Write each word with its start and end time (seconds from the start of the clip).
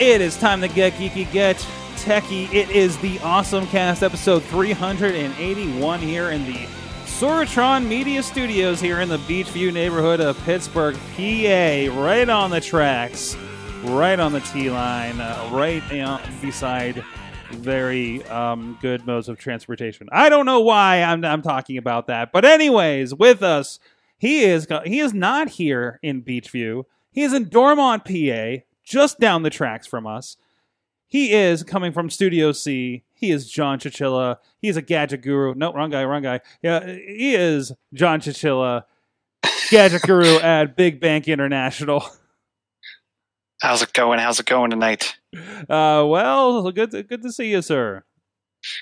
It 0.00 0.22
is 0.22 0.36
time 0.36 0.60
to 0.62 0.68
get 0.68 0.94
geeky, 0.94 1.30
get 1.32 1.56
techie. 1.96 2.52
It 2.52 2.70
is 2.70 2.96
the 2.98 3.18
Awesome 3.20 3.66
Cast 3.66 4.02
episode 4.02 4.42
381 4.44 6.00
here 6.00 6.30
in 6.30 6.46
the 6.46 6.66
Sorgatron 7.04 7.86
Media 7.86 8.22
Studios 8.22 8.80
here 8.80 9.00
in 9.00 9.08
the 9.08 9.18
Beechview 9.18 9.72
neighborhood 9.72 10.20
of 10.20 10.38
Pittsburgh, 10.44 10.94
PA, 11.16 12.00
right 12.00 12.28
on 12.28 12.50
the 12.50 12.60
tracks, 12.60 13.36
right 13.84 14.18
on 14.18 14.32
the 14.32 14.40
T 14.40 14.70
line, 14.70 15.20
uh, 15.20 15.48
right 15.52 15.82
beside 16.40 17.04
very 17.50 18.22
um, 18.24 18.78
good 18.82 19.06
modes 19.06 19.28
of 19.28 19.38
transportation. 19.38 20.08
I 20.12 20.28
don't 20.28 20.46
know 20.46 20.60
why 20.60 21.02
I'm, 21.02 21.24
I'm 21.24 21.42
talking 21.42 21.78
about 21.78 22.06
that, 22.08 22.32
but 22.32 22.44
anyways, 22.44 23.14
with 23.14 23.42
us, 23.42 23.78
he 24.18 24.42
is 24.44 24.66
he 24.84 24.98
is 24.98 25.14
not 25.14 25.48
here 25.48 26.00
in 26.02 26.22
Beechview. 26.22 26.84
He 27.12 27.22
is 27.22 27.32
in 27.32 27.48
Dormont, 27.48 28.04
PA, 28.04 28.64
just 28.82 29.20
down 29.20 29.42
the 29.42 29.50
tracks 29.50 29.86
from 29.86 30.06
us. 30.06 30.36
He 31.06 31.32
is 31.32 31.62
coming 31.62 31.92
from 31.92 32.10
Studio 32.10 32.52
C. 32.52 33.04
He 33.14 33.30
is 33.30 33.50
John 33.50 33.78
Chichilla. 33.78 34.36
He's 34.60 34.76
a 34.76 34.82
gadget 34.82 35.22
guru. 35.22 35.54
No, 35.54 35.72
wrong 35.72 35.90
guy, 35.90 36.04
wrong 36.04 36.22
guy. 36.22 36.40
Yeah, 36.62 36.84
he 36.84 37.34
is 37.34 37.72
John 37.94 38.20
Chichilla, 38.20 38.84
gadget 39.70 40.02
guru 40.02 40.38
at 40.42 40.76
Big 40.76 41.00
Bank 41.00 41.28
International. 41.28 42.04
How's 43.60 43.82
it 43.82 43.92
going? 43.92 44.18
How's 44.20 44.38
it 44.38 44.46
going 44.46 44.70
tonight? 44.70 45.16
Uh, 45.34 46.04
well, 46.06 46.70
good, 46.70 46.92
to, 46.92 47.02
good 47.02 47.22
to 47.22 47.32
see 47.32 47.50
you, 47.50 47.60
sir. 47.60 48.04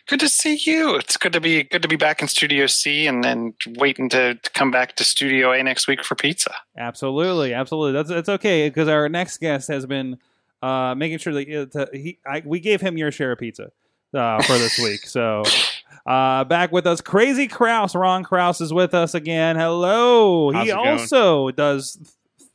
Good 0.06 0.20
to 0.20 0.28
see 0.28 0.54
you. 0.54 0.96
It's 0.96 1.16
good 1.16 1.32
to 1.32 1.40
be 1.40 1.62
good 1.62 1.82
to 1.82 1.88
be 1.88 1.96
back 1.96 2.22
in 2.22 2.28
Studio 2.28 2.66
C 2.66 3.06
and 3.06 3.22
then 3.22 3.54
waiting 3.76 4.08
to, 4.10 4.34
to 4.34 4.50
come 4.50 4.70
back 4.70 4.96
to 4.96 5.04
Studio 5.04 5.52
A 5.52 5.62
next 5.62 5.86
week 5.86 6.02
for 6.02 6.14
pizza. 6.14 6.54
Absolutely, 6.78 7.52
absolutely. 7.52 7.92
That's 7.92 8.08
that's 8.08 8.28
okay 8.28 8.68
because 8.68 8.88
our 8.88 9.08
next 9.08 9.38
guest 9.38 9.68
has 9.68 9.84
been 9.84 10.18
uh, 10.62 10.94
making 10.96 11.18
sure 11.18 11.34
that 11.34 11.76
uh, 11.76 11.86
he 11.92 12.18
I, 12.26 12.42
we 12.44 12.60
gave 12.60 12.80
him 12.80 12.96
your 12.96 13.12
share 13.12 13.32
of 13.32 13.38
pizza 13.38 13.70
uh, 14.14 14.42
for 14.42 14.54
this 14.54 14.78
week. 14.78 15.06
So 15.06 15.42
uh, 16.06 16.44
back 16.44 16.72
with 16.72 16.86
us, 16.86 17.02
Crazy 17.02 17.46
Kraus. 17.46 17.94
Ron 17.94 18.24
Kraus 18.24 18.62
is 18.62 18.72
with 18.72 18.94
us 18.94 19.14
again. 19.14 19.56
Hello. 19.56 20.52
How's 20.52 20.66
he 20.66 20.72
also 20.72 21.50
does 21.50 21.98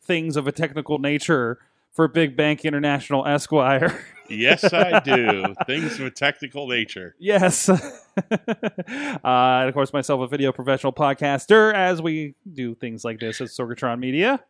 things 0.04 0.38
of 0.38 0.48
a 0.48 0.52
technical 0.52 0.98
nature 0.98 1.60
for 1.92 2.08
Big 2.08 2.36
Bank 2.36 2.66
International 2.66 3.26
Esquire. 3.26 4.04
Yes, 4.30 4.74
I 4.74 5.00
do. 5.06 5.54
Things 5.66 6.00
of 6.00 6.06
a 6.06 6.12
technical 6.12 6.68
nature. 6.68 7.16
Yes. 7.20 7.70
uh, 7.70 7.78
and 8.28 9.68
of 9.68 9.74
course, 9.74 9.94
myself, 9.94 10.22
a 10.22 10.28
video 10.28 10.52
professional 10.52 10.94
podcaster, 10.94 11.74
as 11.74 12.02
we 12.02 12.36
do 12.52 12.76
things 12.76 13.04
like 13.04 13.20
this 13.20 13.42
at 13.42 13.48
Sorgatron 13.48 14.00
Media. 14.00 14.44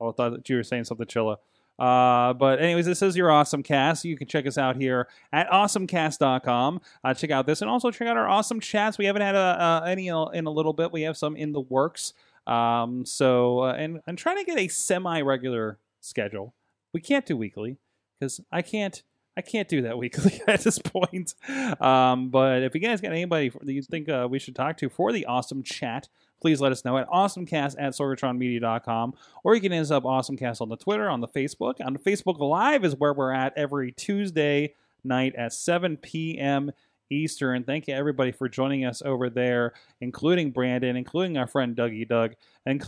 Oh, 0.00 0.10
I 0.10 0.12
thought 0.12 0.30
that 0.30 0.48
you 0.48 0.56
were 0.56 0.62
saying 0.62 0.84
something, 0.84 1.06
Chilla. 1.06 1.36
Uh, 1.78 2.34
but 2.34 2.60
anyways, 2.60 2.84
this 2.84 3.00
is 3.00 3.16
your 3.16 3.30
awesome 3.30 3.62
cast. 3.62 4.04
You 4.04 4.16
can 4.16 4.26
check 4.26 4.46
us 4.46 4.58
out 4.58 4.76
here 4.76 5.08
at 5.32 5.48
awesomecast.com. 5.50 6.80
Uh, 7.02 7.14
check 7.14 7.30
out 7.30 7.46
this 7.46 7.62
and 7.62 7.70
also 7.70 7.90
check 7.90 8.06
out 8.06 8.18
our 8.18 8.28
awesome 8.28 8.60
chats. 8.60 8.98
We 8.98 9.06
haven't 9.06 9.22
had 9.22 9.34
a, 9.34 9.38
uh, 9.38 9.84
any 9.86 10.08
in 10.08 10.14
a 10.46 10.50
little 10.50 10.74
bit. 10.74 10.92
We 10.92 11.02
have 11.02 11.16
some 11.16 11.36
in 11.36 11.52
the 11.52 11.60
works. 11.60 12.12
Um, 12.46 13.06
so, 13.06 13.60
uh, 13.60 13.72
and 13.72 14.00
I'm 14.06 14.16
trying 14.16 14.38
to 14.38 14.44
get 14.44 14.58
a 14.58 14.68
semi-regular 14.68 15.78
schedule. 16.00 16.54
We 16.92 17.00
can't 17.00 17.26
do 17.26 17.36
weekly 17.36 17.78
because 18.18 18.40
I 18.50 18.62
can't 18.62 19.02
I 19.36 19.42
can't 19.42 19.68
do 19.68 19.82
that 19.82 19.96
weekly 20.04 20.42
at 20.46 20.62
this 20.62 20.78
point. 20.78 21.34
Um, 21.80 22.30
but 22.30 22.62
if 22.62 22.74
you 22.74 22.80
guys 22.80 23.00
got 23.00 23.12
anybody 23.12 23.48
that 23.48 23.72
you 23.72 23.82
think 23.82 24.08
uh, 24.08 24.28
we 24.30 24.38
should 24.38 24.54
talk 24.54 24.76
to 24.78 24.88
for 24.88 25.12
the 25.12 25.26
awesome 25.26 25.62
chat, 25.62 26.08
please 26.40 26.60
let 26.60 26.72
us 26.72 26.84
know 26.84 26.98
at 26.98 27.08
awesomecast 27.08 27.76
at 27.78 27.92
sorgatronmedia.com 27.92 29.14
or 29.44 29.54
you 29.54 29.60
can 29.60 29.72
hit 29.72 29.80
us 29.80 29.90
up 29.90 30.04
awesomecast 30.04 30.60
on 30.60 30.68
the 30.68 30.76
Twitter, 30.76 31.08
on 31.08 31.20
the 31.20 31.28
Facebook. 31.28 31.74
On 31.84 31.92
the 31.92 31.98
Facebook 31.98 32.38
Live 32.38 32.84
is 32.84 32.96
where 32.96 33.12
we're 33.12 33.32
at 33.32 33.52
every 33.56 33.92
Tuesday 33.92 34.74
night 35.04 35.34
at 35.36 35.52
7 35.52 35.96
p.m. 35.96 36.72
Eastern. 37.10 37.64
Thank 37.64 37.88
you 37.88 37.94
everybody 37.94 38.32
for 38.32 38.48
joining 38.48 38.84
us 38.84 39.02
over 39.02 39.28
there, 39.28 39.72
including 40.00 40.52
Brandon, 40.52 40.96
including 40.96 41.36
our 41.36 41.46
friend 41.46 41.76
Dougie 41.76 42.08
Doug, 42.08 42.34
and 42.64 42.84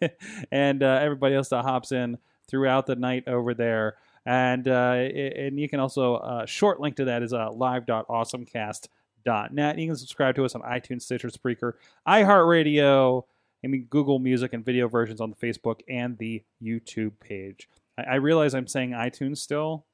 and 0.52 0.82
uh, 0.82 0.98
everybody 1.00 1.34
else 1.34 1.48
that 1.48 1.62
hops 1.62 1.90
in 1.90 2.18
throughout 2.48 2.86
the 2.86 2.96
night 2.96 3.26
over 3.26 3.54
there. 3.54 3.96
And 4.24 4.68
uh, 4.68 4.92
and 4.92 5.58
you 5.58 5.68
can 5.68 5.80
also 5.80 6.14
uh, 6.16 6.46
short 6.46 6.80
link 6.80 6.94
to 6.96 7.06
that 7.06 7.22
is 7.22 7.32
uh, 7.32 7.50
live.awesomecast.net. 7.50 9.78
You 9.78 9.86
can 9.86 9.96
subscribe 9.96 10.34
to 10.36 10.44
us 10.44 10.54
on 10.54 10.60
iTunes, 10.62 11.02
Stitcher, 11.02 11.28
Spreaker, 11.28 11.72
iHeartRadio, 12.06 13.24
I 13.64 13.66
mean 13.66 13.86
Google 13.90 14.20
Music 14.20 14.52
and 14.52 14.64
video 14.64 14.86
versions 14.88 15.20
on 15.20 15.30
the 15.30 15.36
Facebook 15.36 15.80
and 15.88 16.16
the 16.18 16.44
YouTube 16.62 17.18
page. 17.18 17.68
I, 17.98 18.02
I 18.02 18.14
realize 18.16 18.54
I'm 18.54 18.68
saying 18.68 18.90
iTunes 18.90 19.38
still. 19.38 19.86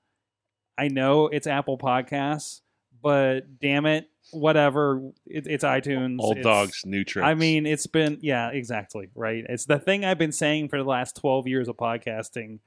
I 0.77 0.89
know 0.89 1.29
it's 1.29 1.47
Apple 1.47 1.79
Podcasts, 1.79 2.61
but 3.03 3.59
damn 3.59 3.87
it, 3.87 4.11
whatever. 4.31 5.01
It, 5.27 5.47
it's 5.47 5.65
iTunes. 5.65 6.19
Old 6.21 6.39
It's- 6.39 6.45
dogs, 6.45 6.83
new 6.85 7.05
tricks. 7.05 7.27
I 7.27 7.35
mean, 7.35 7.67
it's 7.67 7.87
been 7.87 8.19
yeah, 8.21 8.51
exactly 8.51 9.09
right. 9.15 9.45
It's 9.49 9.65
the 9.67 9.79
thing 9.79 10.05
I've 10.05 10.19
been 10.19 10.33
saying 10.33 10.69
for 10.69 10.79
the 10.79 10.89
last 10.89 11.17
twelve 11.17 11.47
years 11.47 11.69
of 11.69 11.77
podcasting. 11.77 12.59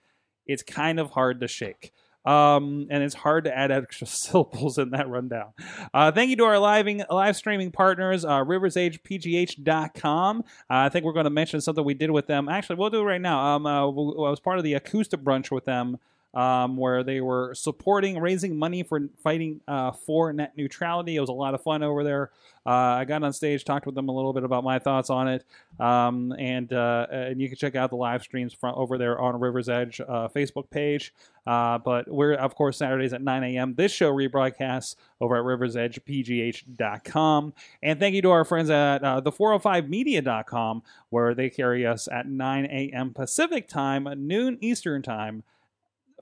It's 0.45 0.63
kind 0.63 0.99
of 0.99 1.11
hard 1.11 1.39
to 1.41 1.47
shake, 1.47 1.93
um, 2.25 2.87
and 2.89 3.03
it's 3.03 3.13
hard 3.15 3.43
to 3.45 3.55
add 3.57 3.71
extra 3.71 4.07
syllables 4.07 4.77
in 4.77 4.89
that 4.91 5.07
rundown. 5.07 5.53
Uh, 5.93 6.11
thank 6.11 6.29
you 6.29 6.35
to 6.37 6.43
our 6.45 6.57
live 6.59 6.87
live 7.09 7.35
streaming 7.35 7.71
partners, 7.71 8.25
uh, 8.25 8.43
RiversEdgePGH.com. 8.43 10.39
Uh, 10.39 10.43
I 10.69 10.89
think 10.89 11.05
we're 11.05 11.13
going 11.13 11.25
to 11.25 11.29
mention 11.29 11.61
something 11.61 11.83
we 11.83 11.93
did 11.93 12.11
with 12.11 12.27
them. 12.27 12.49
Actually, 12.49 12.77
we'll 12.77 12.89
do 12.89 13.01
it 13.01 13.05
right 13.05 13.21
now. 13.21 13.55
Um, 13.55 13.65
uh, 13.65 13.83
I 13.83 13.85
was 14.29 14.39
part 14.39 14.57
of 14.57 14.63
the 14.63 14.73
acoustic 14.73 15.21
brunch 15.21 15.51
with 15.51 15.65
them 15.65 15.97
um, 16.33 16.77
where 16.77 17.03
they 17.03 17.21
were 17.21 17.53
supporting 17.53 18.19
raising 18.19 18.57
money 18.57 18.81
for 18.83 19.01
fighting 19.23 19.61
uh, 19.67 19.91
for 19.91 20.31
net 20.31 20.53
neutrality. 20.55 21.17
It 21.17 21.19
was 21.19 21.29
a 21.29 21.33
lot 21.33 21.53
of 21.53 21.61
fun 21.61 21.83
over 21.83 22.03
there. 22.03 22.31
Uh, 22.65 22.97
I 22.99 23.05
got 23.05 23.21
on 23.23 23.33
stage, 23.33 23.65
talked 23.65 23.85
with 23.87 23.95
them 23.95 24.07
a 24.07 24.11
little 24.11 24.33
bit 24.33 24.43
about 24.43 24.63
my 24.63 24.77
thoughts 24.77 25.09
on 25.09 25.27
it, 25.27 25.43
um, 25.79 26.31
and 26.37 26.71
uh, 26.71 27.07
and 27.09 27.41
you 27.41 27.49
can 27.49 27.57
check 27.57 27.75
out 27.75 27.89
the 27.89 27.95
live 27.95 28.21
streams 28.21 28.53
from 28.53 28.75
over 28.75 28.99
there 28.99 29.19
on 29.19 29.39
Rivers 29.39 29.67
Edge 29.67 29.99
uh, 29.99 30.27
Facebook 30.27 30.69
page. 30.69 31.11
Uh, 31.47 31.79
but 31.79 32.07
we're 32.07 32.35
of 32.35 32.53
course 32.53 32.77
Saturdays 32.77 33.13
at 33.13 33.23
9 33.23 33.43
a.m. 33.43 33.73
This 33.73 33.91
show 33.91 34.13
rebroadcasts 34.13 34.95
over 35.19 35.37
at 35.37 35.43
RiversEdgePGH.com. 35.43 37.53
And 37.81 37.99
thank 37.99 38.13
you 38.13 38.21
to 38.21 38.29
our 38.29 38.45
friends 38.45 38.69
at 38.69 39.03
uh, 39.03 39.21
the405media.com 39.21 40.83
where 41.09 41.33
they 41.33 41.49
carry 41.49 41.83
us 41.83 42.07
at 42.11 42.27
9 42.27 42.65
a.m. 42.65 43.15
Pacific 43.15 43.67
time, 43.67 44.07
noon 44.17 44.59
Eastern 44.61 45.01
time 45.01 45.41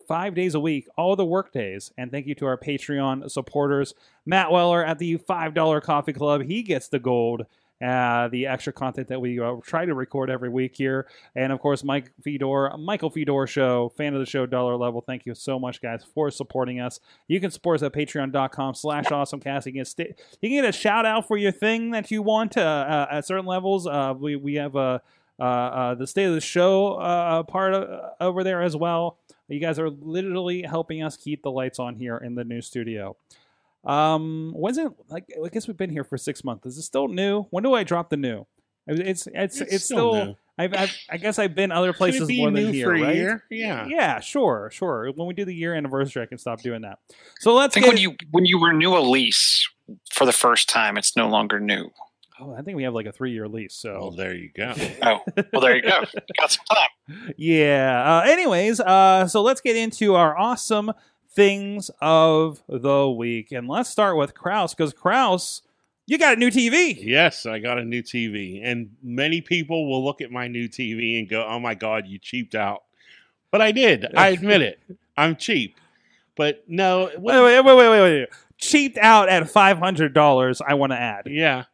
five 0.09 0.33
days 0.33 0.55
a 0.55 0.59
week, 0.59 0.87
all 0.97 1.15
the 1.15 1.23
work 1.23 1.53
days. 1.53 1.93
And 1.95 2.09
thank 2.11 2.25
you 2.25 2.33
to 2.35 2.47
our 2.47 2.57
Patreon 2.57 3.29
supporters. 3.29 3.93
Matt 4.25 4.51
Weller 4.51 4.83
at 4.83 4.97
the 4.97 5.17
$5 5.17 5.83
Coffee 5.83 6.13
Club. 6.13 6.41
He 6.41 6.63
gets 6.63 6.87
the 6.87 6.97
gold, 6.97 7.45
uh, 7.79 8.27
the 8.29 8.47
extra 8.47 8.73
content 8.73 9.07
that 9.09 9.21
we 9.21 9.39
uh, 9.39 9.57
try 9.63 9.85
to 9.85 9.93
record 9.93 10.31
every 10.31 10.49
week 10.49 10.75
here. 10.75 11.05
And 11.35 11.53
of 11.53 11.59
course, 11.59 11.83
Mike 11.83 12.11
Fedor, 12.23 12.75
Michael 12.79 13.11
Fedor 13.11 13.45
Show, 13.45 13.89
fan 13.89 14.15
of 14.15 14.19
the 14.19 14.25
show, 14.25 14.47
dollar 14.47 14.75
level. 14.75 15.01
Thank 15.01 15.27
you 15.27 15.35
so 15.35 15.59
much, 15.59 15.79
guys, 15.79 16.03
for 16.15 16.31
supporting 16.31 16.79
us. 16.79 16.99
You 17.27 17.39
can 17.39 17.51
support 17.51 17.75
us 17.75 17.83
at 17.83 17.93
patreon.com 17.93 18.73
slash 18.73 19.05
awesomecast. 19.05 19.67
You 19.67 19.73
can, 19.73 19.85
sta- 19.85 20.15
you 20.41 20.49
can 20.49 20.57
get 20.63 20.65
a 20.65 20.71
shout 20.71 21.05
out 21.05 21.27
for 21.27 21.37
your 21.37 21.51
thing 21.51 21.91
that 21.91 22.09
you 22.09 22.23
want 22.23 22.57
uh, 22.57 22.61
uh, 22.61 23.07
at 23.11 23.27
certain 23.27 23.45
levels. 23.45 23.85
Uh, 23.85 24.15
we, 24.17 24.35
we 24.35 24.55
have. 24.55 24.75
Uh, 24.75 24.99
the 25.95 26.05
state 26.05 26.25
of 26.25 26.33
the 26.33 26.41
show 26.41 27.45
part 27.47 27.73
of, 27.73 28.11
over 28.19 28.43
there 28.43 28.61
as 28.61 28.75
well. 28.75 29.17
You 29.49 29.59
guys 29.59 29.79
are 29.79 29.89
literally 29.89 30.61
helping 30.61 31.03
us 31.03 31.17
keep 31.17 31.43
the 31.43 31.51
lights 31.51 31.79
on 31.79 31.95
here 31.95 32.17
in 32.17 32.35
the 32.35 32.43
new 32.43 32.61
studio. 32.61 33.15
Um, 33.83 34.53
when's 34.55 34.77
it? 34.77 34.91
Like, 35.09 35.25
I 35.43 35.49
guess 35.49 35.67
we've 35.67 35.77
been 35.77 35.89
here 35.89 36.03
for 36.03 36.17
six 36.17 36.43
months. 36.43 36.65
Is 36.65 36.77
it 36.77 36.83
still 36.83 37.07
new? 37.07 37.43
When 37.49 37.63
do 37.63 37.73
I 37.73 37.83
drop 37.83 38.09
the 38.09 38.17
new? 38.17 38.45
It's 38.87 38.99
it's 38.99 39.27
it's, 39.33 39.61
It's 39.61 39.73
it's 39.75 39.85
still 39.85 40.13
still. 40.13 40.25
new. 40.25 40.35
I've, 40.57 40.73
I've, 40.73 40.97
I 41.09 41.17
guess 41.17 41.39
I've 41.39 41.55
been 41.55 41.71
other 41.71 41.93
places 41.93 42.29
more 42.29 42.51
new 42.51 42.65
than 42.65 42.73
here, 42.73 42.87
for 42.87 42.95
a 42.95 43.01
right? 43.01 43.15
year? 43.15 43.43
Yeah. 43.49 43.85
Yeah, 43.87 44.19
sure, 44.19 44.69
sure. 44.73 45.09
When 45.15 45.25
we 45.25 45.33
do 45.33 45.45
the 45.45 45.55
year 45.55 45.73
anniversary, 45.73 46.21
I 46.21 46.25
can 46.25 46.37
stop 46.37 46.61
doing 46.61 46.81
that. 46.81 46.99
So 47.39 47.53
let's 47.53 47.77
I 47.77 47.79
think 47.79 47.85
get. 47.85 47.89
when 47.93 47.97
you 48.01 48.15
when 48.31 48.45
you 48.45 48.61
renew 48.65 48.97
a 48.97 48.99
lease 48.99 49.67
for 50.11 50.25
the 50.25 50.33
first 50.33 50.67
time, 50.67 50.97
it's 50.97 51.15
no 51.15 51.29
longer 51.29 51.61
new. 51.61 51.91
Oh, 52.39 52.53
I 52.53 52.61
think 52.61 52.75
we 52.77 52.83
have 52.83 52.93
like 52.93 53.05
a 53.05 53.11
three-year 53.11 53.47
lease. 53.47 53.73
So 53.73 53.97
Well, 53.99 54.11
there 54.11 54.33
you 54.33 54.49
go. 54.55 54.73
Oh, 55.03 55.19
well, 55.51 55.61
there 55.61 55.75
you 55.75 55.81
go. 55.81 56.01
You 56.13 56.21
got 56.39 56.51
some 56.51 56.65
time. 56.71 57.33
Yeah. 57.37 58.21
Uh, 58.25 58.29
anyways, 58.29 58.79
uh, 58.79 59.27
so 59.27 59.41
let's 59.41 59.61
get 59.61 59.75
into 59.75 60.15
our 60.15 60.37
awesome 60.37 60.91
things 61.31 61.89
of 62.01 62.61
the 62.67 63.09
week, 63.09 63.51
and 63.51 63.67
let's 63.67 63.89
start 63.89 64.17
with 64.17 64.33
Kraus 64.33 64.73
because 64.73 64.93
Kraus, 64.93 65.61
you 66.05 66.17
got 66.17 66.33
a 66.33 66.39
new 66.39 66.49
TV. 66.49 66.97
Yes, 67.01 67.45
I 67.45 67.59
got 67.59 67.77
a 67.77 67.85
new 67.85 68.01
TV, 68.01 68.61
and 68.63 68.91
many 69.03 69.41
people 69.41 69.89
will 69.89 70.03
look 70.03 70.21
at 70.21 70.31
my 70.31 70.47
new 70.47 70.67
TV 70.67 71.19
and 71.19 71.29
go, 71.29 71.45
"Oh 71.47 71.59
my 71.59 71.75
god, 71.75 72.07
you 72.07 72.17
cheaped 72.19 72.55
out." 72.55 72.83
But 73.51 73.61
I 73.61 73.71
did. 73.71 74.07
I 74.15 74.29
admit 74.37 74.61
it. 74.61 74.79
I'm 75.17 75.35
cheap. 75.35 75.77
But 76.35 76.63
no, 76.67 77.11
Wait, 77.17 77.41
wait, 77.41 77.61
wait, 77.61 77.75
wait, 77.75 77.89
wait, 77.89 78.01
wait. 78.01 78.29
Cheaped 78.57 78.97
out 78.97 79.29
at 79.29 79.49
five 79.49 79.77
hundred 79.77 80.13
dollars. 80.13 80.61
I 80.65 80.73
want 80.73 80.91
to 80.91 80.99
add. 80.99 81.27
Yeah. 81.27 81.65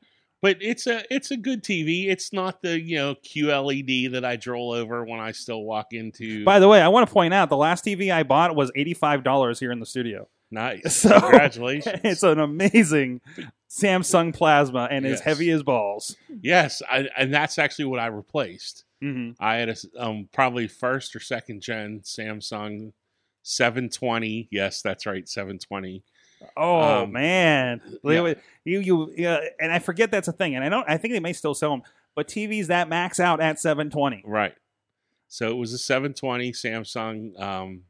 But 0.45 0.57
it's 0.61 0.85
a 0.85 1.03
it's 1.09 1.31
a 1.31 1.37
good 1.37 1.63
TV. 1.63 2.07
It's 2.07 2.31
not 2.31 2.61
the, 2.61 2.79
you 2.79 2.97
know, 2.97 3.15
QLED 3.15 4.11
that 4.11 4.23
I 4.23 4.35
droll 4.35 4.71
over 4.73 5.03
when 5.03 5.19
I 5.19 5.31
still 5.31 5.63
walk 5.63 5.87
into 5.91 6.43
By 6.45 6.59
the 6.59 6.67
way, 6.67 6.81
I 6.81 6.87
want 6.87 7.07
to 7.07 7.13
point 7.13 7.33
out 7.33 7.49
the 7.49 7.57
last 7.57 7.83
TV 7.83 8.11
I 8.13 8.21
bought 8.23 8.55
was 8.55 8.71
eighty 8.75 8.93
five 8.93 9.23
dollars 9.23 9.59
here 9.59 9.71
in 9.71 9.79
the 9.79 9.85
studio. 9.87 10.27
nice. 10.51 10.95
So- 11.01 11.19
Congratulations. 11.19 12.01
It's 12.03 12.21
an 12.23 12.39
amazing 12.39 13.21
Samsung 13.69 14.33
Plasma 14.35 14.87
and 14.91 15.05
it's 15.05 15.19
Yes. 15.19 15.25
heavy 15.25 15.49
as 15.49 15.63
balls. 15.63 16.15
yes, 16.41 16.81
I, 16.89 17.07
and 17.17 17.33
that's 17.33 17.57
actually 17.57 17.85
what 17.85 17.99
I 17.99 18.05
replaced. 18.07 18.83
hmm 19.01 19.31
I 19.39 19.55
had 19.55 19.69
a 19.69 19.75
um, 19.97 20.29
probably 20.31 20.67
first 20.67 21.15
or 21.15 21.19
second 21.19 21.61
gen 21.61 22.01
Samsung 22.01 22.93
720. 23.41 24.47
Yes, 24.51 24.81
that's 24.81 25.05
right, 25.05 25.27
720. 25.27 26.03
Oh 26.57 27.03
Um, 27.03 27.11
man, 27.11 27.81
yeah. 28.03 28.33
you 28.63 28.79
you 28.79 29.13
yeah, 29.15 29.39
and 29.59 29.71
I 29.71 29.79
forget 29.79 30.11
that's 30.11 30.27
a 30.27 30.33
thing, 30.33 30.55
and 30.55 30.63
I 30.63 30.69
don't. 30.69 30.89
I 30.89 30.97
think 30.97 31.13
they 31.13 31.19
may 31.19 31.33
still 31.33 31.53
sell 31.53 31.71
them, 31.71 31.83
but 32.15 32.27
TVs 32.27 32.67
that 32.67 32.89
max 32.89 33.19
out 33.19 33.39
at 33.41 33.59
seven 33.59 33.89
twenty. 33.89 34.23
Right. 34.25 34.53
So 35.27 35.49
it 35.49 35.55
was 35.55 35.73
a 35.73 35.77
720 35.79 36.51
Samsung 36.51 37.37
um, 37.41 37.81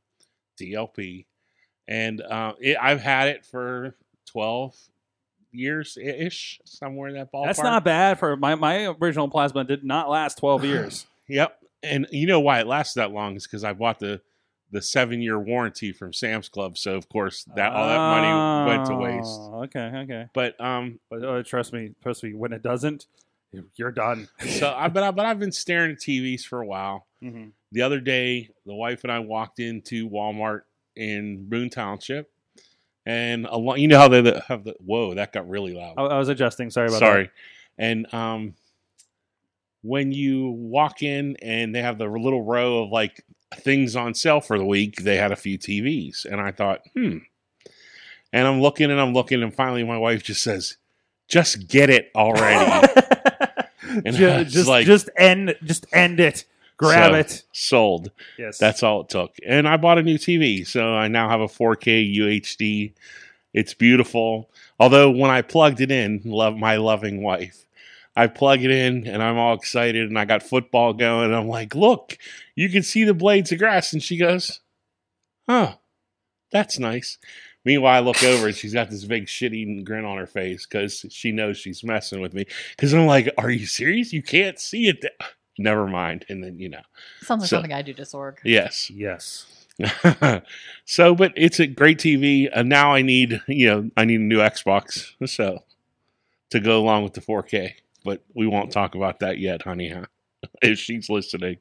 DLP, 0.59 1.25
and 1.87 2.21
uh, 2.21 2.53
it, 2.59 2.77
I've 2.81 3.01
had 3.01 3.27
it 3.27 3.45
for 3.45 3.95
12 4.27 4.73
years 5.51 5.97
ish, 6.01 6.59
somewhere 6.65 7.09
in 7.09 7.15
that 7.15 7.31
ballpark. 7.31 7.45
That's 7.47 7.59
not 7.59 7.83
bad 7.83 8.19
for 8.19 8.35
my 8.37 8.55
my 8.55 8.85
original 9.01 9.29
plasma 9.29 9.63
did 9.63 9.83
not 9.83 10.09
last 10.09 10.37
twelve 10.37 10.63
years. 10.63 11.05
Yep. 11.27 11.57
And 11.81 12.05
you 12.11 12.27
know 12.27 12.39
why 12.39 12.59
it 12.59 12.67
lasted 12.67 12.99
that 12.99 13.11
long 13.11 13.35
is 13.35 13.47
because 13.47 13.63
I 13.63 13.73
bought 13.73 13.97
the 13.99 14.21
the 14.75 14.81
seven 14.81 15.21
year 15.21 15.39
warranty 15.39 15.91
from 15.93 16.11
Sam's 16.13 16.49
Club. 16.49 16.77
So 16.77 16.95
of 16.95 17.07
course 17.09 17.45
that 17.55 17.71
all 17.71 17.87
that 17.87 17.97
money 17.97 18.69
went 18.77 18.85
to 18.87 18.95
waste. 18.95 19.39
Oh, 19.41 19.63
Okay, 19.63 19.79
okay, 20.03 20.25
But 20.33 20.59
um, 20.61 20.99
but 21.09 21.23
uh, 21.23 21.43
trust 21.43 21.71
me, 21.73 21.91
trust 22.03 22.23
me, 22.23 22.33
when 22.33 22.51
it 22.53 22.61
doesn't, 22.61 23.07
you're 23.75 23.91
done. 23.91 24.27
so 24.47 24.73
I 24.75 24.89
but 24.89 25.01
I, 25.03 25.11
but 25.11 25.25
I've 25.25 25.39
been 25.39 25.51
staring 25.51 25.91
at 25.91 25.97
TVs 25.99 26.43
for 26.43 26.61
a 26.61 26.65
while. 26.65 27.07
Mhm. 27.23 27.51
The 27.71 27.81
other 27.81 27.99
day, 27.99 28.49
the 28.65 28.75
wife 28.75 29.03
and 29.03 29.11
I 29.11 29.19
walked 29.19 29.59
into 29.59 30.09
Walmart 30.09 30.61
in 30.95 31.47
Moon 31.49 31.69
Township, 31.69 32.29
and 33.05 33.45
a 33.45 33.57
lo- 33.57 33.75
you 33.75 33.87
know 33.87 33.97
how 33.97 34.07
they 34.07 34.39
have 34.47 34.63
the 34.65 34.75
whoa 34.85 35.13
that 35.15 35.31
got 35.33 35.47
really 35.49 35.73
loud. 35.73 35.95
I, 35.97 36.03
I 36.03 36.17
was 36.19 36.29
adjusting. 36.29 36.69
Sorry 36.69 36.87
about 36.87 36.99
that. 36.99 37.05
Sorry. 37.05 37.29
And 37.77 38.13
um, 38.13 38.55
when 39.81 40.11
you 40.11 40.49
walk 40.49 41.03
in 41.03 41.35
and 41.41 41.73
they 41.75 41.81
have 41.81 41.97
the 41.97 42.07
little 42.07 42.43
row 42.43 42.83
of 42.83 42.89
like 42.91 43.23
things 43.57 43.95
on 43.95 44.13
sale 44.13 44.41
for 44.41 44.57
the 44.57 44.65
week, 44.65 44.97
they 45.03 45.17
had 45.17 45.31
a 45.31 45.35
few 45.35 45.57
TVs, 45.57 46.25
and 46.25 46.39
I 46.41 46.51
thought, 46.51 46.81
hmm. 46.95 47.17
And 48.33 48.47
I'm 48.47 48.61
looking 48.61 48.91
and 48.91 48.99
I'm 48.99 49.13
looking, 49.13 49.41
and 49.41 49.53
finally 49.53 49.83
my 49.85 49.97
wife 49.97 50.21
just 50.23 50.41
says, 50.43 50.75
"Just 51.29 51.67
get 51.69 51.89
it 51.89 52.11
already." 52.15 52.87
And 54.03 54.13
Ju- 54.13 54.27
I 54.27 54.37
was 54.43 54.51
just, 54.51 54.67
like- 54.67 54.85
just 54.85 55.09
end, 55.15 55.55
just 55.63 55.85
end 55.93 56.19
it. 56.19 56.43
Grab 56.75 57.11
So, 57.11 57.17
it. 57.17 57.43
Sold. 57.53 58.11
Yes, 58.37 58.57
That's 58.57 58.83
all 58.83 59.01
it 59.01 59.09
took. 59.09 59.35
And 59.47 59.65
I 59.69 59.77
bought 59.77 59.97
a 59.99 60.03
new 60.03 60.17
TV, 60.17 60.67
so 60.67 60.93
I 60.93 61.07
now 61.07 61.29
have 61.29 61.39
a 61.39 61.47
4K 61.47 62.13
UHD. 62.17 62.91
It's 63.53 63.73
beautiful. 63.73 64.49
Although 64.81 65.11
when 65.11 65.31
I 65.31 65.41
plugged 65.41 65.79
it 65.79 65.91
in, 65.91 66.19
love 66.25 66.57
my 66.57 66.75
loving 66.75 67.21
wife, 67.23 67.64
I 68.15 68.27
plug 68.27 68.61
it 68.63 68.71
in 68.71 69.07
and 69.07 69.21
I'm 69.21 69.37
all 69.37 69.53
excited 69.55 70.07
and 70.07 70.17
I 70.17 70.25
got 70.25 70.41
football 70.43 70.93
going. 70.93 71.25
And 71.25 71.35
I'm 71.35 71.47
like, 71.47 71.75
look, 71.75 72.17
you 72.55 72.69
can 72.69 72.81
see 72.83 73.03
the 73.03 73.13
blades 73.13 73.51
of 73.51 73.59
grass. 73.59 73.91
And 73.93 74.01
she 74.01 74.17
goes, 74.17 74.61
huh, 75.49 75.75
that's 76.51 76.79
nice. 76.79 77.17
Meanwhile, 77.65 77.95
I 77.95 77.99
look 78.05 78.23
over 78.23 78.47
and 78.47 78.55
she's 78.55 78.73
got 78.73 78.89
this 78.89 79.03
big 79.05 79.27
shit 79.27 79.53
eating 79.53 79.83
grin 79.83 80.05
on 80.05 80.17
her 80.17 80.27
face 80.27 80.65
because 80.65 81.05
she 81.09 81.31
knows 81.31 81.57
she's 81.57 81.83
messing 81.83 82.21
with 82.21 82.33
me. 82.33 82.45
Because 82.75 82.93
I'm 82.93 83.07
like, 83.07 83.27
are 83.37 83.49
you 83.49 83.65
serious? 83.65 84.13
You 84.13 84.21
can't 84.23 84.59
see 84.59 84.87
it. 84.87 85.01
th- 85.01 85.13
Never 85.57 85.87
mind. 85.87 86.25
And 86.29 86.43
then, 86.43 86.59
you 86.59 86.69
know, 86.69 86.81
Sounds 87.21 87.41
like 87.41 87.49
So- 87.49 87.55
something 87.57 87.73
I 87.73 87.81
do 87.81 87.93
to 87.93 88.03
Sorg. 88.03 88.37
yes. 88.43 88.89
yes. 88.91 89.45
so, 90.85 91.15
but 91.15 91.33
it's 91.35 91.59
a 91.59 91.67
great 91.67 91.97
TV, 91.99 92.49
and 92.53 92.69
now 92.69 92.93
I 92.93 93.01
need, 93.01 93.41
you 93.47 93.67
know, 93.67 93.89
I 93.97 94.05
need 94.05 94.21
a 94.21 94.23
new 94.23 94.37
Xbox, 94.37 95.11
so 95.27 95.63
to 96.51 96.59
go 96.61 96.79
along 96.79 97.03
with 97.03 97.13
the 97.13 97.19
4K. 97.21 97.73
But 98.05 98.23
we 98.33 98.47
won't 98.47 98.71
talk 98.71 98.95
about 98.95 99.19
that 99.19 99.39
yet, 99.39 99.63
honey. 99.63 99.89
Huh? 99.89 100.05
If 100.61 100.79
she's 100.79 101.09
listening, 101.09 101.57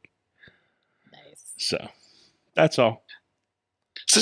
Nice. 1.12 1.42
so 1.56 1.88
that's 2.54 2.78
all. 2.78 3.04
So, 4.06 4.20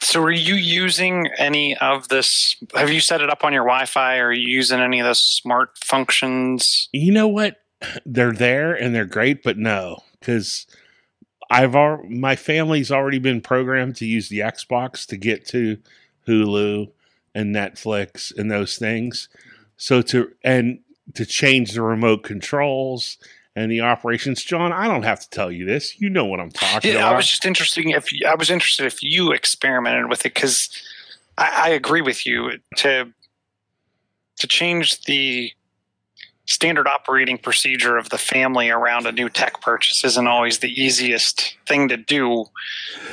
so 0.00 0.22
are 0.22 0.30
you 0.30 0.54
using 0.54 1.26
any 1.36 1.76
of 1.78 2.08
this? 2.08 2.56
Have 2.76 2.90
you 2.90 3.00
set 3.00 3.20
it 3.20 3.28
up 3.28 3.42
on 3.42 3.52
your 3.52 3.64
Wi-Fi? 3.64 4.18
Are 4.18 4.32
you 4.32 4.48
using 4.48 4.78
any 4.80 5.00
of 5.00 5.06
the 5.06 5.14
smart 5.14 5.76
functions? 5.78 6.88
You 6.92 7.12
know 7.12 7.26
what? 7.28 7.60
They're 8.06 8.32
there 8.32 8.72
and 8.72 8.94
they're 8.94 9.04
great, 9.04 9.42
but 9.42 9.58
no, 9.58 9.98
because 10.20 10.66
I've 11.50 11.74
al- 11.74 12.04
my 12.08 12.36
family's 12.36 12.92
already 12.92 13.18
been 13.18 13.40
programmed 13.40 13.96
to 13.96 14.06
use 14.06 14.28
the 14.28 14.38
Xbox 14.40 15.04
to 15.06 15.16
get 15.16 15.44
to 15.48 15.78
Hulu 16.28 16.90
and 17.34 17.54
Netflix 17.54 18.32
and 18.36 18.48
those 18.50 18.78
things. 18.78 19.28
So 19.76 20.02
to 20.02 20.30
and 20.44 20.78
to 21.14 21.26
change 21.26 21.72
the 21.72 21.82
remote 21.82 22.22
controls 22.22 23.18
and 23.56 23.70
the 23.70 23.82
operations, 23.82 24.42
John, 24.42 24.72
I 24.72 24.88
don't 24.88 25.04
have 25.04 25.20
to 25.20 25.30
tell 25.30 25.52
you 25.52 25.64
this. 25.64 26.00
You 26.00 26.10
know 26.10 26.24
what 26.24 26.40
I'm 26.40 26.50
talking 26.50 26.90
Yeah, 26.92 26.98
about. 26.98 27.12
I 27.12 27.16
was 27.16 27.28
just 27.28 27.44
interested 27.44 27.86
if 27.86 28.12
you, 28.12 28.26
I 28.26 28.34
was 28.34 28.50
interested 28.50 28.86
if 28.86 29.02
you 29.02 29.32
experimented 29.32 30.08
with 30.08 30.20
it 30.26 30.34
because 30.34 30.68
I, 31.38 31.66
I 31.66 31.68
agree 31.70 32.02
with 32.02 32.26
you 32.26 32.52
to 32.78 33.12
to 34.36 34.46
change 34.48 35.02
the 35.02 35.52
standard 36.46 36.88
operating 36.88 37.38
procedure 37.38 37.96
of 37.96 38.10
the 38.10 38.18
family 38.18 38.68
around 38.68 39.06
a 39.06 39.12
new 39.12 39.28
tech 39.28 39.60
purchase 39.60 40.04
isn't 40.04 40.26
always 40.26 40.58
the 40.58 40.68
easiest 40.68 41.56
thing 41.68 41.88
to 41.88 41.96
do. 41.96 42.44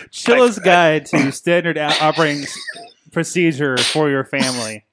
Chilla's 0.10 0.57
I- 0.60 0.63
guide 0.63 1.05
to 1.07 1.31
standard 1.31 1.77
operating 1.77 2.45
procedure 3.12 3.77
for 3.77 4.10
your 4.10 4.24
family. 4.24 4.83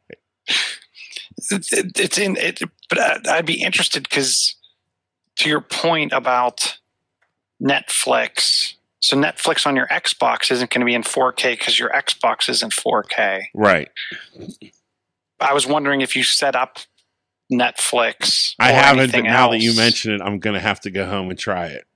It, 1.51 1.67
it, 1.73 2.01
it's 2.01 2.19
in 2.19 2.37
it, 2.37 2.61
but 2.89 2.99
I- 2.99 3.39
I'd 3.39 3.47
be 3.47 3.63
interested 3.63 4.03
because 4.03 4.57
to 5.37 5.49
your 5.49 5.61
point 5.61 6.13
about 6.13 6.79
Netflix. 7.63 8.75
So 9.01 9.17
Netflix 9.17 9.67
on 9.67 9.77
your 9.77 9.87
Xbox 9.89 10.51
isn't 10.51 10.71
going 10.71 10.81
to 10.81 10.85
be 10.87 10.95
in 10.95 11.03
4K 11.03 11.53
because 11.59 11.79
your 11.79 11.91
Xbox 11.91 12.49
isn't 12.49 12.73
4K. 12.73 13.43
right. 13.55 13.89
I 15.41 15.55
was 15.55 15.67
wondering 15.67 16.01
if 16.01 16.17
you 16.17 16.25
set 16.25 16.57
up 16.57 16.79
Netflix. 17.53 18.55
I 18.59 18.73
haven't, 18.73 18.97
but 18.97 19.03
anything 19.15 19.25
now 19.25 19.51
that 19.53 19.61
you 19.61 19.75
mention 19.77 20.13
it, 20.13 20.21
I'm 20.21 20.41
going 20.41 20.55
to 20.55 20.61
have 20.61 20.81
to 20.81 20.91
go 20.91 21.07
home 21.07 21.31
and 21.31 21.39
try 21.39 21.67
it. 21.67 21.87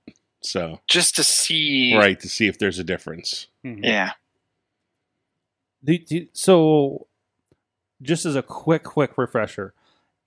So, 0.41 0.79
just 0.89 1.15
to 1.17 1.23
see. 1.23 1.93
right, 1.95 2.17
to 2.19 2.29
see 2.29 2.47
if 2.47 2.57
there's 2.59 2.79
a 2.79 2.83
difference. 2.83 3.47
Mhm. 3.65 3.79
Yeah. 3.83 4.11
Do- 5.83 5.97
do- 5.97 6.27
so, 6.33 7.07
just 8.03 8.25
as 8.25 8.35
a 8.35 8.43
quick, 8.43 8.83
quick 8.83 9.17
refresher, 9.17 9.73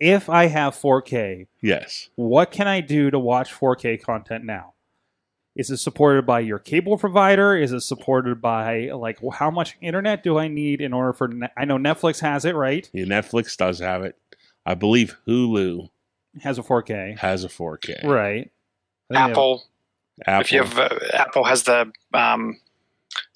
if 0.01 0.29
I 0.29 0.47
have 0.47 0.75
4K, 0.75 1.47
Yes. 1.63 2.11
what 2.17 2.51
can 2.51 2.67
I 2.67 2.81
do 2.81 3.11
to 3.11 3.19
watch 3.19 3.53
4K 3.53 4.03
content 4.03 4.45
now? 4.45 4.73
Is 5.55 5.71
it 5.71 5.79
supported 5.79 6.27
by 6.27 6.41
your 6.41 6.59
cable 6.59 6.99
provider? 6.99 7.57
Is 7.57 7.73
it 7.73 7.81
supported 7.81 8.43
by 8.43 8.91
like 8.91 9.19
how 9.35 9.51
much 9.51 9.77
internet 9.81 10.23
do 10.23 10.37
I 10.39 10.49
need 10.49 10.83
in 10.83 10.93
order 10.93 11.15
for? 11.15 11.29
Ne- 11.29 11.49
I 11.57 11.65
know 11.65 11.79
Netflix 11.79 12.21
has 12.21 12.45
it, 12.45 12.55
right? 12.55 12.89
Yeah, 12.93 13.07
Netflix 13.07 13.57
does 13.57 13.79
have 13.79 14.03
it. 14.03 14.17
I 14.67 14.75
believe 14.75 15.17
Hulu 15.27 15.89
Has 16.43 16.59
a 16.59 16.63
4K, 16.63 17.19
has 17.21 17.43
a 17.45 17.49
4K. 17.49 18.05
right? 18.05 18.51
I 19.11 19.19
have- 19.19 19.31
Apple, 19.31 19.65
Apple. 20.27 20.41
if 20.43 20.53
you 20.53 20.63
have 20.63 20.79
uh, 20.79 20.89
Apple 21.15 21.45
has 21.45 21.63
the 21.63 21.91
um, 22.13 22.59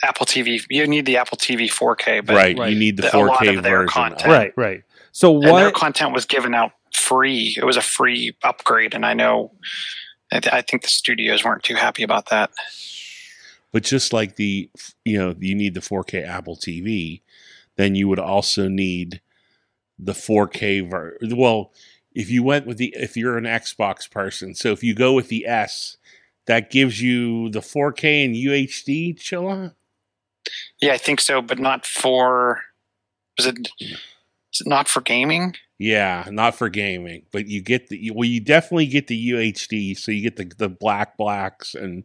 Apple 0.02 0.26
TV. 0.26 0.60
You 0.70 0.86
need 0.86 1.06
the 1.06 1.16
Apple 1.16 1.36
TV 1.38 1.68
4K, 1.70 2.24
but 2.24 2.34
right, 2.36 2.56
Right. 2.58 2.72
you 2.72 2.78
need 2.78 2.96
the 2.96 3.02
the- 3.02 3.16
a 3.16 3.18
lot 3.18 3.38
4K 3.40 3.56
of 3.56 3.62
their 3.62 3.78
version. 3.82 3.88
content. 3.88 4.26
right, 4.30 4.52
right. 4.56 4.82
So 5.12 5.34
and 5.42 5.56
their 5.56 5.70
content 5.72 6.12
was 6.12 6.24
given 6.24 6.54
out 6.54 6.72
free. 6.94 7.54
It 7.56 7.64
was 7.64 7.76
a 7.76 7.82
free 7.82 8.36
upgrade, 8.42 8.94
and 8.94 9.04
I 9.04 9.14
know 9.14 9.52
I, 10.32 10.38
th- 10.40 10.52
I 10.52 10.62
think 10.62 10.82
the 10.82 10.88
studios 10.88 11.44
weren't 11.44 11.62
too 11.64 11.74
happy 11.74 12.02
about 12.04 12.28
that. 12.30 12.50
But 13.72 13.82
just 13.84 14.12
like 14.12 14.36
the, 14.36 14.68
you 15.04 15.18
know, 15.18 15.34
you 15.38 15.54
need 15.54 15.74
the 15.74 15.80
4K 15.80 16.24
Apple 16.26 16.56
TV, 16.56 17.22
then 17.76 17.94
you 17.94 18.08
would 18.08 18.18
also 18.18 18.68
need 18.68 19.20
the 19.98 20.12
4K. 20.12 20.88
Ver- 20.88 21.18
well, 21.32 21.72
if 22.14 22.30
you 22.30 22.42
went 22.42 22.66
with 22.66 22.78
the, 22.78 22.92
if 22.96 23.16
you're 23.16 23.38
an 23.38 23.44
Xbox 23.44 24.10
person, 24.10 24.54
so 24.54 24.70
if 24.72 24.82
you 24.82 24.94
go 24.94 25.12
with 25.12 25.28
the 25.28 25.46
S, 25.46 25.96
that 26.50 26.68
gives 26.68 27.00
you 27.00 27.48
the 27.50 27.60
4K 27.60 28.24
and 28.24 28.34
UHD. 28.34 29.16
Chilla. 29.16 29.72
Yeah, 30.82 30.94
I 30.94 30.98
think 30.98 31.20
so, 31.20 31.40
but 31.40 31.60
not 31.60 31.86
for. 31.86 32.62
Is 33.38 33.46
it? 33.46 33.68
Is 33.78 34.60
it 34.60 34.66
not 34.66 34.88
for 34.88 35.00
gaming? 35.00 35.54
Yeah, 35.78 36.26
not 36.28 36.56
for 36.56 36.68
gaming, 36.68 37.22
but 37.30 37.46
you 37.46 37.62
get 37.62 37.88
the 37.88 38.10
well. 38.10 38.24
You 38.24 38.40
definitely 38.40 38.88
get 38.88 39.06
the 39.06 39.30
UHD, 39.30 39.96
so 39.96 40.10
you 40.10 40.22
get 40.28 40.34
the 40.34 40.52
the 40.58 40.68
black 40.68 41.16
blacks 41.16 41.76
and 41.76 42.02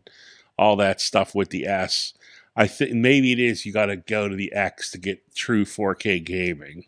all 0.60 0.76
that 0.76 1.02
stuff 1.02 1.34
with 1.34 1.50
the 1.50 1.66
S. 1.66 2.14
I 2.56 2.68
think 2.68 2.94
maybe 2.94 3.32
it 3.32 3.40
is 3.40 3.66
you 3.66 3.74
got 3.74 3.88
to 3.88 3.98
go 3.98 4.30
to 4.30 4.36
the 4.36 4.54
X 4.54 4.92
to 4.92 5.00
get 5.00 5.34
true 5.34 5.66
4K 5.66 6.24
gaming. 6.24 6.86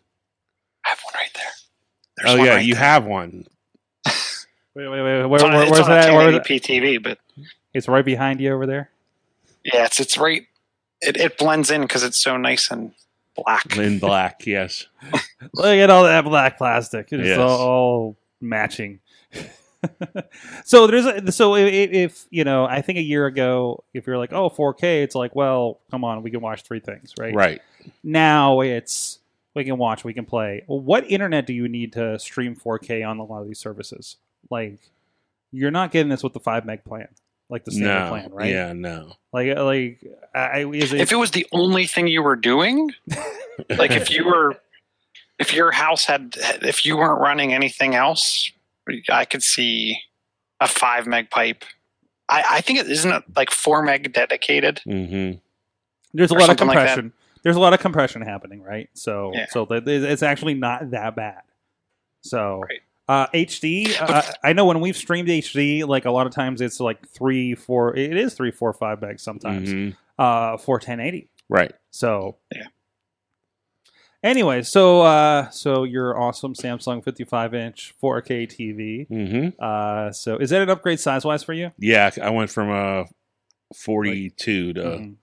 I 0.86 0.90
have 0.90 1.00
one 1.04 1.14
right 1.16 1.32
there. 1.34 1.44
There's 2.18 2.30
oh 2.30 2.38
one 2.38 2.46
yeah, 2.46 2.54
right 2.54 2.66
you 2.66 2.76
there. 2.76 2.84
have 2.84 3.06
one. 3.06 3.48
Wait, 4.78 4.88
wait, 4.88 5.02
wait. 5.02 5.26
Where, 5.26 5.36
It's 5.36 5.44
on, 5.44 5.54
where- 5.54 5.62
it's 5.64 5.72
where's 5.72 5.86
on 5.86 5.92
a 5.92 5.96
that? 5.96 6.14
Where, 6.14 6.32
1080p 6.40 6.62
TV, 6.62 7.02
but 7.04 7.18
it's 7.74 7.88
right 7.88 8.06
behind 8.06 8.40
you 8.40 8.54
over 8.54 8.66
there. 8.68 8.92
yeah, 9.66 9.86
it's 9.86 10.00
it's 10.00 10.18
right. 10.18 10.46
It 11.02 11.18
it 11.18 11.38
blends 11.40 11.72
in 11.72 11.82
because 11.82 12.04
it's 12.04 12.22
so 12.22 12.38
nice 12.38 12.70
and 12.70 12.92
black. 13.36 13.76
in 13.78 13.98
black. 14.00 14.46
Yes, 14.46 14.86
Look 15.54 15.66
at 15.66 15.90
all 15.90 16.04
that 16.04 16.24
black 16.26 16.58
plastic. 16.60 17.08
It's 17.12 17.26
Yes. 17.28 17.40
all, 17.40 17.60
all 17.60 18.18
matching. 18.40 19.00
so 20.66 20.88
there's 20.88 21.06
a, 21.06 21.32
so 21.32 21.56
if, 21.56 21.92
if 21.92 22.26
you 22.30 22.44
know, 22.44 22.66
I 22.66 22.82
think 22.82 22.98
a 23.00 23.04
year 23.04 23.26
ago, 23.26 23.84
if 23.94 24.08
you're 24.08 24.18
like, 24.18 24.34
oh, 24.34 24.50
4K, 24.50 25.04
it's 25.04 25.16
like, 25.16 25.36
well, 25.36 25.80
come 25.92 26.04
on, 26.04 26.24
we 26.24 26.32
can 26.32 26.42
watch 26.42 26.64
three 26.64 26.80
things, 26.80 27.14
right? 27.20 27.34
right. 27.34 27.62
Now 28.04 28.62
it's 28.62 29.20
we 29.54 29.64
can 29.64 29.78
watch, 29.78 30.04
we 30.04 30.14
can 30.14 30.26
play. 30.26 30.64
What 30.68 31.10
internet 31.10 31.46
do 31.48 31.54
you 31.54 31.68
need 31.68 31.94
to 31.94 32.18
stream 32.20 32.56
4K 32.56 33.08
on 33.08 33.18
a 33.20 33.24
lot 33.24 33.42
of 33.42 33.48
these 33.48 33.60
services? 33.60 34.18
Like, 34.50 34.80
you're 35.52 35.72
not 35.72 35.92
getting 35.92 36.10
this 36.10 36.24
with 36.24 36.34
the 36.34 36.40
five 36.40 36.66
meg 36.66 36.84
plan, 36.84 37.08
like 37.50 37.66
the 37.66 37.72
standard 37.72 38.04
No, 38.04 38.10
plan, 38.10 38.32
right? 38.32 38.52
yeah, 38.52 38.74
no. 38.74 39.14
Like, 39.34 39.56
like, 39.58 40.00
I, 40.34 40.66
is 40.74 40.94
it? 40.94 41.02
If 41.02 41.12
it 41.12 41.16
was 41.18 41.32
the 41.32 41.46
only 41.52 41.86
thing 41.86 42.08
you 42.08 42.22
were 42.24 42.36
doing, 42.36 42.92
like 43.78 43.92
if 43.92 44.10
you 44.12 44.26
were, 44.26 44.56
if 45.40 45.54
your 45.54 45.72
house 45.72 46.06
had, 46.06 46.36
if 46.62 46.86
you 46.86 46.98
weren't 46.98 47.20
running 47.22 47.54
anything 47.54 47.96
else, 47.96 48.52
I 49.10 49.26
could 49.26 49.44
see 49.44 50.00
a 50.60 50.68
five 50.68 51.06
meg 51.08 51.30
pipe. 51.30 51.64
I, 52.30 52.44
I 52.52 52.62
think 52.62 52.80
it 52.80 52.90
isn't 52.90 53.12
it 53.12 53.24
like 53.36 53.52
four 53.52 53.82
meg 53.84 54.12
dedicated. 54.14 54.80
hmm 54.86 55.34
there's 56.14 56.32
a 56.32 56.34
lot 56.34 56.44
of 56.44 56.48
something 56.48 56.68
like 56.68 56.78
compression. 56.78 57.14
There's 57.44 57.58
a 57.58 57.60
lot 57.60 57.74
of 57.74 57.80
compression 57.80 58.22
happening, 58.22 58.64
right? 58.64 58.90
So, 58.94 59.32
Yeah. 59.34 59.46
so 59.50 59.66
that 59.66 59.88
it's 59.88 60.24
actually 60.24 60.56
not 60.56 60.92
that 60.92 61.16
bad. 61.16 61.42
So, 62.22 62.62
Right. 62.62 62.80
Uh, 63.08 63.28
HD. 63.34 63.88
Uh, 64.00 64.22
I 64.44 64.54
know 64.54 64.66
when 64.66 64.80
we've 64.82 64.98
streamed 64.98 65.30
HD, 65.30 65.86
like 65.88 66.06
a 66.06 66.12
lot 66.12 66.28
of 66.28 66.34
times 66.34 66.62
it's 66.62 66.80
like 66.80 67.08
three, 67.08 67.56
four. 67.56 67.96
It 67.96 68.18
is 68.18 68.34
three, 68.34 68.52
four, 68.52 68.74
five 68.74 69.00
megs 69.00 69.22
sometimes. 69.22 69.72
hmm 69.72 69.90
Uh, 70.20 70.58
for 70.58 70.76
1080. 70.78 71.30
Right. 71.50 71.72
So, 71.92 72.38
Yeah. 72.54 72.64
Anyway, 74.24 74.64
so 74.64 75.02
uh, 75.02 75.48
so 75.52 75.84
your 75.84 76.20
awesome 76.20 76.54
Samsung 76.56 77.04
55 77.04 77.54
inch 77.54 77.94
4K 78.02 78.48
TV. 78.48 79.08
hmm 79.08 79.64
Uh, 79.64 80.12
so 80.12 80.38
is 80.38 80.50
that 80.50 80.62
an 80.64 80.70
upgrade 80.70 81.00
size 81.00 81.24
wise 81.24 81.44
for 81.44 81.54
you? 81.54 81.72
Yeah, 81.78 82.10
I 82.22 82.32
went 82.32 82.50
from 82.50 82.70
a 82.72 83.06
42 83.76 84.74
to 84.74 84.82
Mhm. 84.82 85.16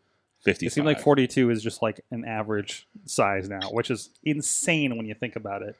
55. 0.45 0.67
It 0.67 0.73
seems 0.73 0.85
like 0.87 1.01
42 1.01 1.51
is 1.51 1.63
just 1.63 1.83
like 1.83 2.01
an 2.13 2.25
average 2.25 2.87
size 3.05 3.49
now, 3.49 3.69
which 3.71 3.91
is 3.91 4.11
insane 4.23 4.97
when 4.97 5.07
you 5.07 5.15
think 5.15 5.35
about 5.37 5.63
it. 5.63 5.75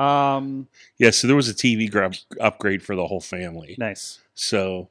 Um, 0.00 0.68
Yeah, 0.98 1.10
so 1.10 1.26
there 1.26 1.36
was 1.36 1.48
a 1.48 1.54
TV 1.54 1.90
grab 1.90 2.14
upgrade 2.40 2.82
for 2.82 2.96
the 2.96 3.06
whole 3.06 3.20
family. 3.20 3.76
nice. 3.78 4.20
So 4.34 4.88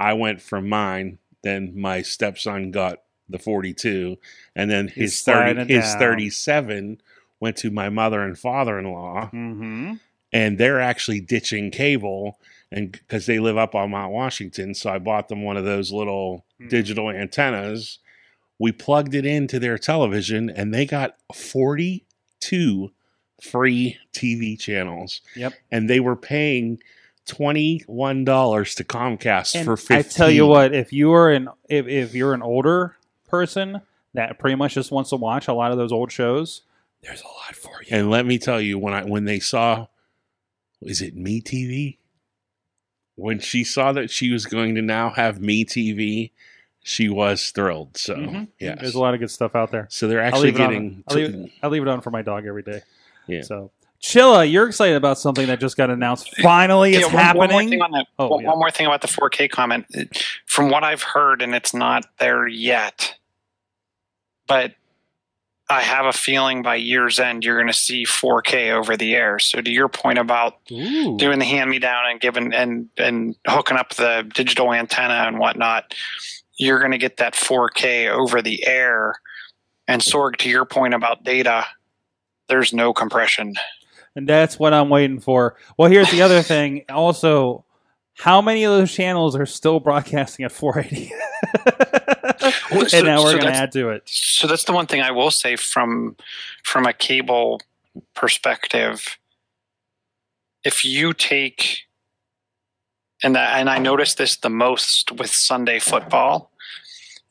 I 0.00 0.12
went 0.14 0.40
from 0.40 0.68
mine, 0.68 1.18
then 1.42 1.78
my 1.78 2.02
stepson 2.02 2.70
got 2.70 3.02
the 3.28 3.38
42, 3.38 4.18
and 4.54 4.70
then 4.70 4.88
He's 4.88 5.12
his 5.14 5.22
30 5.22 5.64
his 5.72 5.84
down. 5.92 5.98
37 5.98 7.00
went 7.40 7.56
to 7.58 7.70
my 7.70 7.88
mother 7.90 8.22
and 8.22 8.38
father-in-law, 8.38 9.30
Mm-hmm. 9.32 9.94
and 10.32 10.58
they're 10.58 10.80
actually 10.80 11.20
ditching 11.20 11.70
cable 11.70 12.38
and 12.72 12.90
because 12.92 13.26
they 13.26 13.38
live 13.38 13.56
up 13.56 13.74
on 13.76 13.90
Mount 13.92 14.12
Washington, 14.12 14.74
so 14.74 14.90
I 14.90 14.98
bought 14.98 15.28
them 15.28 15.42
one 15.44 15.56
of 15.56 15.64
those 15.64 15.92
little 15.92 16.44
Hmm. 16.58 16.68
digital 16.68 17.10
antennas. 17.10 17.98
We 18.58 18.72
plugged 18.72 19.14
it 19.14 19.26
into 19.26 19.58
their 19.58 19.76
television 19.78 20.48
and 20.50 20.72
they 20.72 20.86
got 20.86 21.16
42 21.34 22.90
free 23.40 23.98
TV 24.12 24.58
channels. 24.58 25.20
Yep. 25.34 25.52
And 25.70 25.88
they 25.90 26.00
were 26.00 26.16
paying 26.16 26.78
$21 27.26 28.74
to 28.76 28.84
Comcast 28.84 29.54
And 29.54 29.64
for 29.64 29.76
15. 29.76 29.96
I 29.96 30.02
tell 30.02 30.30
you 30.30 30.46
what, 30.46 30.74
if 30.74 30.92
you 30.92 31.12
are 31.12 31.30
an 31.30 31.48
if, 31.68 31.86
if 31.86 32.14
you're 32.14 32.34
an 32.34 32.42
older 32.42 32.96
person 33.28 33.80
that 34.14 34.38
pretty 34.38 34.54
much 34.56 34.74
just 34.74 34.90
wants 34.90 35.10
to 35.10 35.16
watch 35.16 35.48
a 35.48 35.52
lot 35.52 35.72
of 35.72 35.78
those 35.78 35.92
old 35.92 36.10
shows, 36.12 36.62
there's 37.02 37.22
a 37.22 37.26
lot 37.26 37.54
for 37.54 37.82
you. 37.82 37.88
And 37.96 38.10
let 38.10 38.26
me 38.26 38.38
tell 38.38 38.60
you, 38.60 38.78
when 38.78 38.94
I 38.94 39.04
when 39.04 39.24
they 39.24 39.38
saw, 39.40 39.86
is 40.82 41.02
it 41.02 41.16
Me 41.16 41.40
TV? 41.40 41.98
When 43.16 43.40
she 43.40 43.64
saw 43.64 43.92
that 43.92 44.10
she 44.10 44.30
was 44.30 44.44
going 44.46 44.74
to 44.74 44.82
now 44.82 45.10
have 45.10 45.40
Me 45.40 45.64
TV, 45.64 46.30
she 46.82 47.08
was 47.08 47.50
thrilled. 47.50 47.96
So 47.96 48.14
Mhm. 48.14 48.48
yes, 48.60 48.78
There's 48.80 48.94
a 48.94 49.00
lot 49.00 49.14
of 49.14 49.20
good 49.20 49.30
stuff 49.30 49.54
out 49.56 49.70
there. 49.70 49.86
so 49.90 50.06
they're 50.06 50.20
I'll 50.20 50.28
actually 50.28 50.50
on- 50.50 50.56
getting. 50.56 51.04
I'll 51.08 51.16
leave, 51.16 51.52
I'll 51.62 51.70
leave 51.70 51.82
it 51.82 51.88
on 51.88 52.00
for 52.02 52.10
my 52.10 52.22
dog 52.22 52.46
every 52.46 52.62
day. 52.62 52.82
Yeah. 53.28 53.42
So, 53.42 53.70
Chilla, 54.02 54.50
you're 54.50 54.68
excited 54.68 54.94
about 54.96 55.18
something 55.18 55.46
that 55.46 55.58
just 55.60 55.76
got 55.76 55.90
announced. 55.90 56.30
Finally, 56.42 56.94
it's 56.94 57.00
Yeah, 57.00 57.06
one- 57.06 57.14
One 57.14 57.36
more 57.36 57.44
happening. 57.48 57.68
thing, 57.70 57.82
on 57.82 57.90
the, 57.92 58.06
Oh, 58.18 58.28
one, 58.28 58.42
yeah. 58.42 58.48
one 58.50 58.58
more 58.58 58.70
thing 58.70 58.86
about 58.86 59.00
the 59.00 59.08
4K 59.08 59.48
comment. 59.50 59.86
From 60.46 60.68
what 60.70 60.84
I've 60.84 61.02
heard, 61.02 61.42
and 61.42 61.54
it's 61.54 61.72
not 61.74 62.04
there 62.18 62.46
yet, 62.46 63.14
but 64.46 64.74
I 65.68 65.80
have 65.80 66.06
a 66.06 66.12
feeling 66.12 66.62
by 66.62 66.76
year's 66.76 67.18
end 67.18 67.44
you're 67.44 67.56
going 67.56 67.66
to 67.66 67.72
see 67.72 68.04
4K 68.04 68.70
over 68.70 68.96
the 68.96 69.16
air. 69.16 69.40
So 69.40 69.60
to 69.60 69.70
your 69.70 69.88
point 69.88 70.18
about 70.18 70.58
Ooh. 70.70 71.16
doing 71.16 71.40
the 71.40 71.44
hand 71.44 71.70
me 71.70 71.80
down 71.80 72.08
and 72.08 72.20
giving 72.20 72.52
and 72.54 72.88
and 72.96 73.34
hooking 73.48 73.76
up 73.76 73.94
the 73.94 74.30
digital 74.32 74.72
antenna 74.72 75.24
and 75.26 75.40
whatnot, 75.40 75.92
you're 76.56 76.78
going 76.78 76.92
to 76.92 76.98
get 76.98 77.16
that 77.16 77.34
4K 77.34 78.08
over 78.08 78.40
the 78.42 78.64
air. 78.64 79.14
And 79.88 80.00
Sorg, 80.02 80.36
to 80.38 80.48
your 80.48 80.64
point 80.66 80.94
about 80.94 81.24
data, 81.24 81.66
there's 82.48 82.72
no 82.72 82.92
compression. 82.92 83.54
And 84.14 84.28
that's 84.28 84.58
what 84.58 84.72
I'm 84.72 84.88
waiting 84.88 85.20
for. 85.20 85.56
Well, 85.76 85.90
here's 85.90 86.10
the 86.10 86.22
other 86.22 86.42
thing. 86.54 86.84
Also, 86.88 87.64
how 88.18 88.40
many 88.40 88.64
of 88.64 88.72
those 88.72 88.92
channels 88.92 89.36
are 89.36 89.44
still 89.46 89.78
broadcasting 89.78 90.44
at 90.44 90.52
480? 90.52 91.12
Well, 92.70 92.80
and 92.80 92.90
so- 92.90 93.02
now 93.02 93.22
we're 93.22 93.32
so 93.32 93.38
going 93.38 93.52
to 93.52 93.58
add 93.58 93.72
to 93.72 93.90
it. 93.90 94.02
so 94.06 94.46
that's 94.46 94.64
the 94.64 94.72
one 94.72 94.86
thing 94.86 95.02
I 95.02 95.10
will 95.10 95.30
say 95.30 95.56
from 95.56 96.16
from 96.64 96.86
a 96.86 96.92
cable 96.92 97.60
perspective. 98.14 99.18
If 100.64 100.84
you 100.84 101.12
take 101.12 101.80
and 103.22 103.34
that, 103.34 103.58
and 103.58 103.70
I 103.70 103.78
noticed 103.78 104.18
this 104.18 104.36
the 104.36 104.50
most 104.50 105.12
with 105.12 105.30
Sunday 105.30 105.78
football, 105.78 106.50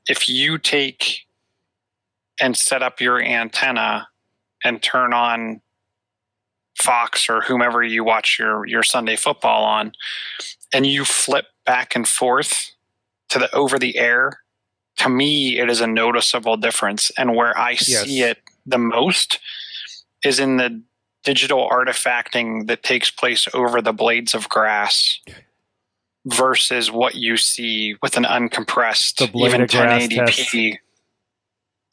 if 0.07 0.29
you 0.29 0.57
take 0.57 1.25
and 2.41 2.55
set 2.55 2.81
up 2.83 2.99
your 3.01 3.21
antenna 3.21 4.07
and 4.65 4.81
turn 4.83 5.13
on 5.13 5.61
Fox 6.77 7.29
or 7.29 7.39
whomever 7.41 7.81
you 7.81 8.03
watch 8.03 8.37
your 8.37 8.65
your 8.65 8.83
Sunday 8.83 9.15
football 9.15 9.63
on, 9.63 9.93
and 10.73 10.85
you 10.85 11.05
flip 11.05 11.45
back 11.65 11.95
and 11.95 12.05
forth 12.05 12.71
to 13.29 13.39
the 13.39 13.55
over 13.55 13.79
the 13.79 13.97
air, 13.97 14.41
to 14.97 15.07
me 15.07 15.57
it 15.57 15.69
is 15.69 15.79
a 15.79 15.87
noticeable 15.87 16.57
difference. 16.57 17.11
And 17.17 17.33
where 17.33 17.57
I 17.57 17.75
see 17.75 18.23
it 18.23 18.39
the 18.65 18.77
most 18.77 19.39
is 20.23 20.39
in 20.39 20.57
the 20.57 20.81
digital 21.23 21.69
artifacting 21.69 22.67
that 22.67 22.83
takes 22.83 23.09
place 23.09 23.47
over 23.53 23.81
the 23.81 23.93
blades 23.93 24.33
of 24.33 24.49
grass 24.49 25.21
versus 26.25 26.91
what 26.91 27.15
you 27.15 27.37
see 27.37 27.95
with 28.01 28.17
an 28.17 28.23
uncompressed 28.25 29.21
even 29.47 29.61
1080p 29.67 30.77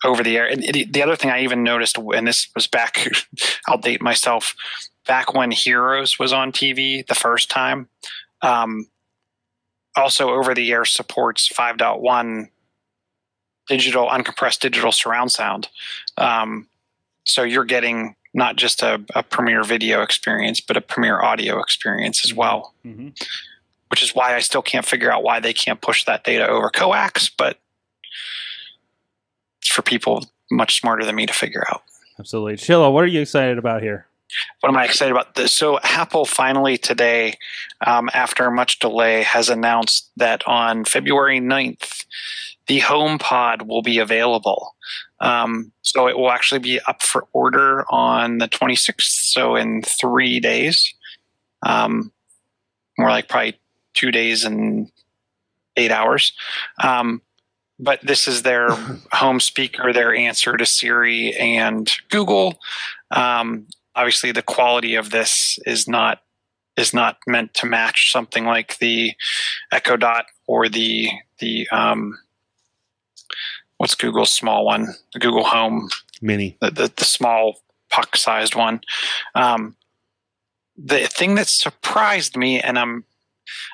over 0.05 0.23
the 0.23 0.37
air. 0.37 0.47
And 0.47 0.65
it- 0.65 0.93
the 0.93 1.03
other 1.03 1.17
thing 1.17 1.31
I 1.31 1.43
even 1.43 1.63
noticed, 1.63 1.97
and 1.99 2.27
this 2.27 2.49
was 2.55 2.67
back, 2.67 3.07
I'll 3.67 3.79
date 3.79 4.03
myself, 4.03 4.55
back 5.07 5.35
when 5.35 5.51
Heroes 5.51 6.19
was 6.19 6.33
on 6.33 6.53
TV 6.53 7.07
the 7.07 7.15
first 7.15 7.51
time. 7.51 7.89
Um, 8.41 8.87
also, 9.97 10.31
over 10.31 10.55
the 10.55 10.71
air 10.73 10.85
supports 10.85 11.49
5.1 11.49 12.49
digital, 13.69 14.09
uncompressed 14.09 14.61
digital 14.61 14.93
surround 14.93 15.31
sound. 15.33 15.69
Um, 16.19 16.69
so 17.25 17.43
you're 17.43 17.65
getting 17.65 18.17
not 18.35 18.57
just 18.57 18.83
a, 18.83 19.01
a 19.15 19.23
premiere 19.23 19.63
video 19.63 20.03
experience, 20.03 20.61
but 20.61 20.77
a 20.77 20.81
premiere 20.81 21.21
audio 21.21 21.61
experience 21.61 22.25
as 22.25 22.33
well, 22.35 22.75
hmm 22.83 23.09
which 23.89 24.03
is 24.03 24.15
why 24.15 24.35
I 24.35 24.41
still 24.41 24.63
can't 24.63 24.87
figure 24.87 25.13
out 25.13 25.23
why 25.23 25.39
they 25.39 25.53
can't 25.53 25.79
push 25.83 26.07
that 26.07 26.25
data 26.25 26.49
over 26.49 26.71
coax, 26.71 27.29
but 27.29 27.59
for 29.71 29.83
people 29.83 30.25
much 30.51 30.81
smarter 30.81 31.05
than 31.05 31.15
me 31.15 31.27
to 31.27 31.33
figure 31.33 31.65
out. 31.71 31.83
Absolutely. 32.19 32.57
Chilla, 32.57 32.93
what 32.93 33.05
are 33.05 33.09
you 33.09 33.21
excited 33.21 33.59
about 33.59 33.83
here? 33.83 34.07
what 34.61 34.71
am 34.71 34.77
I 34.77 34.85
excited 34.85 35.13
about? 35.13 35.35
This? 35.35 35.53
So 35.53 35.79
Apple 35.83 36.25
finally 36.25 36.79
today, 36.79 37.37
um, 37.87 38.09
after 38.15 38.51
much 38.51 38.79
delay, 38.79 39.23
has 39.23 39.49
announced 39.49 40.11
that 40.17 40.47
on 40.47 40.85
February 40.85 41.41
9th, 41.41 42.05
the 42.67 42.81
HomePod 42.81 43.67
will 43.67 43.83
be 43.83 43.99
available. 43.99 44.75
Um, 45.21 45.73
so 45.83 46.09
it 46.09 46.17
will 46.17 46.31
actually 46.31 46.61
be 46.61 46.81
up 46.87 47.03
for 47.03 47.27
order 47.33 47.85
on 47.91 48.39
the 48.39 48.49
26th, 48.49 49.03
so 49.03 49.57
in 49.57 49.83
three 49.83 50.41
days. 50.41 50.95
Um, 51.65 52.13
more 52.99 53.11
like 53.11 53.29
probably 53.29 53.59
two 53.95 54.11
days 54.11 54.45
and 54.45 54.91
eight 55.77 55.91
hours. 55.91 56.33
Um, 56.83 57.23
but 57.83 58.01
this 58.03 58.29
is 58.29 58.43
their 58.43 58.71
home 59.13 59.41
speaker, 59.41 59.93
their 59.93 60.15
answer 60.15 60.57
to 60.57 60.65
Siri 60.65 61.35
and 61.35 61.91
Google. 62.09 62.59
Um, 63.11 63.67
obviously, 63.95 64.33
the 64.33 64.43
quality 64.43 64.95
of 64.95 65.11
this 65.11 65.59
is 65.67 65.89
not 65.89 66.23
is 66.77 66.95
not 66.95 67.19
meant 67.27 67.53
to 67.53 67.67
match 67.67 68.13
something 68.13 68.47
like 68.47 68.79
the 68.79 69.13
Echo 69.71 69.97
Dot 69.97 70.27
or 70.47 70.69
the 70.69 71.09
the 71.39 71.69
um, 71.71 72.19
what's 73.79 73.97
Google's 73.97 74.33
small 74.33 74.65
one, 74.65 74.95
the 75.13 75.19
Google 75.19 75.45
Home 75.45 75.91
Mini. 76.21 76.57
the, 76.61 76.71
the, 76.71 76.93
the 76.97 77.05
small 77.05 77.59
puck 77.91 78.17
sized 78.17 78.55
one. 78.55 78.81
Um, 79.35 79.77
the 80.77 81.07
thing 81.09 81.35
that 81.35 81.49
surprised 81.49 82.37
me, 82.37 82.61
and 82.61 82.79
I'm 82.79 83.05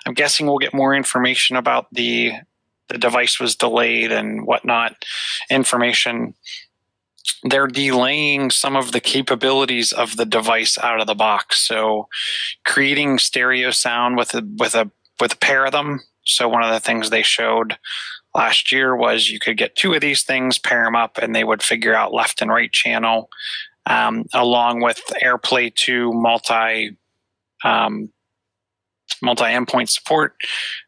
I'm 0.06 0.14
guessing 0.14 0.46
we'll 0.46 0.58
get 0.58 0.72
more 0.72 0.94
information 0.94 1.56
about 1.56 1.92
the 1.92 2.32
the 2.88 2.98
device 2.98 3.38
was 3.38 3.56
delayed 3.56 4.12
and 4.12 4.46
whatnot 4.46 5.04
information. 5.50 6.34
They're 7.42 7.66
delaying 7.66 8.50
some 8.50 8.76
of 8.76 8.92
the 8.92 9.00
capabilities 9.00 9.92
of 9.92 10.16
the 10.16 10.26
device 10.26 10.78
out 10.78 11.00
of 11.00 11.06
the 11.06 11.14
box. 11.14 11.66
So 11.66 12.08
creating 12.64 13.18
stereo 13.18 13.70
sound 13.70 14.16
with 14.16 14.34
a 14.34 14.42
with 14.58 14.74
a 14.74 14.90
with 15.20 15.34
a 15.34 15.38
pair 15.38 15.66
of 15.66 15.72
them. 15.72 16.00
So 16.24 16.48
one 16.48 16.62
of 16.62 16.72
the 16.72 16.80
things 16.80 17.10
they 17.10 17.22
showed 17.22 17.78
last 18.34 18.70
year 18.72 18.94
was 18.94 19.30
you 19.30 19.38
could 19.38 19.56
get 19.56 19.76
two 19.76 19.94
of 19.94 20.00
these 20.00 20.22
things, 20.22 20.58
pair 20.58 20.84
them 20.84 20.96
up, 20.96 21.18
and 21.18 21.34
they 21.34 21.44
would 21.44 21.62
figure 21.62 21.94
out 21.94 22.12
left 22.12 22.42
and 22.42 22.50
right 22.50 22.70
channel, 22.70 23.28
um, 23.86 24.24
along 24.34 24.82
with 24.82 25.00
AirPlay 25.22 25.74
2 25.74 26.12
multi 26.12 26.96
um, 27.64 28.10
multi 29.22 29.44
endpoint 29.44 29.88
support, 29.88 30.36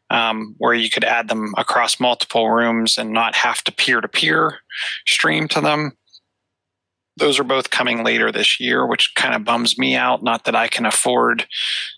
um, 0.09 0.55
where 0.57 0.73
you 0.73 0.89
could 0.89 1.03
add 1.03 1.27
them 1.27 1.53
across 1.57 1.99
multiple 1.99 2.49
rooms 2.49 2.97
and 2.97 3.11
not 3.11 3.35
have 3.35 3.63
to 3.63 3.71
peer 3.71 4.01
to 4.01 4.07
peer 4.07 4.59
stream 5.05 5.47
to 5.49 5.61
them. 5.61 5.97
Those 7.17 7.39
are 7.39 7.43
both 7.43 7.69
coming 7.69 8.03
later 8.03 8.31
this 8.31 8.59
year, 8.59 8.85
which 8.85 9.13
kind 9.15 9.35
of 9.35 9.43
bums 9.43 9.77
me 9.77 9.95
out. 9.95 10.23
Not 10.23 10.45
that 10.45 10.55
I 10.55 10.67
can 10.67 10.85
afford 10.85 11.45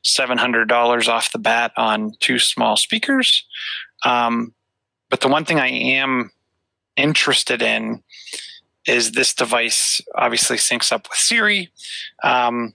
$700 0.06 1.08
off 1.08 1.32
the 1.32 1.38
bat 1.38 1.72
on 1.78 2.14
two 2.20 2.40
small 2.40 2.76
speakers. 2.76 3.46
Um, 4.04 4.54
but 5.10 5.22
the 5.22 5.28
one 5.28 5.46
thing 5.46 5.60
I 5.60 5.70
am 5.70 6.32
interested 6.98 7.62
in 7.62 8.04
is 8.88 9.12
this 9.12 9.34
device 9.34 10.02
obviously 10.16 10.58
syncs 10.58 10.92
up 10.92 11.08
with 11.10 11.20
Siri. 11.20 11.70
Um, 12.24 12.74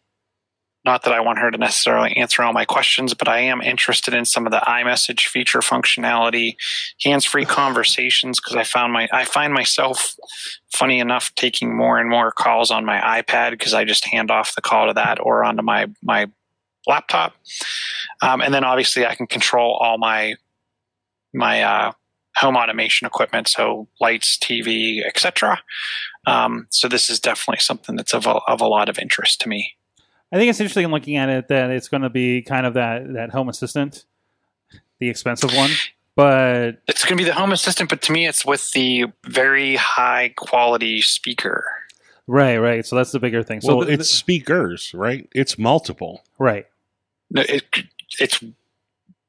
not 0.89 1.03
that 1.03 1.13
I 1.13 1.21
want 1.21 1.39
her 1.39 1.51
to 1.51 1.59
necessarily 1.59 2.17
answer 2.17 2.43
all 2.43 2.55
my 2.55 2.65
questions, 2.65 3.13
but 3.13 3.29
I 3.29 3.41
am 3.41 3.61
interested 3.61 4.15
in 4.15 4.25
some 4.25 4.47
of 4.47 4.53
the 4.53 4.63
iMessage 4.67 5.27
feature 5.27 5.59
functionality, 5.59 6.57
hands-free 7.05 7.45
conversations, 7.45 8.41
because 8.41 8.57
I 8.57 8.65
found 8.65 8.95
my 8.95 9.07
I 9.13 9.27
find 9.27 9.53
myself 9.53 10.17
funny 10.73 10.99
enough 10.99 11.31
taking 11.35 11.77
more 11.77 11.99
and 11.99 12.09
more 12.09 12.33
calls 12.33 12.71
on 12.71 12.87
my 12.87 12.99
iPad 13.21 13.51
because 13.51 13.75
I 13.75 13.85
just 13.85 14.07
hand 14.07 14.31
off 14.31 14.55
the 14.55 14.63
call 14.63 14.87
to 14.87 14.95
that 14.95 15.21
or 15.21 15.45
onto 15.45 15.63
my 15.63 15.89
my 16.03 16.27
laptop, 16.87 17.35
um, 18.23 18.41
and 18.41 18.55
then 18.55 18.65
obviously 18.65 19.05
I 19.05 19.15
can 19.15 19.27
control 19.27 19.77
all 19.83 19.99
my 19.99 20.37
my 21.35 21.63
uh, 21.63 21.93
home 22.37 22.57
automation 22.57 23.07
equipment, 23.07 23.47
so 23.47 23.89
lights, 24.01 24.39
TV, 24.39 25.05
etc. 25.05 25.61
Um, 26.27 26.67
so 26.71 26.89
this 26.89 27.11
is 27.11 27.21
definitely 27.21 27.61
something 27.61 27.95
that's 27.95 28.15
of 28.15 28.27
a, 28.27 28.37
of 28.47 28.63
a 28.63 28.67
lot 28.67 28.89
of 28.89 28.99
interest 28.99 29.43
to 29.43 29.51
me. 29.51 29.75
I 30.33 30.37
think 30.37 30.51
it's 30.51 30.61
interesting 30.61 30.87
looking 30.89 31.17
at 31.17 31.29
it 31.29 31.49
that 31.49 31.71
it's 31.71 31.89
going 31.89 32.03
to 32.03 32.11
be 32.11 32.43
kind 32.43 32.67
of 32.67 32.75
that 32.75 33.13
that 33.15 33.31
home 33.31 33.49
assistant, 33.49 34.05
the 34.99 35.09
expensive 35.09 35.55
one, 35.55 35.71
but 36.15 36.83
It's 36.87 37.05
going 37.05 37.17
to 37.17 37.25
be 37.25 37.29
the 37.29 37.35
home 37.35 37.53
assistant, 37.53 37.89
but 37.89 38.03
to 38.03 38.13
me, 38.13 38.27
it's 38.27 38.45
with 38.45 38.71
the 38.73 39.07
very 39.25 39.77
high 39.77 40.33
quality 40.37 41.01
speaker. 41.01 41.65
right, 42.27 42.59
right. 42.59 42.85
So 42.85 42.97
that's 42.97 43.13
the 43.13 43.21
bigger 43.21 43.43
thing. 43.43 43.61
So 43.63 43.77
well, 43.77 43.87
th- 43.87 44.01
it's 44.01 44.11
speakers, 44.11 44.93
right? 44.95 45.29
It's 45.35 45.59
multiple. 45.59 46.23
right. 46.39 46.67
No, 47.31 47.43
It, 47.43 47.65
it's 48.21 48.43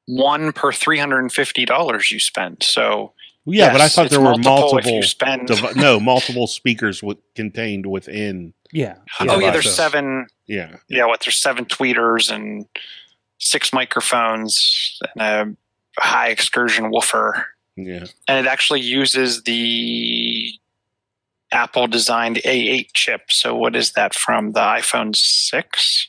one 0.05 0.51
per 0.53 0.71
three 0.71 0.97
hundred 0.97 1.19
and 1.19 1.31
fifty 1.31 1.65
dollars 1.65 2.11
you 2.11 2.19
spend. 2.19 2.63
So 2.63 3.13
Yeah, 3.45 3.71
but 3.71 3.81
I 3.81 3.87
thought 3.87 4.09
there 4.09 4.21
were 4.21 4.33
If 4.33 4.43
multiple. 4.43 5.01
spend, 5.03 5.47
devi- 5.47 5.79
no, 5.79 5.99
multiple 5.99 6.45
speakers 6.45 7.01
with, 7.01 7.17
contained 7.35 7.85
within. 7.87 8.53
Yeah. 8.71 8.95
oh 9.19 9.25
Yeah, 9.25 9.37
yeah, 9.39 9.51
there's 9.51 9.65
so- 9.65 9.71
seven. 9.71 10.27
Yeah, 10.45 10.75
Yeah, 10.87 11.05
what 11.05 11.21
there's 11.21 11.37
seven 11.37 11.65
tweeters 11.65 12.31
and 12.31 12.65
six 13.39 13.71
microphones 13.73 14.99
and 15.17 15.57
a 15.99 16.01
high 16.03 16.29
excursion 16.29 16.91
woofer. 16.91 17.47
yeah. 17.75 18.05
and 18.27 18.45
it 18.45 18.49
actually 18.49 18.81
uses 18.81 19.43
the 19.43 20.51
Apple 21.51 21.87
designed 21.87 22.37
A8 22.45 22.89
chip. 22.93 23.31
So 23.31 23.55
what 23.55 23.75
is 23.75 23.93
that 23.93 24.13
from 24.13 24.51
the 24.51 24.59
iPhone 24.59 25.15
6? 25.15 26.07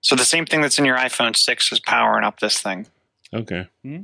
So 0.00 0.14
the 0.16 0.24
same 0.24 0.46
thing 0.46 0.60
that's 0.62 0.78
in 0.78 0.84
your 0.86 0.96
iPhone 0.96 1.36
6 1.36 1.72
is 1.72 1.80
powering 1.80 2.24
up 2.24 2.40
this 2.40 2.58
thing. 2.62 2.86
Okay. 3.34 3.66
Hmm. 3.82 4.02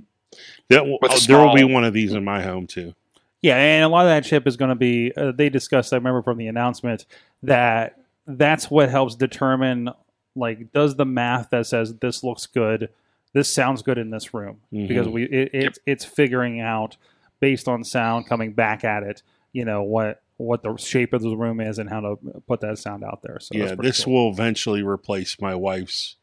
That 0.68 0.87
will, 0.87 0.98
With 1.03 1.12
a 1.12 1.14
oh, 1.14 1.18
there 1.27 1.38
will 1.38 1.55
be 1.55 1.64
one 1.64 1.85
of 1.85 1.92
these 1.92 2.12
in 2.12 2.25
my 2.25 2.42
home 2.42 2.66
too. 2.66 2.94
Yeah, 3.42 3.57
and 3.57 3.85
a 3.85 3.88
lot 3.88 4.07
of 4.07 4.11
that 4.11 4.25
chip 4.29 4.46
is 4.46 4.57
going 4.57 4.68
to 4.70 4.75
be. 4.77 5.12
Uh, 5.16 5.33
they 5.33 5.48
discussed. 5.48 5.92
I 5.92 5.96
remember 5.96 6.22
from 6.22 6.38
the 6.38 6.46
announcement 6.46 7.07
that 7.42 7.98
that's 8.27 8.70
what 8.70 8.88
helps 8.88 9.16
determine, 9.16 9.90
like, 10.37 10.72
does 10.72 10.94
the 10.96 11.05
math 11.05 11.51
that 11.51 11.66
says 11.66 11.94
this 11.96 12.22
looks 12.22 12.46
good, 12.46 12.88
this 13.33 13.53
sounds 13.53 13.83
good 13.83 13.98
in 13.98 14.11
this 14.11 14.33
room 14.33 14.61
Mhm. 14.72 14.87
because 14.88 15.09
we 15.09 15.25
it, 15.25 15.51
it 15.53 15.62
Yep. 15.64 15.72
it's 15.87 16.05
figuring 16.05 16.61
out 16.61 16.96
based 17.40 17.66
on 17.66 17.83
sound 17.83 18.27
coming 18.29 18.53
back 18.53 18.85
at 18.85 19.03
it. 19.03 19.22
You 19.53 19.64
know 19.64 19.83
what 19.83 20.22
what 20.37 20.62
the 20.62 20.77
shape 20.77 21.12
of 21.12 21.22
the 21.22 21.37
room 21.37 21.61
is 21.61 21.79
and 21.79 21.88
how 21.90 22.01
to 22.01 22.18
put 22.46 22.61
that 22.61 22.79
sound 22.79 23.03
out 23.05 23.22
there. 23.22 23.38
So 23.40 23.57
yeah, 23.57 23.75
this 23.75 24.05
cool. 24.05 24.14
will 24.27 24.33
eventually 24.33 24.83
replace 24.83 25.40
my 25.40 25.55
wife's 25.55 26.16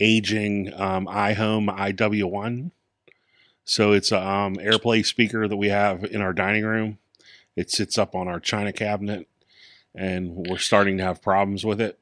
aging 0.00 0.72
um, 0.74 1.06
iHome 1.06 1.68
IW1. 1.76 2.70
So 3.64 3.92
it's 3.92 4.10
a 4.12 4.20
um, 4.20 4.56
AirPlay 4.56 5.04
speaker 5.06 5.46
that 5.46 5.56
we 5.56 5.68
have 5.68 6.04
in 6.04 6.20
our 6.20 6.32
dining 6.32 6.64
room. 6.64 6.98
It 7.56 7.70
sits 7.70 7.98
up 7.98 8.14
on 8.14 8.26
our 8.28 8.40
china 8.40 8.72
cabinet, 8.72 9.28
and 9.94 10.34
we're 10.48 10.58
starting 10.58 10.98
to 10.98 11.04
have 11.04 11.22
problems 11.22 11.64
with 11.64 11.80
it. 11.80 11.98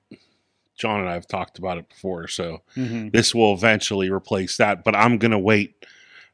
John 0.77 1.01
and 1.01 1.09
I 1.09 1.14
have 1.14 1.27
talked 1.27 1.59
about 1.59 1.79
it 1.79 1.88
before, 1.88 2.29
so 2.29 2.62
Mhm. 2.77 3.11
this 3.12 3.35
will 3.35 3.53
eventually 3.53 4.11
replace 4.11 4.57
that. 4.59 4.85
But 4.85 4.94
I'm 4.94 5.18
going 5.18 5.33
to 5.33 5.38
wait 5.38 5.85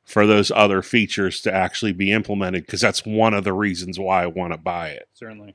for 0.05 0.27
those 0.27 0.51
other 0.51 0.83
features 0.83 1.41
to 1.41 1.53
actually 1.53 1.93
be 1.93 2.13
implemented 2.13 2.67
because 2.67 2.83
that's 2.83 3.07
one 3.07 3.33
of 3.33 3.45
the 3.45 3.55
reasons 3.55 3.99
why 3.99 4.23
I 4.23 4.27
want 4.27 4.53
to 4.53 4.59
buy 4.59 4.91
it. 4.91 5.09
certainly. 5.15 5.55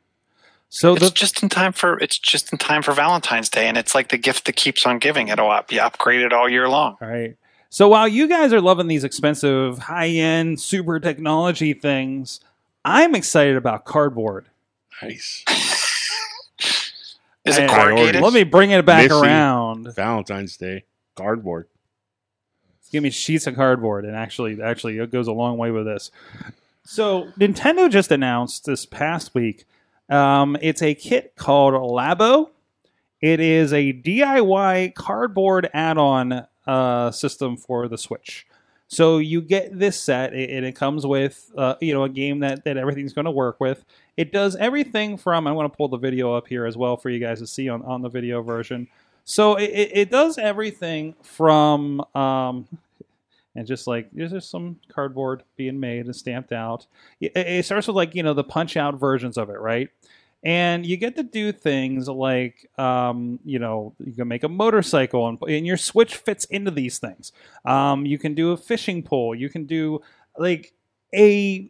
So 0.69 0.93
It's 0.93 1.03
the, 1.05 1.11
just 1.11 1.41
in 1.43 1.49
time 1.49 1.73
for 1.73 1.97
it's 1.99 2.17
just 2.17 2.51
in 2.51 2.57
time 2.59 2.81
for 2.83 2.93
Valentine's 2.93 3.49
Day, 3.49 3.67
and 3.67 3.77
it's 3.77 3.93
like 3.95 4.09
the 4.09 4.17
gift 4.17 4.45
that 4.45 4.55
keeps 4.55 4.85
on 4.85 4.97
giving. 4.99 5.27
It'll 5.27 5.47
be 5.67 5.77
upgraded 5.77 6.31
all 6.31 6.47
year 6.49 6.67
long. 6.69 6.95
All 7.01 7.07
right. 7.07 7.35
So 7.69 7.87
while 7.87 8.07
you 8.07 8.27
guys 8.27 8.51
are 8.51 8.61
loving 8.61 8.87
these 8.87 9.03
expensive, 9.03 9.77
high 9.77 10.07
end, 10.07 10.59
super 10.59 10.99
technology 10.99 11.73
things, 11.73 12.39
I'm 12.83 13.13
excited 13.13 13.55
about 13.55 13.85
cardboard. 13.85 14.47
Nice. 15.01 15.43
Is 17.45 17.57
it 17.57 17.69
I- 17.69 17.75
corrugated? 17.75 18.21
Let 18.21 18.33
me 18.33 18.43
bring 18.43 18.71
it 18.71 18.85
back 18.85 19.09
Missy. 19.09 19.21
around. 19.21 19.93
Valentine's 19.95 20.57
Day 20.57 20.83
cardboard. 21.15 21.67
Give 22.91 23.03
me 23.03 23.11
sheets 23.11 23.45
of 23.45 23.55
cardboard, 23.55 24.03
and 24.03 24.15
actually, 24.15 24.59
actually, 24.61 24.97
it 24.97 25.11
goes 25.11 25.27
a 25.27 25.31
long 25.31 25.57
way 25.57 25.69
with 25.69 25.85
this. 25.85 26.09
So 26.83 27.25
Nintendo 27.39 27.87
just 27.89 28.11
announced 28.11 28.65
this 28.65 28.87
past 28.87 29.35
week. 29.35 29.65
Um, 30.09 30.57
it's 30.59 30.81
a 30.81 30.95
kit 30.95 31.35
called 31.35 31.75
Labo. 31.75 32.49
It 33.21 33.39
is 33.39 33.73
a 33.73 33.93
DIY 33.93 34.95
cardboard 34.95 35.69
add-on 35.71 36.47
uh, 36.69 37.09
system 37.11 37.57
for 37.57 37.87
the 37.87 37.97
Switch. 37.97 38.45
So 38.87 39.17
you 39.17 39.41
get 39.41 39.77
this 39.77 40.01
set, 40.01 40.33
and 40.33 40.65
it 40.65 40.75
comes 40.75 41.05
with 41.05 41.51
uh, 41.57 41.75
you 41.81 41.93
know 41.93 42.03
a 42.03 42.09
game 42.09 42.39
that 42.39 42.63
that 42.65 42.77
everything's 42.77 43.13
going 43.13 43.25
to 43.25 43.31
work 43.31 43.59
with. 43.59 43.83
It 44.17 44.31
does 44.31 44.55
everything 44.55 45.17
from. 45.17 45.47
I 45.47 45.51
want 45.51 45.71
to 45.71 45.75
pull 45.75 45.87
the 45.87 45.97
video 45.97 46.33
up 46.33 46.47
here 46.47 46.65
as 46.65 46.77
well 46.77 46.97
for 46.97 47.09
you 47.09 47.19
guys 47.19 47.39
to 47.39 47.47
see 47.47 47.69
on 47.69 47.81
on 47.83 48.01
the 48.01 48.09
video 48.09 48.41
version. 48.41 48.87
So 49.25 49.55
it, 49.55 49.91
it, 49.93 50.09
does 50.09 50.39
everything 50.39 51.13
from 51.21 52.03
um, 52.15 52.67
and 53.55 53.67
just 53.67 53.85
like 53.85 54.09
there's 54.11 54.31
just 54.31 54.49
some 54.49 54.79
cardboard 54.87 55.43
being 55.55 55.79
made 55.79 56.05
and 56.05 56.15
stamped 56.15 56.51
out. 56.51 56.87
It, 57.21 57.33
it 57.35 57.65
starts 57.65 57.85
with 57.85 57.95
like 57.95 58.15
you 58.15 58.23
know 58.23 58.33
the 58.33 58.43
punch 58.43 58.75
out 58.75 58.99
versions 58.99 59.37
of 59.37 59.49
it, 59.49 59.59
right? 59.59 59.89
And 60.43 60.85
you 60.85 60.95
get 60.95 61.17
to 61.17 61.23
do 61.23 61.51
things 61.51 62.07
like, 62.07 62.69
um, 62.79 63.39
you 63.43 63.59
know, 63.59 63.93
you 63.99 64.13
can 64.13 64.27
make 64.29 64.43
a 64.43 64.49
motorcycle, 64.49 65.27
and, 65.27 65.37
and 65.41 65.67
your 65.67 65.75
switch 65.75 66.15
fits 66.15 66.45
into 66.45 66.71
these 66.71 66.97
things. 66.97 67.33
Um, 67.65 68.05
you 68.05 68.17
can 68.17 68.35
do 68.35 68.51
a 68.51 68.57
fishing 68.57 69.03
pole. 69.03 69.35
You 69.35 69.49
can 69.49 69.65
do 69.65 70.01
like 70.37 70.73
a 71.13 71.69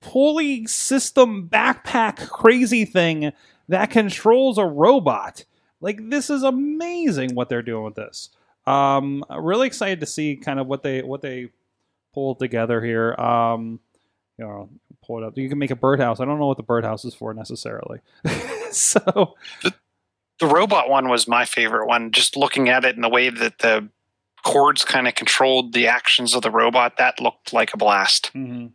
pulley 0.00 0.66
system 0.66 1.48
backpack 1.48 2.28
crazy 2.28 2.84
thing 2.84 3.32
that 3.68 3.90
controls 3.90 4.58
a 4.58 4.64
robot. 4.64 5.44
Like 5.80 6.10
this 6.10 6.28
is 6.28 6.42
amazing 6.42 7.34
what 7.34 7.48
they're 7.48 7.62
doing 7.62 7.84
with 7.84 7.94
this. 7.94 8.30
Um, 8.66 9.24
really 9.30 9.66
excited 9.66 10.00
to 10.00 10.06
see 10.06 10.36
kind 10.36 10.60
of 10.60 10.66
what 10.66 10.82
they 10.82 11.02
what 11.02 11.22
they 11.22 11.48
pulled 12.12 12.38
together 12.38 12.82
here. 12.82 13.14
Um, 13.14 13.80
you 14.38 14.44
know, 14.44 14.68
up. 15.24 15.36
You 15.36 15.48
can 15.48 15.58
make 15.58 15.70
a 15.70 15.76
birdhouse. 15.76 16.20
I 16.20 16.24
don't 16.24 16.38
know 16.38 16.46
what 16.46 16.56
the 16.56 16.62
birdhouse 16.62 17.04
is 17.04 17.14
for 17.14 17.34
necessarily. 17.34 18.00
so 18.70 19.34
The 20.38 20.46
robot 20.46 20.88
one 20.88 21.08
was 21.08 21.28
my 21.28 21.44
favorite 21.44 21.86
one. 21.86 22.12
Just 22.12 22.36
looking 22.36 22.68
at 22.68 22.84
it 22.84 22.94
and 22.94 23.04
the 23.04 23.08
way 23.08 23.28
that 23.28 23.58
the 23.58 23.88
cords 24.42 24.84
kind 24.84 25.06
of 25.06 25.14
controlled 25.14 25.72
the 25.74 25.86
actions 25.86 26.34
of 26.34 26.42
the 26.42 26.50
robot, 26.50 26.96
that 26.96 27.20
looked 27.20 27.52
like 27.52 27.74
a 27.74 27.76
blast. 27.76 28.28
hmm 28.28 28.68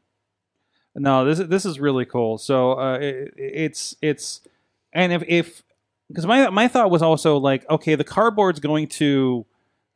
No, 0.93 1.25
this 1.25 1.39
is 1.39 1.47
this 1.47 1.65
is 1.65 1.79
really 1.79 2.05
cool. 2.05 2.37
So 2.37 2.73
uh, 2.79 2.97
it, 2.99 3.33
it's 3.35 3.95
it's 4.01 4.41
and 4.93 5.11
if 5.11 5.23
if 5.27 5.63
because 6.07 6.25
my 6.27 6.49
my 6.49 6.67
thought 6.67 6.91
was 6.91 7.01
also 7.01 7.37
like 7.37 7.67
okay, 7.69 7.95
the 7.95 8.03
cardboard's 8.03 8.59
going 8.59 8.87
to 8.89 9.45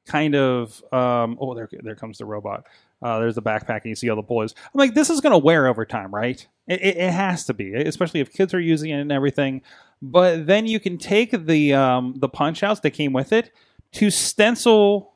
kind 0.08 0.34
of 0.36 0.84
um 0.92 1.38
oh 1.40 1.54
there 1.54 1.70
there 1.84 1.96
comes 1.96 2.18
the 2.18 2.26
robot. 2.26 2.66
Uh, 3.02 3.20
there's 3.20 3.36
the 3.36 3.42
backpack 3.42 3.82
and 3.82 3.86
you 3.86 3.96
see 3.96 4.10
all 4.10 4.16
the 4.16 4.22
boys. 4.22 4.54
I'm 4.74 4.78
like 4.78 4.94
this 4.94 5.10
is 5.10 5.22
going 5.22 5.32
to 5.32 5.38
wear 5.38 5.68
over 5.68 5.86
time, 5.86 6.14
right? 6.14 6.46
It, 6.68 6.82
it, 6.82 6.98
it 6.98 7.12
has 7.12 7.46
to 7.46 7.54
be, 7.54 7.74
especially 7.74 8.20
if 8.20 8.34
kids 8.34 8.54
are 8.54 8.60
using 8.60 8.90
it 8.90 9.00
and 9.00 9.12
everything. 9.12 9.62
But 10.02 10.48
then 10.48 10.66
you 10.68 10.80
can 10.80 10.98
take 10.98 11.46
the 11.46 11.74
um 11.74 12.16
the 12.18 12.30
punch 12.30 12.64
outs 12.64 12.82
that 12.82 12.92
came 12.92 13.14
with 13.14 13.32
it 13.32 13.52
to 13.94 14.10
stencil 14.10 15.14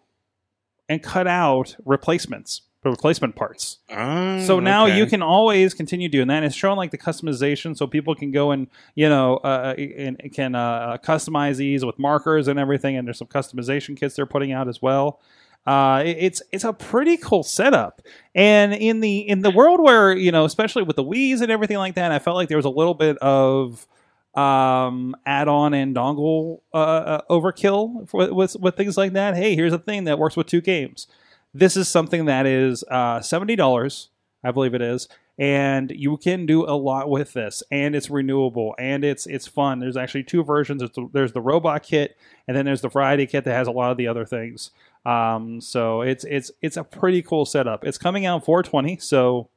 and 0.89 1.01
cut 1.01 1.27
out 1.27 1.75
replacements, 1.85 2.63
the 2.83 2.89
replacement 2.89 3.35
parts. 3.35 3.79
Ah, 3.89 4.39
So 4.45 4.59
now 4.59 4.85
okay. 4.87 4.97
you 4.97 5.05
can 5.05 5.21
always 5.21 5.73
continue 5.73 6.09
doing 6.09 6.27
that. 6.27 6.43
It's 6.43 6.55
showing 6.55 6.77
like 6.77 6.91
the 6.91 6.97
customization, 6.97 7.77
so 7.77 7.87
people 7.87 8.15
can 8.15 8.31
go 8.31 8.51
and 8.51 8.67
you 8.95 9.07
know 9.09 9.37
uh, 9.37 9.73
and 9.77 10.19
can 10.33 10.55
uh, 10.55 10.97
customize 11.03 11.57
these 11.57 11.85
with 11.85 11.97
markers 11.99 12.47
and 12.47 12.59
everything. 12.59 12.97
And 12.97 13.07
there's 13.07 13.17
some 13.19 13.27
customization 13.27 13.97
kits 13.97 14.15
they're 14.15 14.25
putting 14.25 14.51
out 14.51 14.67
as 14.67 14.81
well. 14.81 15.19
Uh, 15.65 16.03
it- 16.05 16.17
it's 16.19 16.41
it's 16.51 16.63
a 16.63 16.73
pretty 16.73 17.17
cool 17.17 17.43
setup. 17.43 18.01
And 18.35 18.73
in 18.73 18.99
the 18.99 19.19
in 19.19 19.41
the 19.41 19.51
world 19.51 19.81
where 19.81 20.13
you 20.15 20.31
know, 20.31 20.45
especially 20.45 20.83
with 20.83 20.95
the 20.97 21.03
Wii's 21.03 21.41
and 21.41 21.51
everything 21.51 21.77
like 21.77 21.95
that, 21.95 22.11
I 22.11 22.19
felt 22.19 22.35
like 22.35 22.49
there 22.49 22.57
was 22.57 22.65
a 22.65 22.69
little 22.69 22.93
bit 22.95 23.17
of 23.19 23.87
um 24.35 25.15
add-on 25.27 25.75
and 25.75 25.95
dongle 25.95 26.61
uh, 26.73 26.77
uh, 26.77 27.21
overkill 27.29 28.09
for, 28.09 28.33
with 28.33 28.55
with 28.59 28.75
things 28.75 28.97
like 28.97 29.13
that. 29.13 29.35
Hey, 29.35 29.55
here's 29.55 29.73
a 29.73 29.77
thing 29.79 30.05
that 30.05 30.17
works 30.17 30.35
with 30.35 30.47
two 30.47 30.61
games. 30.61 31.07
This 31.53 31.77
is 31.77 31.87
something 31.87 32.25
that 32.25 32.45
is 32.47 32.83
uh, 32.89 33.21
seventy 33.21 33.55
dollars, 33.55 34.09
I 34.43 34.49
believe 34.49 34.73
it 34.73 34.81
is, 34.81 35.07
and 35.37 35.91
you 35.91 36.17
can 36.17 36.47
do 36.47 36.65
a 36.65 36.73
lot 36.75 37.11
with 37.11 37.33
this. 37.33 37.61
And 37.69 37.95
it's 37.95 38.09
renewable, 38.09 38.73
and 38.79 39.05
it's 39.05 39.27
it's 39.27 39.45
fun. 39.45 39.77
There's 39.79 39.97
actually 39.97 40.23
two 40.23 40.43
versions. 40.43 40.79
There's 40.81 40.91
the, 40.93 41.07
there's 41.13 41.33
the 41.33 41.41
robot 41.41 41.83
kit, 41.83 42.17
and 42.47 42.57
then 42.57 42.65
there's 42.65 42.81
the 42.81 42.89
variety 42.89 43.27
kit 43.27 43.43
that 43.45 43.53
has 43.53 43.67
a 43.67 43.71
lot 43.71 43.91
of 43.91 43.97
the 43.97 44.07
other 44.07 44.25
things. 44.25 44.71
Um, 45.05 45.59
so 45.61 46.01
it's 46.01 46.23
it's 46.23 46.51
it's 46.61 46.77
a 46.77 46.83
pretty 46.83 47.21
cool 47.21 47.45
setup. 47.45 47.83
It's 47.85 47.97
coming 47.97 48.25
out 48.25 48.45
420, 48.45 48.97
so 48.97 49.49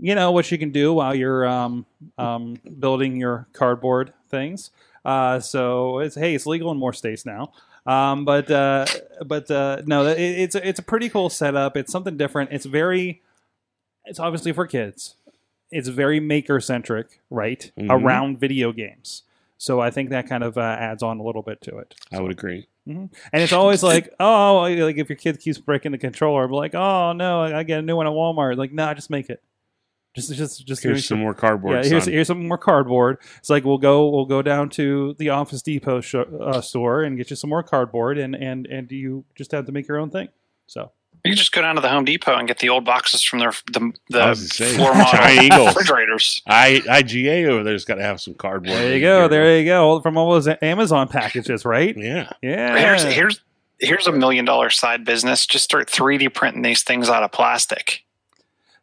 you 0.00 0.14
know 0.14 0.30
what 0.30 0.50
you 0.50 0.58
can 0.58 0.70
do 0.70 0.94
while 0.94 1.14
you're 1.14 1.46
um, 1.46 1.86
um, 2.18 2.58
building 2.78 3.16
your 3.16 3.46
cardboard 3.52 4.12
things. 4.28 4.70
Uh, 5.04 5.40
so 5.40 5.98
it's 5.98 6.14
hey, 6.14 6.34
it's 6.34 6.46
legal 6.46 6.70
in 6.70 6.78
more 6.78 6.92
states 6.92 7.26
now. 7.26 7.52
Um, 7.86 8.24
but 8.24 8.48
uh, 8.50 8.86
but 9.26 9.50
uh, 9.50 9.82
no, 9.84 10.06
it, 10.06 10.18
it's 10.20 10.54
it's 10.54 10.78
a 10.78 10.82
pretty 10.82 11.08
cool 11.08 11.28
setup. 11.28 11.76
It's 11.76 11.90
something 11.90 12.16
different. 12.16 12.52
It's 12.52 12.64
very 12.66 13.20
it's 14.04 14.20
obviously 14.20 14.52
for 14.52 14.66
kids. 14.66 15.16
It's 15.70 15.88
very 15.88 16.20
maker 16.20 16.60
centric, 16.60 17.20
right? 17.30 17.72
Mhm. 17.78 17.90
Around 17.90 18.38
video 18.38 18.72
games. 18.72 19.22
So 19.58 19.80
I 19.80 19.90
think 19.90 20.10
that 20.10 20.28
kind 20.28 20.44
of 20.44 20.58
uh, 20.58 20.60
adds 20.60 21.02
on 21.02 21.18
a 21.18 21.22
little 21.22 21.42
bit 21.42 21.60
to 21.62 21.78
it. 21.78 21.94
I 22.12 22.20
would 22.20 22.30
agree. 22.32 22.66
And 22.86 23.10
it's 23.32 23.52
always 23.52 23.82
like, 23.92 24.12
oh, 24.18 24.62
like 24.62 24.96
if 24.96 25.08
your 25.08 25.16
kid 25.16 25.40
keeps 25.40 25.58
breaking 25.58 25.92
the 25.92 25.98
controller, 25.98 26.44
I'm 26.44 26.50
like, 26.50 26.74
oh 26.74 27.12
no, 27.12 27.42
I 27.42 27.62
get 27.62 27.78
a 27.78 27.82
new 27.82 27.96
one 27.96 28.06
at 28.06 28.12
Walmart. 28.12 28.56
Like, 28.56 28.72
nah, 28.72 28.94
just 28.94 29.10
make 29.10 29.30
it. 29.30 29.42
Just, 30.14 30.34
just, 30.34 30.66
just 30.66 30.82
Here's 30.82 31.06
some 31.06 31.20
more 31.20 31.32
cardboard. 31.32 31.84
yeah, 31.84 31.88
here's 31.88 32.04
son. 32.04 32.12
here's 32.12 32.26
some 32.26 32.46
more 32.46 32.58
cardboard. 32.58 33.16
It's 33.38 33.48
like 33.48 33.64
we'll 33.64 33.78
go 33.78 34.10
we'll 34.10 34.26
go 34.26 34.42
down 34.42 34.68
to 34.70 35.14
the 35.18 35.30
Office 35.30 35.62
Depot 35.62 36.02
sh- 36.02 36.16
uh, 36.16 36.60
store 36.60 37.02
and 37.02 37.16
get 37.16 37.30
you 37.30 37.36
some 37.36 37.48
more 37.48 37.62
cardboard, 37.62 38.18
and 38.18 38.34
and 38.34 38.66
and 38.66 38.92
you 38.92 39.24
just 39.34 39.52
have 39.52 39.64
to 39.66 39.72
make 39.72 39.88
your 39.88 39.96
own 39.96 40.10
thing. 40.10 40.28
So 40.66 40.92
You 41.24 41.30
can 41.30 41.36
just 41.38 41.52
go 41.52 41.62
down 41.62 41.76
to 41.76 41.80
the 41.80 41.88
Home 41.88 42.04
Depot 42.04 42.34
and 42.36 42.48
get 42.48 42.58
the 42.58 42.68
old 42.68 42.84
boxes 42.84 43.22
from 43.22 43.38
their 43.38 43.52
the, 43.72 43.92
the 44.10 44.34
say, 44.34 44.74
floor 44.74 44.92
model 44.96 45.66
refrigerators. 45.66 46.42
I 46.46 46.80
IGA 46.84 47.46
over 47.46 47.62
there's 47.62 47.84
got 47.84 47.94
to 47.96 48.02
have 48.02 48.20
some 48.20 48.34
cardboard. 48.34 48.76
there 48.76 48.94
you 48.94 49.00
go, 49.00 49.28
there 49.28 49.56
you 49.58 49.64
go, 49.64 50.00
from 50.00 50.16
all 50.18 50.32
those 50.32 50.48
Amazon 50.62 51.06
packages, 51.06 51.64
right? 51.64 51.96
Yeah. 51.96 52.28
Yeah, 52.42 52.76
Here's 52.76 53.04
here's 53.04 53.40
here's 53.78 54.06
a 54.08 54.12
million 54.12 54.44
dollar 54.44 54.68
side 54.70 55.04
business. 55.04 55.46
Just 55.46 55.64
start 55.64 55.88
3D 55.88 56.34
printing 56.34 56.62
these 56.62 56.82
things 56.82 57.08
out 57.08 57.22
of 57.22 57.30
plastic. 57.30 58.04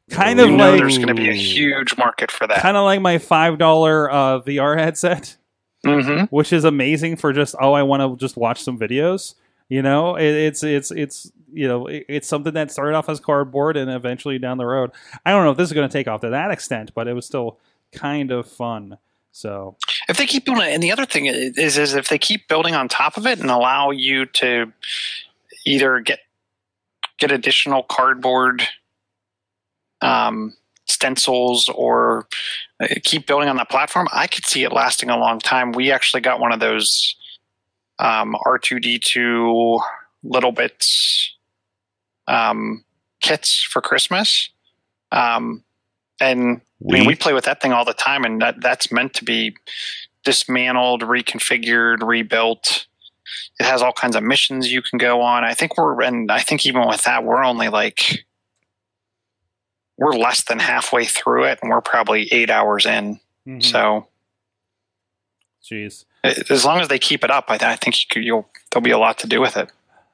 kind 0.09 0.39
You 0.39 0.45
of 0.45 0.51
know 0.51 0.71
like 0.71 0.79
there's 0.79 0.97
going 0.97 1.09
to 1.09 1.13
be 1.15 1.29
a 1.29 1.33
huge 1.33 1.97
market 1.97 2.31
for 2.31 2.47
that. 2.47 2.61
kind 2.61 2.77
of 2.77 2.85
like 2.85 3.01
my 3.01 3.17
five 3.17 3.57
dollar 3.57 4.09
uh, 4.09 4.39
VR 4.41 4.77
headset. 4.77 5.35
hmm 5.85 6.23
which 6.29 6.51
is 6.53 6.63
amazing 6.63 7.15
for 7.17 7.31
just 7.33 7.55
oh 7.59 7.73
I 7.73 7.83
want 7.83 8.01
to 8.01 8.15
just 8.17 8.37
watch 8.37 8.61
some 8.61 8.79
videos. 8.79 9.35
You 9.67 9.81
know, 9.81 10.15
it, 10.15 10.23
it's 10.23 10.63
it's 10.63 10.89
it's 10.91 11.31
you 11.53 11.67
know 11.67 11.87
it, 11.87 12.05
it's 12.07 12.27
something 12.27 12.53
that 12.53 12.71
started 12.71 12.95
off 12.95 13.09
as 13.09 13.19
cardboard 13.19 13.77
and 13.77 13.89
eventually 13.89 14.39
down 14.39 14.57
the 14.57 14.65
road. 14.65 14.91
I 15.25 15.31
don't 15.31 15.43
know 15.43 15.51
if 15.51 15.57
this 15.57 15.69
is 15.69 15.73
going 15.73 15.87
to 15.87 15.91
take 15.91 16.07
off 16.07 16.21
to 16.21 16.29
that 16.29 16.51
extent, 16.51 16.91
but 16.93 17.07
it 17.07 17.13
was 17.13 17.25
still 17.25 17.59
kind 17.91 18.31
of 18.31 18.47
fun. 18.47 18.97
So 19.31 19.77
If 20.07 20.17
they 20.17 20.25
keep 20.25 20.45
doing 20.45 20.61
it, 20.61 20.73
and 20.73 20.81
the 20.81 20.91
other 20.91 21.05
thing 21.05 21.27
is, 21.27 21.77
is 21.77 21.93
if 21.93 22.09
they 22.09 22.17
keep 22.17 22.47
building 22.47 22.75
on 22.75 22.87
top 22.87 23.15
of 23.15 23.25
it 23.25 23.39
and 23.39 23.49
allow 23.49 23.91
you 23.91 24.25
to 24.25 24.71
either 25.65 25.99
get 25.99 26.19
get 27.19 27.31
additional 27.31 27.83
cardboard 27.83 28.67
um, 30.01 30.55
stencils 30.87 31.69
or 31.69 32.27
uh, 32.81 32.87
keep 33.03 33.27
building 33.27 33.49
on 33.49 33.57
that 33.57 33.69
platform, 33.69 34.07
I 34.11 34.27
could 34.27 34.45
see 34.45 34.63
it 34.63 34.71
lasting 34.71 35.09
a 35.09 35.17
long 35.17 35.39
time. 35.39 35.71
We 35.71 35.91
actually 35.91 36.21
got 36.21 36.39
one 36.39 36.51
of 36.51 36.59
those 36.59 37.15
um, 37.99 38.35
R2D2 38.45 39.81
littleBits 40.25 41.29
um, 42.29 42.85
kits 43.19 43.61
for 43.61 43.81
Christmas. 43.81 44.49
Um, 45.11 45.63
and 46.21 46.61
I 46.87 46.93
mean, 46.93 47.05
we 47.05 47.15
play 47.15 47.33
with 47.33 47.45
that 47.45 47.61
thing 47.61 47.73
all 47.73 47.83
the 47.83 47.93
time, 47.93 48.23
and 48.23 48.41
that 48.41 48.61
that's 48.61 48.91
meant 48.91 49.13
to 49.15 49.25
be 49.25 49.55
dismantled, 50.23 51.01
reconfigured, 51.01 52.05
rebuilt. 52.07 52.85
It 53.59 53.65
has 53.65 53.81
all 53.81 53.93
kinds 53.93 54.15
of 54.15 54.23
missions 54.23 54.71
you 54.71 54.81
can 54.81 54.97
go 54.97 55.21
on. 55.21 55.43
I 55.43 55.53
think 55.53 55.77
we're, 55.77 56.01
and 56.01 56.31
I 56.31 56.39
think 56.39 56.65
even 56.65 56.87
with 56.87 57.03
that, 57.03 57.23
we're 57.23 57.43
only 57.43 57.67
like 57.69 58.25
we're 59.97 60.15
less 60.15 60.43
than 60.43 60.59
halfway 60.59 61.05
through 61.05 61.45
it, 61.45 61.59
and 61.61 61.71
we're 61.71 61.81
probably 61.81 62.31
eight 62.31 62.49
hours 62.49 62.85
in. 62.85 63.19
mhm. 63.47 63.63
So 63.63 64.07
jeez. 65.63 66.05
as 66.23 66.63
long 66.63 66.79
as 66.79 66.87
they 66.87 66.99
keep 66.99 67.23
it 67.23 67.31
up, 67.31 67.45
I, 67.49 67.55
I 67.55 67.75
think 67.75 67.97
you 67.97 68.05
could, 68.09 68.23
you'll 68.23 68.49
there'll 68.71 68.83
be 68.83 68.91
a 68.91 68.97
lot 68.97 69.17
to 69.19 69.27
do 69.27 69.41
with 69.41 69.57
it. 69.57 69.69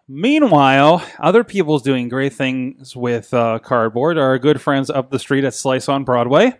Meanwhile, 0.07 1.03
other 1.19 1.43
people's 1.43 1.81
doing 1.81 2.09
great 2.09 2.33
things 2.33 2.95
with 2.95 3.33
uh, 3.33 3.59
cardboard. 3.59 4.17
Our 4.17 4.37
good 4.37 4.61
friends 4.61 4.89
up 4.89 5.09
the 5.09 5.17
street 5.17 5.43
at 5.43 5.55
Slice 5.55 5.89
on 5.89 6.03
Broadway. 6.03 6.59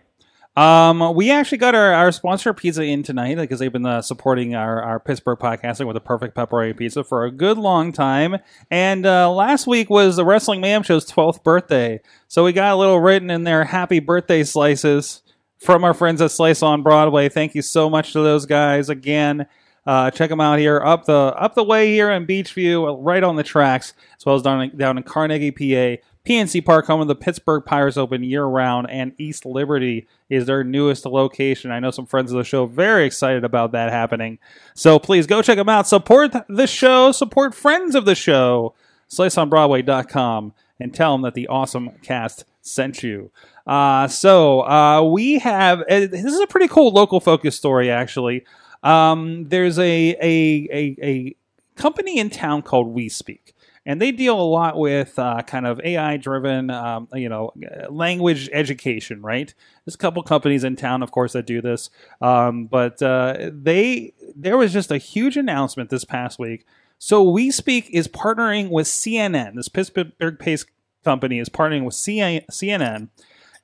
Um, 0.56 1.14
we 1.14 1.30
actually 1.30 1.58
got 1.58 1.74
our, 1.74 1.92
our 1.92 2.10
sponsor 2.10 2.54
pizza 2.54 2.82
in 2.82 3.02
tonight 3.02 3.36
because 3.36 3.60
they've 3.60 3.72
been 3.72 3.84
uh, 3.84 4.00
supporting 4.00 4.54
our, 4.54 4.82
our 4.82 4.98
Pittsburgh 4.98 5.38
podcasting 5.38 5.86
with 5.86 5.96
a 5.96 6.00
perfect 6.00 6.34
pepperoni 6.34 6.74
pizza 6.76 7.04
for 7.04 7.24
a 7.24 7.30
good 7.30 7.58
long 7.58 7.92
time. 7.92 8.38
And 8.70 9.04
uh, 9.04 9.30
last 9.30 9.66
week 9.66 9.90
was 9.90 10.16
the 10.16 10.24
Wrestling 10.24 10.62
Mayhem 10.62 10.82
Show's 10.82 11.08
12th 11.10 11.44
birthday. 11.44 12.00
So 12.26 12.42
we 12.42 12.52
got 12.52 12.72
a 12.72 12.76
little 12.76 12.98
written 12.98 13.30
in 13.30 13.44
there 13.44 13.64
happy 13.64 14.00
birthday 14.00 14.44
slices 14.44 15.22
from 15.58 15.84
our 15.84 15.94
friends 15.94 16.22
at 16.22 16.30
Slice 16.30 16.62
on 16.62 16.82
Broadway. 16.82 17.28
Thank 17.28 17.54
you 17.54 17.62
so 17.62 17.90
much 17.90 18.14
to 18.14 18.20
those 18.20 18.46
guys 18.46 18.88
again. 18.88 19.46
Uh, 19.86 20.10
check 20.10 20.30
them 20.30 20.40
out 20.40 20.58
here 20.58 20.82
up 20.84 21.04
the 21.04 21.12
up 21.12 21.54
the 21.54 21.62
way 21.62 21.92
here 21.92 22.10
in 22.10 22.26
Beechview, 22.26 22.98
right 23.00 23.22
on 23.22 23.36
the 23.36 23.42
tracks, 23.42 23.94
as 24.16 24.26
well 24.26 24.34
as 24.34 24.42
down 24.42 24.62
in, 24.62 24.76
down 24.76 24.96
in 24.96 25.02
Carnegie, 25.02 25.50
PA. 25.50 26.02
PNC 26.26 26.64
Park, 26.64 26.86
home 26.86 27.00
of 27.00 27.06
the 27.06 27.14
Pittsburgh 27.14 27.64
Pirates, 27.64 27.96
open 27.96 28.24
year 28.24 28.44
round, 28.44 28.90
and 28.90 29.12
East 29.16 29.46
Liberty 29.46 30.08
is 30.28 30.46
their 30.46 30.64
newest 30.64 31.06
location. 31.06 31.70
I 31.70 31.78
know 31.78 31.92
some 31.92 32.04
friends 32.04 32.32
of 32.32 32.36
the 32.36 32.42
show 32.42 32.66
very 32.66 33.06
excited 33.06 33.44
about 33.44 33.70
that 33.72 33.92
happening. 33.92 34.40
So 34.74 34.98
please 34.98 35.28
go 35.28 35.40
check 35.40 35.56
them 35.56 35.68
out. 35.68 35.86
Support 35.86 36.34
the 36.48 36.66
show. 36.66 37.12
Support 37.12 37.54
friends 37.54 37.94
of 37.94 38.06
the 38.06 38.16
show. 38.16 38.74
SliceOnBroadway.com 39.08 40.52
and 40.80 40.92
tell 40.92 41.12
them 41.12 41.22
that 41.22 41.34
the 41.34 41.46
awesome 41.46 41.90
cast 42.02 42.44
sent 42.60 43.02
you. 43.02 43.30
Uh, 43.66 44.08
so 44.08 44.62
uh, 44.62 45.02
we 45.02 45.38
have 45.38 45.80
uh, 45.82 46.06
this 46.06 46.24
is 46.24 46.40
a 46.40 46.46
pretty 46.46 46.68
cool 46.68 46.90
local 46.90 47.20
focus 47.20 47.56
story 47.56 47.90
actually. 47.90 48.44
Um, 48.86 49.48
there's 49.48 49.78
a, 49.80 50.16
a 50.22 50.68
a 50.72 50.96
a 51.02 51.36
company 51.74 52.18
in 52.18 52.30
town 52.30 52.62
called 52.62 52.94
Wespeke, 52.94 53.52
and 53.84 54.00
they 54.00 54.12
deal 54.12 54.40
a 54.40 54.42
lot 54.42 54.78
with 54.78 55.18
uh, 55.18 55.42
kind 55.42 55.66
of 55.66 55.80
AI 55.80 56.16
driven, 56.18 56.70
um, 56.70 57.08
you 57.12 57.28
know, 57.28 57.52
language 57.90 58.48
education. 58.52 59.22
Right? 59.22 59.52
There's 59.84 59.96
a 59.96 59.98
couple 59.98 60.22
companies 60.22 60.62
in 60.62 60.76
town, 60.76 61.02
of 61.02 61.10
course, 61.10 61.32
that 61.32 61.46
do 61.46 61.60
this, 61.60 61.90
um, 62.20 62.66
but 62.66 63.02
uh, 63.02 63.50
they 63.52 64.14
there 64.36 64.56
was 64.56 64.72
just 64.72 64.92
a 64.92 64.98
huge 64.98 65.36
announcement 65.36 65.90
this 65.90 66.04
past 66.04 66.38
week. 66.38 66.64
So 66.98 67.26
Wespeke 67.26 67.90
is 67.90 68.06
partnering 68.06 68.70
with 68.70 68.86
CNN. 68.86 69.56
This 69.56 69.68
Pittsburgh-based 69.68 70.66
company 71.04 71.40
is 71.40 71.48
partnering 71.48 71.84
with 71.84 71.94
CNN, 71.94 73.08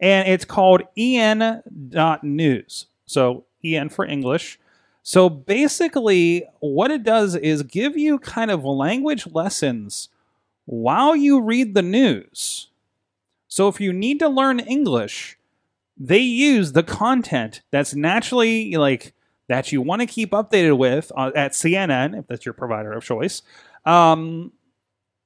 and 0.00 0.28
it's 0.28 0.44
called 0.44 0.82
en.news. 0.96 2.86
So 3.06 3.44
en 3.62 3.88
for 3.88 4.04
English. 4.04 4.58
So 5.02 5.28
basically, 5.28 6.46
what 6.60 6.90
it 6.90 7.02
does 7.02 7.34
is 7.34 7.62
give 7.64 7.96
you 7.96 8.18
kind 8.18 8.50
of 8.50 8.64
language 8.64 9.26
lessons 9.26 10.08
while 10.64 11.16
you 11.16 11.40
read 11.40 11.74
the 11.74 11.82
news. 11.82 12.68
So 13.48 13.68
if 13.68 13.80
you 13.80 13.92
need 13.92 14.20
to 14.20 14.28
learn 14.28 14.60
English, 14.60 15.38
they 15.98 16.18
use 16.18 16.72
the 16.72 16.84
content 16.84 17.62
that's 17.70 17.94
naturally 17.94 18.76
like 18.76 19.12
that 19.48 19.72
you 19.72 19.82
want 19.82 20.00
to 20.00 20.06
keep 20.06 20.30
updated 20.30 20.78
with 20.78 21.10
uh, 21.16 21.32
at 21.34 21.52
CNN, 21.52 22.18
if 22.18 22.26
that's 22.28 22.46
your 22.46 22.54
provider 22.54 22.92
of 22.92 23.04
choice. 23.04 23.42
Um, 23.84 24.52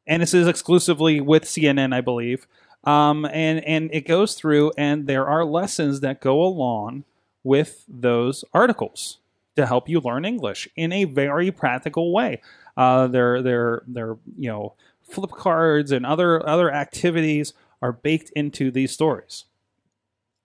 and 0.07 0.23
this 0.23 0.35
is 0.35 0.49
exclusively 0.49 1.21
with 1.21 1.45
CNN, 1.45 1.95
I 1.95 2.01
believe. 2.01 2.47
Um, 2.85 3.27
and 3.27 3.63
and 3.65 3.91
it 3.93 4.07
goes 4.07 4.35
through, 4.35 4.73
and 4.79 5.07
there 5.07 5.27
are 5.27 5.45
lessons 5.45 6.01
that 6.01 6.21
go 6.21 6.43
along 6.43 7.05
with 7.45 7.85
those 7.89 8.45
articles 8.55 9.19
to 9.57 9.67
help 9.67 9.89
you 9.89 10.01
learn 10.01 10.25
English 10.25 10.69
in 10.77 10.93
a 10.93 11.05
very 11.05 11.51
practical 11.51 12.13
way. 12.13 12.41
Uh, 12.77 13.07
their 13.07 13.43
their 13.43 13.83
their 13.87 14.17
you 14.37 14.51
know 14.51 14.75
flip 15.03 15.31
cards 15.31 15.93
and 15.93 16.05
other 16.05 16.47
other 16.47 16.73
activities 16.73 17.55
are 17.83 17.93
baked 17.93 18.31
into 18.31 18.71
these 18.71 18.93
stories. 18.93 19.45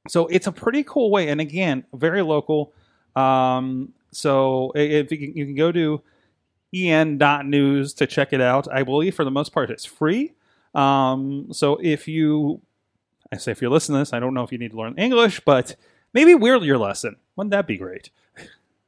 So 0.08 0.28
it's 0.28 0.48
a 0.48 0.52
pretty 0.52 0.84
cool 0.84 1.12
way, 1.12 1.30
and 1.30 1.40
again, 1.40 1.86
very 1.94 2.22
local. 2.22 2.74
Um, 3.16 3.94
so 4.12 4.72
if 4.76 5.12
you 5.12 5.18
can, 5.18 5.38
you 5.38 5.46
can 5.46 5.56
go 5.56 5.72
to 5.72 6.02
en.news 6.74 7.94
to 7.96 8.08
check 8.08 8.34
it 8.34 8.42
out. 8.42 8.68
I 8.72 8.84
believe 8.84 9.16
for 9.16 9.26
the 9.26 9.32
most 9.32 9.52
part 9.54 9.70
it's 9.70 9.86
free. 9.86 10.34
Um, 10.74 11.48
so 11.52 11.78
if 11.82 12.08
you, 12.08 12.62
I 13.32 13.38
say 13.38 13.52
if 13.52 13.62
you're 13.62 13.72
listening 13.72 13.98
to 13.98 14.00
this, 14.00 14.14
I 14.14 14.20
don't 14.20 14.34
know 14.34 14.44
if 14.44 14.52
you 14.52 14.58
need 14.58 14.72
to 14.72 14.78
learn 14.78 14.96
English, 14.98 15.42
but 15.42 15.76
maybe 16.14 16.34
we're 16.34 16.58
your 16.58 16.78
lesson. 16.78 17.18
Wouldn't 17.36 17.52
that 17.52 17.68
be 17.68 17.78
great? 17.78 18.10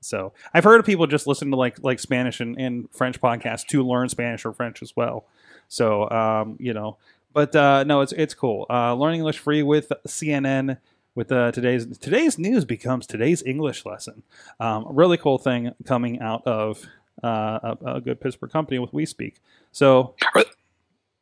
So 0.03 0.33
I've 0.53 0.63
heard 0.63 0.79
of 0.79 0.85
people 0.85 1.07
just 1.07 1.27
listen 1.27 1.51
to 1.51 1.57
like 1.57 1.83
like 1.83 1.99
Spanish 1.99 2.39
and, 2.39 2.59
and 2.59 2.89
French 2.91 3.19
podcasts 3.21 3.65
to 3.67 3.83
learn 3.83 4.09
Spanish 4.09 4.45
or 4.45 4.53
French 4.53 4.81
as 4.81 4.95
well. 4.95 5.25
So 5.67 6.09
um, 6.09 6.57
you 6.59 6.73
know, 6.73 6.97
but 7.33 7.55
uh, 7.55 7.83
no, 7.83 8.01
it's 8.01 8.13
it's 8.13 8.33
cool. 8.33 8.65
Uh, 8.69 8.93
learning 8.93 9.19
English 9.19 9.39
free 9.39 9.63
with 9.63 9.91
CNN. 10.07 10.77
With 11.15 11.31
uh, 11.31 11.51
today's 11.51 11.85
today's 11.99 12.39
news 12.39 12.65
becomes 12.65 13.05
today's 13.05 13.43
English 13.43 13.85
lesson. 13.85 14.23
Um, 14.59 14.87
really 14.89 15.17
cool 15.17 15.37
thing 15.37 15.71
coming 15.85 16.19
out 16.19 16.41
of 16.47 16.87
uh, 17.23 17.75
a, 17.83 17.95
a, 17.95 18.01
good 18.01 18.19
Pittsburgh 18.19 18.51
company 18.51 18.79
with 18.79 18.93
Wespeke. 18.93 19.35
So 19.71 20.15
Are- 20.33 20.45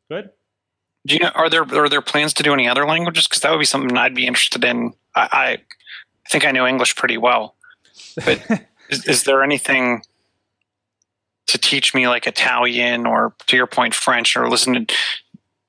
good. 0.10 0.30
Do 1.06 1.16
you 1.16 1.20
know 1.20 1.32
are 1.36 1.50
there 1.50 1.64
are 1.64 1.90
there 1.90 2.02
plans 2.02 2.34
to 2.36 2.44
do 2.44 2.54
any 2.54 2.70
other 2.70 2.86
languages? 2.86 3.28
Because 3.28 3.42
that 3.42 3.52
would 3.52 3.60
be 3.60 3.66
something 3.66 3.98
I'd 3.98 4.16
be 4.16 4.28
interested 4.28 4.64
in. 4.64 4.94
I, 5.16 5.58
I 6.26 6.30
think 6.30 6.46
I 6.46 6.52
know 6.52 6.68
English 6.68 6.96
pretty 6.96 7.18
well, 7.18 7.56
but 8.24 8.42
is, 8.92 9.08
is 9.08 9.24
there 9.24 9.44
anything 9.44 10.04
to 11.48 11.58
teach 11.58 11.94
me 11.94 12.08
like 12.08 12.28
Italian 12.28 13.06
or 13.06 13.34
to 13.48 13.56
your 13.56 13.68
point 13.68 13.94
French 13.94 14.36
or 14.36 14.50
listen 14.50 14.86
to? 14.86 14.96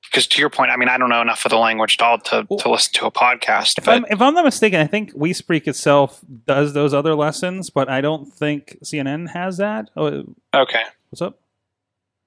Because 0.03 0.27
to 0.27 0.39
your 0.39 0.51
point, 0.51 0.69
I 0.69 0.75
mean, 0.75 0.89
I 0.89 0.99
don't 0.99 1.09
know 1.09 1.21
enough 1.21 1.43
of 1.43 1.49
the 1.49 1.57
language 1.57 1.97
at 1.99 2.05
all 2.05 2.19
to, 2.19 2.45
to 2.59 2.69
listen 2.69 2.93
to 2.93 3.07
a 3.07 3.11
podcast. 3.11 3.79
If 3.79 3.85
But 3.85 3.95
I'm 3.95 4.05
if 4.11 4.21
I'm 4.21 4.35
not 4.35 4.45
mistaken, 4.45 4.79
I 4.79 4.85
think 4.85 5.11
Wespeke 5.13 5.67
itself 5.67 6.23
does 6.45 6.73
those 6.73 6.93
other 6.93 7.15
lessons, 7.15 7.71
but 7.71 7.89
I 7.89 7.99
don't 8.01 8.31
think 8.31 8.77
CNN 8.83 9.31
has 9.31 9.57
that. 9.57 9.89
Oh, 9.97 10.23
okay, 10.53 10.83
What's 11.13 11.21
up? 11.21 11.39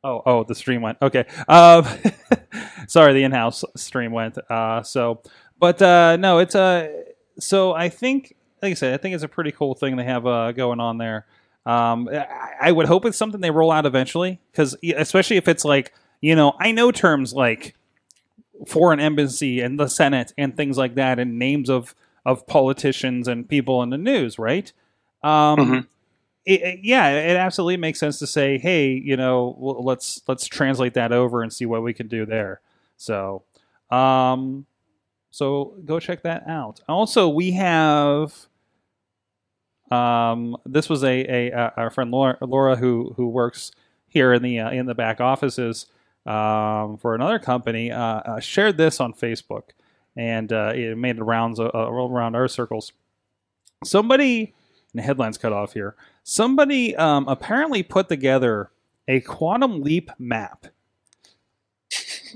Oh, 0.05 0.23
oh, 0.25 0.45
the 0.45 0.55
stream 0.55 0.81
went. 0.81 0.99
Okay. 1.03 1.25
Um, 1.49 1.85
sorry, 2.87 3.15
the 3.15 3.25
in-house 3.25 3.65
stream 3.75 4.13
went. 4.13 4.39
Uh, 4.49 4.85
so, 4.85 5.23
but 5.59 5.83
uh, 5.83 6.15
no, 6.15 6.39
it's 6.39 6.55
uh, 6.55 6.87
so 7.41 7.73
I 7.73 7.89
think, 7.89 8.36
like 8.63 8.71
I 8.73 8.75
said, 8.75 8.95
I 8.95 8.97
think 8.97 9.15
it's 9.15 9.25
a 9.25 9.29
pretty 9.29 9.53
cool 9.53 9.75
thing 9.75 9.97
they 9.97 10.05
have 10.05 10.27
uh, 10.27 10.53
going 10.53 10.81
on 10.81 10.99
there. 10.99 11.27
Um, 11.65 12.09
I, 12.13 12.53
I 12.61 12.73
would 12.73 12.87
hope 12.87 13.05
it's 13.05 13.19
something 13.19 13.41
they 13.41 13.51
roll 13.51 13.71
out 13.73 13.87
eventually, 13.87 14.41
because 14.53 14.77
especially 14.97 15.37
if 15.37 15.49
it's 15.49 15.65
like, 15.65 15.93
you 16.21 16.35
know, 16.37 16.55
I 16.61 16.71
know 16.73 16.91
terms 16.93 17.35
like 17.35 17.75
foreign 18.67 19.01
embassy 19.01 19.61
and 19.61 19.79
the 19.79 19.89
Senate 19.89 20.33
and 20.39 20.57
things 20.57 20.79
like 20.79 20.95
that, 20.95 21.19
and 21.19 21.39
names 21.39 21.69
of 21.69 21.95
of 22.25 22.47
politicians 22.47 23.29
and 23.29 23.49
people 23.49 23.83
in 23.83 23.91
the 23.91 23.99
news, 23.99 24.39
right? 24.39 24.73
Um, 25.23 25.59
Mhm. 25.59 25.87
it, 26.45 26.63
it- 26.63 26.81
yeah, 26.83 27.09
it 27.11 27.37
absolutely 27.37 27.77
makes 27.77 28.01
sense 28.01 28.19
to 28.21 28.27
say, 28.27 28.59
hey, 28.59 28.91
you 28.93 29.17
know, 29.17 29.55
well, 29.59 29.83
let's 29.85 30.23
let's 30.27 30.47
translate 30.47 30.95
that 30.95 31.13
over 31.13 31.43
and 31.43 31.53
see 31.53 31.67
what 31.67 31.83
we 31.83 31.93
can 31.93 32.09
do 32.09 32.25
there. 32.27 32.61
So, 32.97 33.43
um, 33.91 34.67
so 35.37 35.75
go 35.85 36.01
check 36.01 36.23
that 36.23 36.45
out. 36.49 36.81
Also, 36.89 37.29
we 37.29 37.53
have. 37.53 38.33
Um, 39.91 40.57
this 40.65 40.89
was 40.89 41.05
a, 41.05 41.09
a, 41.09 41.51
a 41.51 41.73
our 41.77 41.91
friend 41.91 42.11
Laura, 42.11 42.39
Laura 42.41 42.75
who 42.75 43.13
who 43.19 43.29
works 43.29 43.71
here 44.09 44.33
in 44.33 44.43
the 44.43 44.61
uh, 44.61 44.71
in 44.71 44.87
the 44.87 44.95
back 44.95 45.21
offices 45.21 45.89
um, 46.25 46.97
for 46.97 47.15
another 47.15 47.39
company 47.39 47.93
uh, 47.93 48.01
uh, 48.01 48.41
shared 48.41 48.79
this 48.79 48.99
on 48.99 49.13
Facebook 49.13 49.73
and 50.17 50.55
uh, 50.55 50.73
it 50.75 50.97
made 50.97 51.19
the 51.19 51.23
rounds 51.23 51.61
uh, 51.61 51.71
uh, 51.75 51.91
around 51.91 52.35
our 52.35 52.49
circles. 52.49 52.93
Somebody, 53.85 54.55
and 54.95 55.01
the 55.01 55.03
headlines 55.03 55.37
cut 55.37 55.53
off 55.53 55.75
here. 55.75 55.97
Somebody 56.25 56.97
um, 56.97 57.29
apparently 57.29 57.83
put 57.83 58.09
together 58.09 58.71
a 59.07 59.21
quantum 59.21 59.83
leap 59.83 60.11
map. 60.19 60.69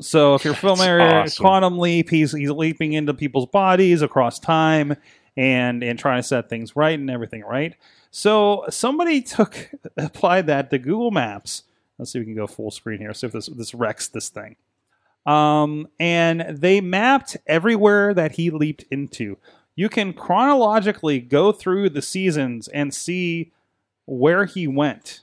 So 0.00 0.34
if 0.34 0.44
you're 0.44 0.54
familiar, 0.54 1.00
awesome. 1.00 1.42
quantum 1.42 1.78
leap, 1.78 2.10
he's 2.10 2.32
he's 2.32 2.50
leaping 2.50 2.92
into 2.92 3.14
people's 3.14 3.46
bodies 3.46 4.02
across 4.02 4.38
time 4.38 4.96
and 5.36 5.82
and 5.82 5.98
trying 5.98 6.22
to 6.22 6.26
set 6.26 6.48
things 6.48 6.74
right 6.76 6.98
and 6.98 7.10
everything 7.10 7.42
right. 7.42 7.74
So 8.10 8.64
somebody 8.70 9.22
took 9.22 9.70
applied 9.96 10.46
that 10.46 10.70
to 10.70 10.78
Google 10.78 11.10
Maps. 11.10 11.64
Let's 11.98 12.12
see 12.12 12.18
if 12.18 12.22
we 12.22 12.32
can 12.32 12.34
go 12.34 12.46
full 12.46 12.70
screen 12.70 12.98
here. 12.98 13.12
See 13.14 13.26
if 13.26 13.32
this 13.32 13.46
this 13.46 13.74
wrecks 13.74 14.08
this 14.08 14.28
thing. 14.28 14.56
Um, 15.26 15.86
and 15.98 16.46
they 16.48 16.80
mapped 16.80 17.36
everywhere 17.46 18.14
that 18.14 18.32
he 18.32 18.50
leaped 18.50 18.84
into. 18.90 19.36
You 19.76 19.88
can 19.88 20.12
chronologically 20.12 21.20
go 21.20 21.52
through 21.52 21.90
the 21.90 22.02
seasons 22.02 22.68
and 22.68 22.92
see 22.92 23.52
where 24.06 24.46
he 24.46 24.66
went. 24.66 25.20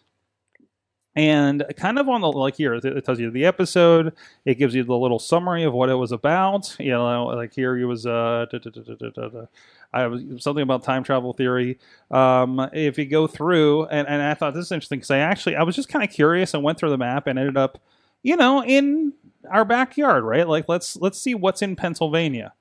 And 1.18 1.66
kind 1.78 1.98
of 1.98 2.08
on 2.08 2.22
the 2.22 2.32
like 2.32 2.58
here, 2.58 2.76
it 2.76 3.04
tells 3.04 3.20
you 3.20 3.32
the 3.32 3.46
episode. 3.46 4.14
It 4.46 4.60
gives 4.60 4.76
you 4.76 4.84
the 4.84 4.96
little 4.96 5.18
summary 5.18 5.64
of 5.64 5.74
what 5.74 5.90
it 5.90 5.96
was 5.96 6.12
about. 6.12 6.76
You 6.80 6.92
know, 6.92 7.26
like 7.26 7.56
here 7.56 7.76
he 7.76 7.86
was. 7.86 8.06
Uh, 8.06 8.46
da, 8.52 8.60
da, 8.60 8.70
da. 8.70 9.46
I 9.92 10.06
was 10.06 10.22
something 10.38 10.62
about 10.62 10.84
time 10.84 11.04
travel 11.04 11.34
theory. 11.34 11.80
Um, 12.12 12.70
if 12.72 13.00
you 13.00 13.06
go 13.06 13.26
through, 13.26 13.86
and, 13.86 14.08
and 14.08 14.22
I 14.22 14.36
thought 14.36 14.54
this 14.54 14.68
is 14.68 14.72
interesting 14.72 15.00
because 15.00 15.10
I 15.10 15.18
actually 15.18 15.56
I 15.56 15.64
was 15.64 15.76
just 15.76 15.90
kind 15.90 16.08
of 16.08 16.12
curious 16.14 16.54
and 16.54 16.62
went 16.62 16.78
through 16.78 16.92
the 16.92 17.00
map 17.00 17.26
and 17.26 17.40
ended 17.40 17.58
up, 17.58 17.82
you 18.22 18.36
know, 18.36 18.64
in 18.64 19.12
our 19.50 19.66
backyard, 19.66 20.24
right? 20.24 20.48
Like 20.48 20.66
let's 20.70 20.98
let's 20.98 21.20
see 21.20 21.34
what's 21.34 21.64
in 21.64 21.76
Pennsylvania. 21.76 22.54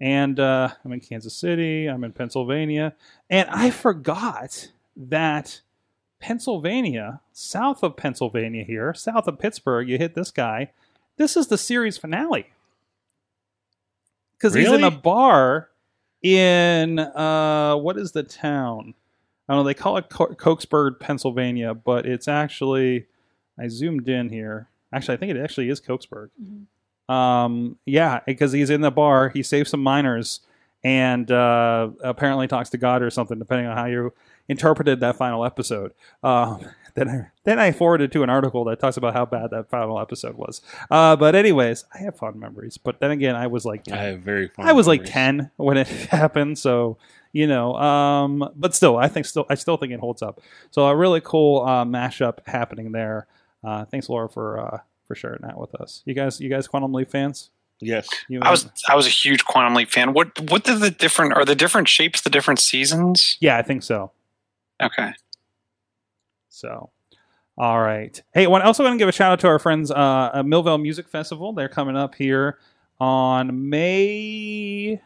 And 0.00 0.40
uh, 0.40 0.70
I'm 0.84 0.92
in 0.92 0.98
Kansas 0.98 1.36
City. 1.36 1.86
I'm 1.86 2.02
in 2.02 2.12
Pennsylvania, 2.12 2.92
and 3.28 3.48
I 3.50 3.70
forgot 3.70 4.72
that 4.96 5.60
Pennsylvania, 6.20 7.20
south 7.32 7.82
of 7.82 7.96
Pennsylvania 7.96 8.62
here, 8.62 8.94
south 8.94 9.26
of 9.26 9.38
Pittsburgh, 9.38 9.88
you 9.88 9.98
hit 9.98 10.14
this 10.14 10.30
guy. 10.30 10.70
This 11.16 11.36
is 11.36 11.48
the 11.48 11.58
series 11.58 11.98
finale. 11.98 12.46
Because 14.36 14.54
he's 14.54 14.70
in 14.70 14.84
a 14.84 14.90
bar 14.90 15.68
in, 16.22 16.98
uh, 16.98 17.76
what 17.76 17.98
is 17.98 18.12
the 18.12 18.22
town? 18.22 18.94
I 19.48 19.54
don't 19.54 19.62
know, 19.62 19.66
they 19.66 19.74
call 19.74 19.96
it 19.96 20.08
Co- 20.08 20.28
Cokesburg, 20.28 21.00
Pennsylvania, 21.00 21.74
but 21.74 22.06
it's 22.06 22.28
actually, 22.28 23.06
I 23.58 23.68
zoomed 23.68 24.08
in 24.08 24.28
here. 24.28 24.68
Actually, 24.92 25.14
I 25.14 25.16
think 25.18 25.30
it 25.30 25.40
actually 25.42 25.68
is 25.68 25.80
Cokesburg. 25.80 26.30
Um, 27.08 27.76
yeah, 27.84 28.20
because 28.26 28.52
he's 28.52 28.70
in 28.70 28.80
the 28.80 28.90
bar, 28.90 29.30
he 29.30 29.42
saves 29.42 29.70
some 29.70 29.82
miners, 29.82 30.40
and 30.84 31.30
uh, 31.30 31.90
apparently 32.02 32.46
talks 32.46 32.70
to 32.70 32.78
God 32.78 33.02
or 33.02 33.10
something, 33.10 33.38
depending 33.38 33.66
on 33.66 33.76
how 33.76 33.86
you 33.86 34.12
interpreted 34.50 34.98
that 34.98 35.16
final 35.16 35.44
episode. 35.44 35.92
Um, 36.24 36.66
then 36.94 37.08
I 37.08 37.26
then 37.44 37.58
I 37.60 37.70
forwarded 37.70 38.10
to 38.12 38.24
an 38.24 38.30
article 38.30 38.64
that 38.64 38.80
talks 38.80 38.96
about 38.96 39.14
how 39.14 39.24
bad 39.24 39.50
that 39.50 39.70
final 39.70 40.00
episode 40.00 40.36
was. 40.36 40.60
Uh, 40.90 41.14
but 41.14 41.36
anyways, 41.36 41.84
I 41.94 41.98
have 41.98 42.16
fond 42.16 42.36
memories. 42.36 42.76
But 42.76 42.98
then 42.98 43.12
again, 43.12 43.36
I 43.36 43.46
was 43.46 43.64
like 43.64 43.90
I 43.90 43.96
have 43.96 44.20
very. 44.20 44.48
Fond 44.48 44.68
I 44.68 44.72
was 44.72 44.88
like 44.88 45.04
ten 45.04 45.50
when 45.56 45.76
it 45.76 45.86
happened, 46.10 46.58
so 46.58 46.98
you 47.32 47.46
know. 47.46 47.76
Um, 47.76 48.50
but 48.56 48.74
still, 48.74 48.96
I 48.96 49.06
think 49.06 49.24
still 49.26 49.46
I 49.48 49.54
still 49.54 49.76
think 49.76 49.92
it 49.92 50.00
holds 50.00 50.20
up. 50.20 50.40
So 50.72 50.84
a 50.86 50.96
really 50.96 51.20
cool 51.20 51.64
uh, 51.64 51.84
mashup 51.84 52.38
happening 52.46 52.90
there. 52.90 53.28
Uh, 53.62 53.84
thanks, 53.84 54.08
Laura, 54.08 54.28
for 54.28 54.58
uh, 54.58 54.78
for 55.06 55.14
sharing 55.14 55.42
that 55.42 55.58
with 55.58 55.74
us. 55.76 56.02
You 56.06 56.14
guys, 56.14 56.40
you 56.40 56.50
guys, 56.50 56.66
Quantum 56.66 56.92
Leap 56.92 57.10
fans? 57.10 57.50
Yes. 57.80 58.08
You 58.28 58.40
I 58.42 58.50
was 58.50 58.68
I 58.88 58.96
was 58.96 59.06
a 59.06 59.10
huge 59.10 59.44
Quantum 59.44 59.74
Leap 59.74 59.90
fan. 59.90 60.12
What 60.12 60.38
what 60.50 60.68
are 60.68 60.78
the 60.78 60.90
different 60.90 61.34
are 61.34 61.44
the 61.44 61.54
different 61.54 61.88
shapes 61.88 62.20
the 62.20 62.30
different 62.30 62.58
seasons? 62.58 63.36
yeah, 63.40 63.56
I 63.56 63.62
think 63.62 63.82
so. 63.82 64.10
Okay. 64.80 65.12
So, 66.48 66.90
all 67.58 67.80
right. 67.80 68.20
Hey, 68.32 68.46
I 68.46 68.60
also 68.60 68.82
want 68.82 68.94
to 68.94 68.98
give 68.98 69.08
a 69.08 69.12
shout 69.12 69.32
out 69.32 69.40
to 69.40 69.48
our 69.48 69.58
friends 69.58 69.90
uh, 69.90 70.30
at 70.34 70.44
Millvale 70.44 70.80
Music 70.80 71.08
Festival. 71.08 71.52
They're 71.52 71.68
coming 71.68 71.96
up 71.96 72.14
here 72.14 72.58
on 72.98 73.68
May. 73.68 75.00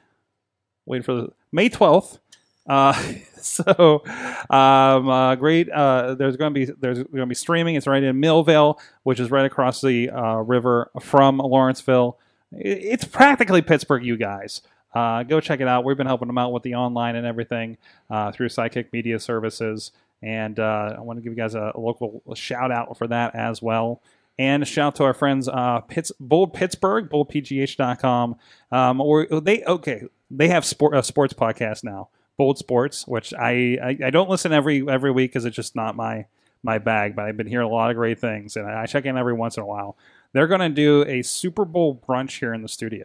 Wait 0.86 1.04
for 1.04 1.14
the 1.14 1.28
May 1.52 1.68
twelfth. 1.68 2.18
Uh, 2.66 2.92
so, 3.36 4.02
um, 4.50 5.08
uh, 5.08 5.34
great. 5.34 5.68
Uh, 5.70 6.14
there's 6.14 6.36
going 6.36 6.54
to 6.54 6.66
be 6.66 6.72
there's 6.80 6.98
going 6.98 7.18
to 7.18 7.26
be 7.26 7.34
streaming. 7.34 7.74
It's 7.74 7.86
right 7.86 8.02
in 8.02 8.20
Millvale, 8.20 8.78
which 9.02 9.20
is 9.20 9.30
right 9.30 9.44
across 9.44 9.80
the 9.80 10.10
uh, 10.10 10.36
river 10.36 10.90
from 11.00 11.38
Lawrenceville. 11.38 12.18
It's 12.52 13.04
practically 13.04 13.62
Pittsburgh, 13.62 14.04
you 14.04 14.16
guys. 14.16 14.62
Uh, 14.94 15.22
go 15.24 15.40
check 15.40 15.60
it 15.60 15.68
out. 15.68 15.84
We've 15.84 15.96
been 15.96 16.06
helping 16.06 16.28
them 16.28 16.38
out 16.38 16.52
with 16.52 16.62
the 16.62 16.74
online 16.76 17.16
and 17.16 17.26
everything 17.26 17.76
uh, 18.10 18.32
through 18.32 18.48
Sidekick 18.48 18.92
Media 18.92 19.18
Services. 19.18 19.92
And 20.22 20.58
uh, 20.58 20.94
I 20.96 21.00
want 21.00 21.18
to 21.18 21.22
give 21.22 21.32
you 21.32 21.36
guys 21.36 21.54
a, 21.54 21.72
a 21.74 21.80
local 21.80 22.22
shout 22.34 22.70
out 22.70 22.96
for 22.96 23.06
that 23.08 23.34
as 23.34 23.60
well. 23.60 24.00
And 24.38 24.66
shout 24.66 24.86
out 24.88 24.94
to 24.96 25.04
our 25.04 25.14
friends 25.14 25.48
uh, 25.48 25.80
Pitts, 25.80 26.12
Bold 26.18 26.54
Pittsburgh, 26.54 27.08
boldpgh.com. 27.08 28.36
Um, 28.72 29.00
or 29.00 29.26
they 29.26 29.62
okay, 29.64 30.02
they 30.30 30.48
have 30.48 30.64
sport, 30.64 30.96
a 30.96 31.02
sports 31.02 31.34
podcast 31.34 31.84
now, 31.84 32.08
Bold 32.36 32.58
Sports, 32.58 33.06
which 33.06 33.32
I, 33.34 33.78
I, 33.82 34.06
I 34.06 34.10
don't 34.10 34.28
listen 34.28 34.52
every 34.52 34.88
every 34.88 35.12
week 35.12 35.30
because 35.30 35.44
it's 35.44 35.54
just 35.54 35.76
not 35.76 35.94
my 35.94 36.26
my 36.62 36.78
bag. 36.78 37.14
But 37.14 37.26
I've 37.26 37.36
been 37.36 37.46
hearing 37.46 37.68
a 37.68 37.72
lot 37.72 37.90
of 37.90 37.96
great 37.96 38.18
things, 38.18 38.56
and 38.56 38.66
I 38.66 38.86
check 38.86 39.04
in 39.04 39.16
every 39.16 39.34
once 39.34 39.56
in 39.56 39.62
a 39.62 39.66
while. 39.66 39.96
They're 40.32 40.48
going 40.48 40.60
to 40.60 40.68
do 40.68 41.04
a 41.04 41.22
Super 41.22 41.64
Bowl 41.64 42.02
brunch 42.08 42.40
here 42.40 42.52
in 42.52 42.62
the 42.62 42.68
studio 42.68 43.04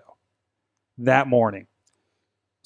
that 0.97 1.27
morning. 1.27 1.67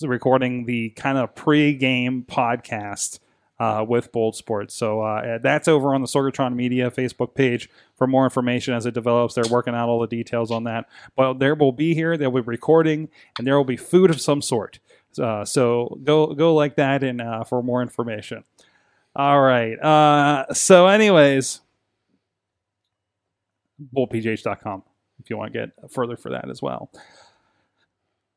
Recording 0.02 0.66
the 0.66 0.90
kind 0.90 1.18
of 1.18 1.34
pre-game 1.36 2.26
podcast 2.28 3.20
uh, 3.60 3.86
with 3.88 4.12
Bold 4.12 4.36
Sports. 4.36 4.74
So 4.74 5.02
uh, 5.02 5.38
that's 5.42 5.68
over 5.68 5.94
on 5.94 6.02
the 6.02 6.08
Sorgatron 6.08 6.56
Media 6.56 6.92
Facebook 6.92 7.36
page 7.36 7.70
for 7.96 8.08
more 8.08 8.26
information 8.26 8.74
as 8.74 8.86
it 8.86 8.94
develops. 8.94 9.36
They're 9.36 9.44
working 9.50 9.76
out 9.76 9.90
all 9.90 10.02
the 10.02 10.08
details 10.08 10.52
on 10.52 10.66
that. 10.66 10.90
But 11.16 11.40
there 11.40 11.56
will 11.56 11.72
be 11.72 11.94
here. 11.94 12.18
They'll 12.18 12.32
be 12.32 12.42
recording, 12.42 13.10
and 13.38 13.48
there 13.48 13.56
will 13.56 13.64
be 13.64 13.78
food 13.78 14.10
of 14.10 14.20
some 14.20 14.42
sort. 14.42 14.80
Uh, 15.18 15.46
so 15.46 16.00
go 16.04 16.34
go 16.34 16.56
like 16.56 16.76
that 16.76 17.04
and 17.04 17.22
uh, 17.22 17.44
for 17.44 17.62
more 17.62 17.82
information. 17.82 18.44
All 19.16 19.42
right. 19.42 19.76
Uh, 19.80 20.52
so, 20.54 20.88
anyways, 20.88 21.62
boldpgh.com 23.96 24.84
if 25.20 25.30
you 25.30 25.38
want 25.38 25.54
to 25.54 25.60
get 25.60 25.92
further 25.92 26.18
for 26.18 26.32
that 26.32 26.50
as 26.50 26.62
well. 26.62 26.90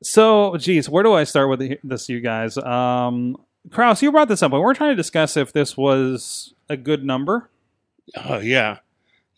So, 0.02 0.56
geez, 0.58 0.88
where 0.88 1.02
do 1.02 1.12
I 1.14 1.24
start 1.24 1.48
with 1.48 1.60
the- 1.60 1.78
this, 1.82 2.08
you 2.08 2.20
guys? 2.20 2.58
Um, 2.58 3.36
Kraus, 3.70 4.02
you 4.02 4.12
brought 4.12 4.28
this 4.28 4.42
up, 4.42 4.50
but 4.50 4.60
we're 4.60 4.74
trying 4.74 4.90
to 4.92 4.96
discuss 4.96 5.36
if 5.36 5.52
this 5.52 5.76
was 5.76 6.54
a 6.68 6.76
good 6.76 7.04
number. 7.04 7.48
Oh 8.24 8.38
yeah. 8.38 8.78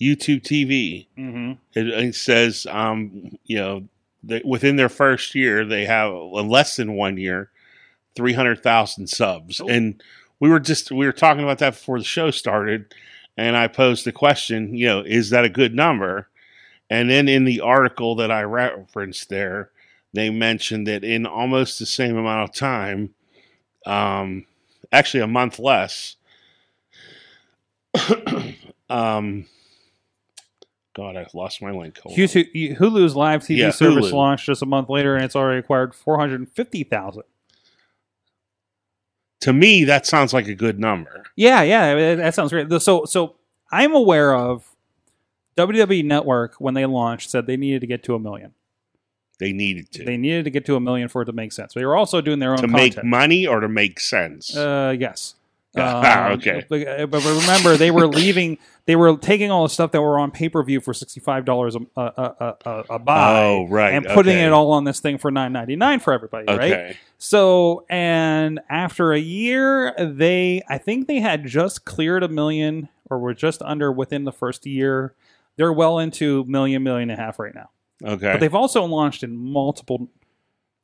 YouTube 0.01 0.43
TV. 0.43 1.07
Mm-hmm. 1.17 1.53
It, 1.75 1.89
it 1.89 2.15
says, 2.15 2.67
um, 2.71 3.39
you 3.45 3.57
know, 3.57 3.89
that 4.25 4.45
within 4.45 4.77
their 4.77 4.89
first 4.89 5.35
year, 5.35 5.65
they 5.65 5.85
have 5.87 6.13
less 6.13 6.77
than 6.77 6.95
one 6.95 7.17
year, 7.17 7.51
three 8.15 8.33
hundred 8.35 8.63
thousand 8.63 9.07
subs, 9.09 9.61
Oh. 9.61 9.69
and 9.69 10.03
we 10.41 10.51
were 10.51 10.61
just 10.61 10.91
we 10.93 11.07
were 11.07 11.13
talking 11.13 11.43
about 11.43 11.59
that 11.59 11.71
before 11.75 11.99
the 11.99 12.05
show 12.05 12.31
started, 12.31 12.95
and 13.37 13.57
I 13.57 13.67
posed 13.69 14.05
the 14.05 14.13
question, 14.13 14.75
you 14.75 14.87
know, 14.87 15.01
is 15.01 15.31
that 15.31 15.45
a 15.45 15.49
good 15.49 15.75
number? 15.75 16.29
And 16.91 17.09
then 17.11 17.29
in 17.29 17.45
the 17.45 17.61
article 17.61 18.15
that 18.17 18.31
I 18.31 18.43
referenced 18.43 19.29
there, 19.31 19.71
they 20.15 20.31
mentioned 20.31 20.87
that 20.87 21.05
in 21.05 21.27
almost 21.27 21.79
the 21.79 21.87
same 21.87 22.17
amount 22.17 22.49
of 22.49 22.55
time, 22.55 23.15
um, 23.87 24.47
actually 24.93 25.21
a 25.23 25.27
month 25.27 25.59
less, 25.59 26.17
um, 28.91 29.47
God, 30.95 31.17
I 31.17 31.27
lost 31.35 31.63
my 31.63 31.71
link. 31.71 31.99
Hold. 31.99 32.17
Hulu- 32.17 32.77
Hulu's 32.77 33.15
live 33.15 33.43
TV 33.43 33.59
Yeah, 33.59 33.71
service 33.71 34.07
Hulu. 34.07 34.13
launched 34.13 34.47
just 34.47 34.63
a 34.63 34.67
month 34.67 34.89
later, 34.89 35.15
and 35.15 35.25
it's 35.25 35.37
already 35.37 35.61
acquired 35.61 35.95
450,000. 35.95 37.23
To 39.43 39.53
me, 39.53 39.85
that 39.85 40.05
sounds 40.07 40.33
like 40.33 40.49
a 40.49 40.55
good 40.55 40.81
number. 40.81 41.25
Yeah, 41.37 41.63
yeah, 41.63 41.95
that- 41.95 42.17
that 42.17 42.35
sounds 42.35 42.51
great. 42.51 42.69
So, 42.83 43.05
so 43.05 43.37
I'm 43.71 43.95
aware 43.95 44.35
of 44.35 44.75
WWE 45.57 46.05
Network 46.05 46.55
when 46.59 46.75
they 46.75 46.87
launched 46.87 47.31
said 47.31 47.47
they 47.47 47.57
needed 47.57 47.81
to 47.83 47.87
get 47.87 48.03
to 48.05 48.15
a 48.15 48.19
million. 48.19 48.55
They 49.39 49.53
needed 49.53 49.91
to 49.93 50.05
They 50.05 50.17
needed 50.17 50.45
to 50.45 50.51
get 50.51 50.67
to 50.67 50.77
a 50.77 50.81
million 50.81 51.09
for 51.09 51.23
it 51.23 51.27
to 51.27 51.33
make 51.33 51.53
sense. 51.53 51.75
They 51.75 51.85
were 51.85 51.97
also 51.97 52.21
doing 52.21 52.41
their 52.41 52.53
own 52.53 52.59
to 52.59 52.69
make 52.69 53.03
money 53.05 53.47
or 53.47 53.61
to 53.61 53.69
make 53.69 54.01
sense. 54.01 54.57
Uh, 54.57 54.95
yes. 54.99 55.35
Ah, 55.77 56.29
Um, 56.29 56.33
okay. 56.33 56.65
But, 56.69 56.89
uh, 56.89 57.07
but 57.07 57.25
remember, 57.25 57.77
they 57.77 57.91
were 57.91 58.07
leaving. 58.07 58.59
They 58.87 58.97
were 58.97 59.17
taking 59.17 59.51
all 59.51 59.65
the 59.65 59.69
stuff 59.69 59.93
that 59.93 60.01
were 60.01 60.19
on 60.19 60.31
pay 60.31 60.49
per 60.49 60.63
view 60.63 60.81
for 60.81 60.95
sixty 60.95 61.21
five 61.21 61.45
dollars 61.45 61.77
a, 61.77 61.81
a, 61.95 62.55
a, 62.65 62.85
a, 62.91 62.99
buy, 62.99 63.43
oh, 63.43 63.69
right. 63.69 63.93
and 63.93 64.07
putting 64.07 64.39
okay. 64.39 64.47
it 64.47 64.53
all 64.53 64.73
on 64.73 64.85
this 64.85 64.99
thing 64.99 65.19
for 65.19 65.31
nine 65.31 65.53
ninety 65.53 65.77
nine 65.77 66.01
for 66.01 66.15
everybody, 66.15 66.47
right? 66.49 66.73
Okay. 66.73 66.97
So, 67.19 67.85
and 67.91 68.61
after 68.71 69.13
a 69.13 69.19
year, 69.19 69.95
they, 69.99 70.63
I 70.69 70.79
think 70.79 71.07
they 71.07 71.21
had 71.21 71.45
just 71.45 71.85
cleared 71.85 72.23
a 72.23 72.29
million 72.29 72.89
or 73.11 73.19
were 73.19 73.35
just 73.35 73.61
under 73.63 73.93
within 73.93 74.25
the 74.25 74.33
first 74.33 74.65
year. 74.65 75.15
They're 75.57 75.73
well 75.73 75.99
into 75.99 76.45
million, 76.45 76.83
million 76.83 77.11
and 77.11 77.21
a 77.21 77.23
half 77.23 77.39
right 77.39 77.55
now. 77.55 77.71
Okay. 78.05 78.33
But 78.33 78.41
they've 78.41 78.55
also 78.55 78.85
launched 78.85 79.23
in 79.23 79.37
multiple, 79.37 80.09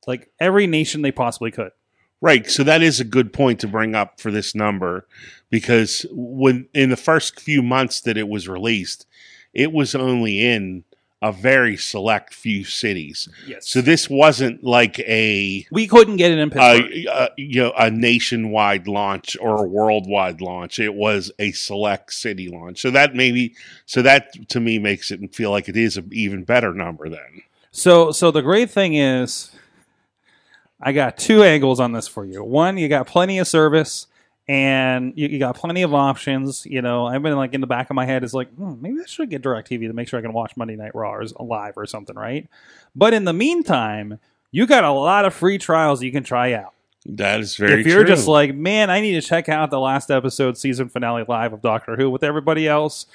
like 0.06 0.30
every 0.40 0.66
nation 0.66 1.02
they 1.02 1.12
possibly 1.12 1.50
could. 1.50 1.72
Right. 2.20 2.50
So 2.50 2.64
that 2.64 2.82
is 2.82 3.00
a 3.00 3.04
good 3.04 3.32
point 3.32 3.60
to 3.60 3.68
bring 3.68 3.94
up 3.94 4.20
for 4.20 4.30
this 4.30 4.54
number 4.54 5.06
because 5.50 6.06
when 6.10 6.68
in 6.72 6.90
the 6.90 6.96
first 6.96 7.38
few 7.38 7.62
months 7.62 8.00
that 8.02 8.16
it 8.16 8.28
was 8.28 8.48
released, 8.48 9.06
it 9.52 9.72
was 9.72 9.94
only 9.94 10.44
in 10.44 10.84
a 11.24 11.32
very 11.32 11.76
select 11.76 12.34
few 12.34 12.64
cities. 12.64 13.28
Yes. 13.46 13.66
So 13.66 13.80
this 13.80 14.10
wasn't 14.10 14.62
like 14.62 14.98
a 15.00 15.66
we 15.72 15.86
couldn't 15.86 16.16
get 16.16 16.30
it 16.30 16.38
in 16.38 16.50
Pittsburgh. 16.50 16.92
a, 16.92 17.22
a 17.24 17.28
you 17.36 17.62
know 17.62 17.72
a 17.78 17.90
nationwide 17.90 18.86
launch 18.86 19.36
or 19.40 19.64
a 19.64 19.68
worldwide 19.68 20.40
launch. 20.40 20.78
It 20.78 20.94
was 20.94 21.32
a 21.38 21.52
select 21.52 22.12
city 22.12 22.48
launch. 22.48 22.80
So 22.82 22.90
that 22.90 23.14
maybe 23.14 23.54
so 23.86 24.02
that 24.02 24.48
to 24.50 24.60
me 24.60 24.78
makes 24.78 25.10
it 25.10 25.34
feel 25.34 25.50
like 25.50 25.68
it 25.68 25.76
is 25.76 25.96
an 25.96 26.10
even 26.12 26.44
better 26.44 26.74
number 26.74 27.08
then. 27.08 27.42
So, 27.76 28.12
so 28.12 28.30
the 28.30 28.40
great 28.42 28.70
thing 28.70 28.94
is, 28.94 29.50
I 30.80 30.92
got 30.92 31.16
two 31.16 31.42
angles 31.42 31.80
on 31.80 31.90
this 31.90 32.06
for 32.06 32.24
you. 32.24 32.44
One, 32.44 32.78
you 32.78 32.88
got 32.88 33.08
plenty 33.08 33.40
of 33.40 33.48
service, 33.48 34.06
and 34.46 35.12
you, 35.16 35.28
you 35.28 35.38
got 35.38 35.56
plenty 35.56 35.82
of 35.82 35.94
options. 35.94 36.66
You 36.66 36.82
know, 36.82 37.06
I've 37.06 37.22
been 37.22 37.36
like 37.36 37.54
in 37.54 37.60
the 37.60 37.66
back 37.66 37.90
of 37.90 37.96
my 37.96 38.04
head 38.04 38.24
is 38.24 38.34
like, 38.34 38.52
hmm, 38.54 38.74
maybe 38.80 38.98
I 39.00 39.06
should 39.06 39.30
get 39.30 39.42
Directv 39.42 39.86
to 39.86 39.92
make 39.92 40.08
sure 40.08 40.18
I 40.18 40.22
can 40.22 40.32
watch 40.32 40.56
Monday 40.56 40.76
Night 40.76 40.94
Raw 40.94 41.12
or 41.12 41.24
live 41.40 41.74
or 41.76 41.86
something, 41.86 42.16
right? 42.16 42.48
But 42.94 43.14
in 43.14 43.24
the 43.24 43.32
meantime, 43.32 44.18
you 44.50 44.66
got 44.66 44.84
a 44.84 44.92
lot 44.92 45.24
of 45.24 45.34
free 45.34 45.58
trials 45.58 46.02
you 46.02 46.12
can 46.12 46.24
try 46.24 46.52
out. 46.52 46.74
That 47.06 47.40
is 47.40 47.56
very 47.56 47.72
true. 47.72 47.80
if 47.80 47.86
you're 47.86 48.04
true. 48.04 48.14
just 48.14 48.28
like, 48.28 48.54
man, 48.54 48.90
I 48.90 49.00
need 49.00 49.20
to 49.20 49.26
check 49.26 49.48
out 49.48 49.70
the 49.70 49.80
last 49.80 50.10
episode, 50.10 50.56
season 50.56 50.88
finale 50.88 51.24
live 51.26 51.52
of 51.52 51.60
Doctor 51.60 51.96
Who 51.96 52.08
with 52.10 52.22
everybody 52.22 52.66
else. 52.66 53.06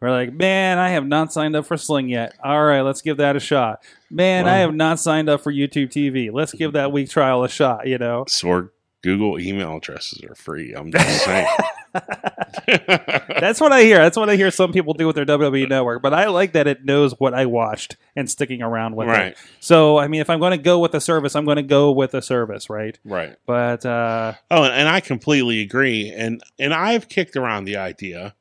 We're 0.00 0.10
like, 0.10 0.32
man, 0.32 0.78
I 0.78 0.90
have 0.90 1.06
not 1.06 1.32
signed 1.32 1.56
up 1.56 1.66
for 1.66 1.76
Sling 1.76 2.08
yet. 2.08 2.34
All 2.44 2.64
right, 2.64 2.82
let's 2.82 3.02
give 3.02 3.16
that 3.16 3.34
a 3.34 3.40
shot. 3.40 3.82
Man, 4.10 4.46
I 4.46 4.58
have 4.58 4.72
not 4.72 5.00
signed 5.00 5.28
up 5.28 5.40
for 5.40 5.52
YouTube 5.52 5.88
TV. 5.88 6.30
Let's 6.32 6.52
give 6.54 6.74
that 6.74 6.92
week 6.92 7.10
trial 7.10 7.42
a 7.42 7.48
shot. 7.48 7.88
You 7.88 7.98
know, 7.98 8.24
Sorg 8.28 8.70
Google 9.02 9.38
email 9.38 9.76
addresses 9.76 10.22
are 10.24 10.34
free. 10.34 10.74
I'm 10.74 10.90
just 10.90 11.24
saying. 11.24 11.46
that's 12.66 13.60
what 13.60 13.72
I 13.72 13.82
hear. 13.82 13.98
That's 13.98 14.16
what 14.16 14.28
I 14.28 14.36
hear 14.36 14.50
some 14.50 14.72
people 14.72 14.94
do 14.94 15.06
with 15.06 15.16
their 15.16 15.24
WWE 15.24 15.68
network. 15.68 16.02
But 16.02 16.14
I 16.14 16.26
like 16.26 16.52
that 16.52 16.66
it 16.66 16.84
knows 16.84 17.14
what 17.18 17.34
I 17.34 17.46
watched 17.46 17.96
and 18.16 18.30
sticking 18.30 18.62
around 18.62 18.96
with 18.96 19.08
right, 19.08 19.32
it. 19.32 19.38
So, 19.60 19.98
I 19.98 20.08
mean, 20.08 20.20
if 20.20 20.28
I'm 20.28 20.40
going 20.40 20.52
to 20.52 20.62
go 20.62 20.78
with 20.78 20.94
a 20.94 21.00
service, 21.00 21.34
I'm 21.34 21.44
going 21.44 21.56
to 21.56 21.62
go 21.62 21.92
with 21.92 22.14
a 22.14 22.22
service, 22.22 22.68
right? 22.68 22.98
right. 23.04 23.36
But 23.46 23.86
uh, 23.86 24.34
Oh, 24.50 24.64
and, 24.64 24.74
and 24.74 24.88
I 24.88 25.00
completely 25.00 25.60
agree. 25.60 26.12
And 26.14 26.42
and 26.58 26.74
I've 26.74 27.08
kicked 27.08 27.36
around 27.36 27.64
the 27.64 27.76
idea 27.76 28.34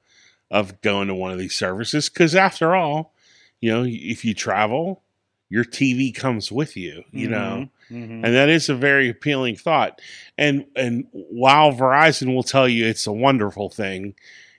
of 0.49 0.81
going 0.81 1.07
to 1.07 1.15
one 1.15 1.31
of 1.31 1.37
these 1.37 1.55
services 1.55 2.09
because 2.09 2.35
after 2.35 2.75
all, 2.75 3.13
you 3.59 3.71
know, 3.71 3.83
if 3.85 4.23
you 4.23 4.33
travel, 4.33 5.03
your 5.49 5.63
TV 5.63 6.13
comes 6.13 6.51
with 6.51 6.75
you, 6.75 7.03
you 7.11 7.27
know. 7.29 7.69
Mhm. 7.89 8.23
And 8.25 8.35
that 8.35 8.49
is 8.49 8.67
a 8.69 8.75
very 8.75 9.09
appealing 9.09 9.55
thought. 9.55 10.01
And 10.37 10.65
and 10.75 11.05
while 11.11 11.71
Verizon 11.71 12.33
will 12.33 12.43
tell 12.43 12.67
you 12.67 12.85
it's 12.85 13.07
a 13.07 13.13
wonderful 13.13 13.69
thing, 13.69 14.15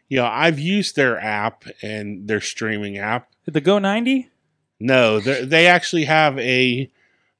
you 0.08 0.16
know, 0.16 0.24
I've 0.26 0.58
used 0.58 0.96
their 0.96 1.20
app 1.20 1.64
and 1.82 2.26
their 2.26 2.40
streaming 2.40 2.96
app. 2.98 3.28
the 3.44 3.60
Go 3.60 3.78
ninety. 3.78 4.28
No, 4.80 5.20
they 5.20 5.44
they 5.44 5.66
actually 5.66 6.04
have 6.04 6.38
a 6.38 6.90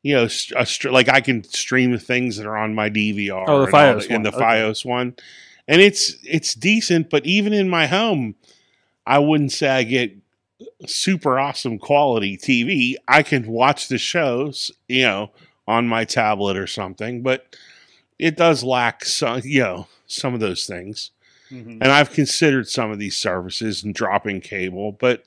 you 0.03 0.15
know 0.15 0.27
st- 0.29 0.87
a 0.87 0.91
like 0.93 1.09
I 1.09 1.21
can 1.21 1.43
stream 1.45 1.97
things 1.99 2.37
that 2.37 2.47
are 2.47 2.57
on 2.57 2.75
my 2.75 2.91
DVR. 2.91 3.45
Oh, 3.49 3.61
the 3.61 3.65
and 3.65 3.73
Fios 3.75 4.07
in 4.09 4.13
one. 4.15 4.23
the 4.25 4.29
Okay. 4.35 4.39
FiOS 4.45 4.85
one, 4.85 5.15
and 5.67 5.81
it's 5.81 6.17
it's 6.23 6.55
decent. 6.55 7.09
But 7.11 7.25
even 7.25 7.53
in 7.55 7.69
my 7.71 7.87
home, 7.87 8.35
I 9.07 9.19
wouldn't 9.21 9.53
say 9.53 9.69
I 9.69 9.83
get 9.85 10.13
super 10.87 11.39
awesome 11.39 11.79
quality 11.79 12.37
TV. 12.37 12.95
I 13.07 13.23
can 13.23 13.47
watch 13.49 13.89
the 13.89 13.99
shows, 13.99 14.71
you 14.89 15.03
know, 15.03 15.31
on 15.67 15.87
my 15.89 16.05
tablet 16.05 16.57
or 16.57 16.67
something, 16.67 17.23
but 17.23 17.57
it 18.19 18.37
does 18.37 18.65
lack 18.65 19.05
some, 19.05 19.41
you 19.45 19.61
know, 19.61 19.87
some 20.07 20.35
of 20.35 20.41
those 20.41 20.67
things. 20.67 21.11
Mhm. 21.51 21.79
And 21.81 21.85
I've 21.85 22.11
considered 22.11 22.69
some 22.69 22.91
of 22.91 22.99
these 22.99 23.17
services 23.17 23.83
and 23.85 23.95
dropping 23.95 24.41
cable, 24.41 24.93
but 24.93 25.25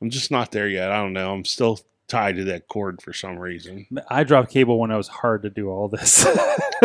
I'm 0.00 0.10
just 0.10 0.30
not 0.30 0.52
there 0.52 0.68
yet. 0.68 0.90
I 0.90 0.96
don't 0.96 1.12
know. 1.12 1.32
I'm 1.32 1.44
still 1.44 1.78
tied 2.08 2.36
to 2.36 2.44
that 2.44 2.68
cord 2.68 3.02
for 3.02 3.12
some 3.12 3.38
reason. 3.38 3.86
I 4.08 4.22
dropped 4.24 4.50
cable 4.50 4.78
when 4.78 4.90
I 4.92 4.96
was 4.96 5.08
hard 5.08 5.42
to 5.42 5.50
do 5.50 5.68
all 5.70 5.88
this. 5.88 6.24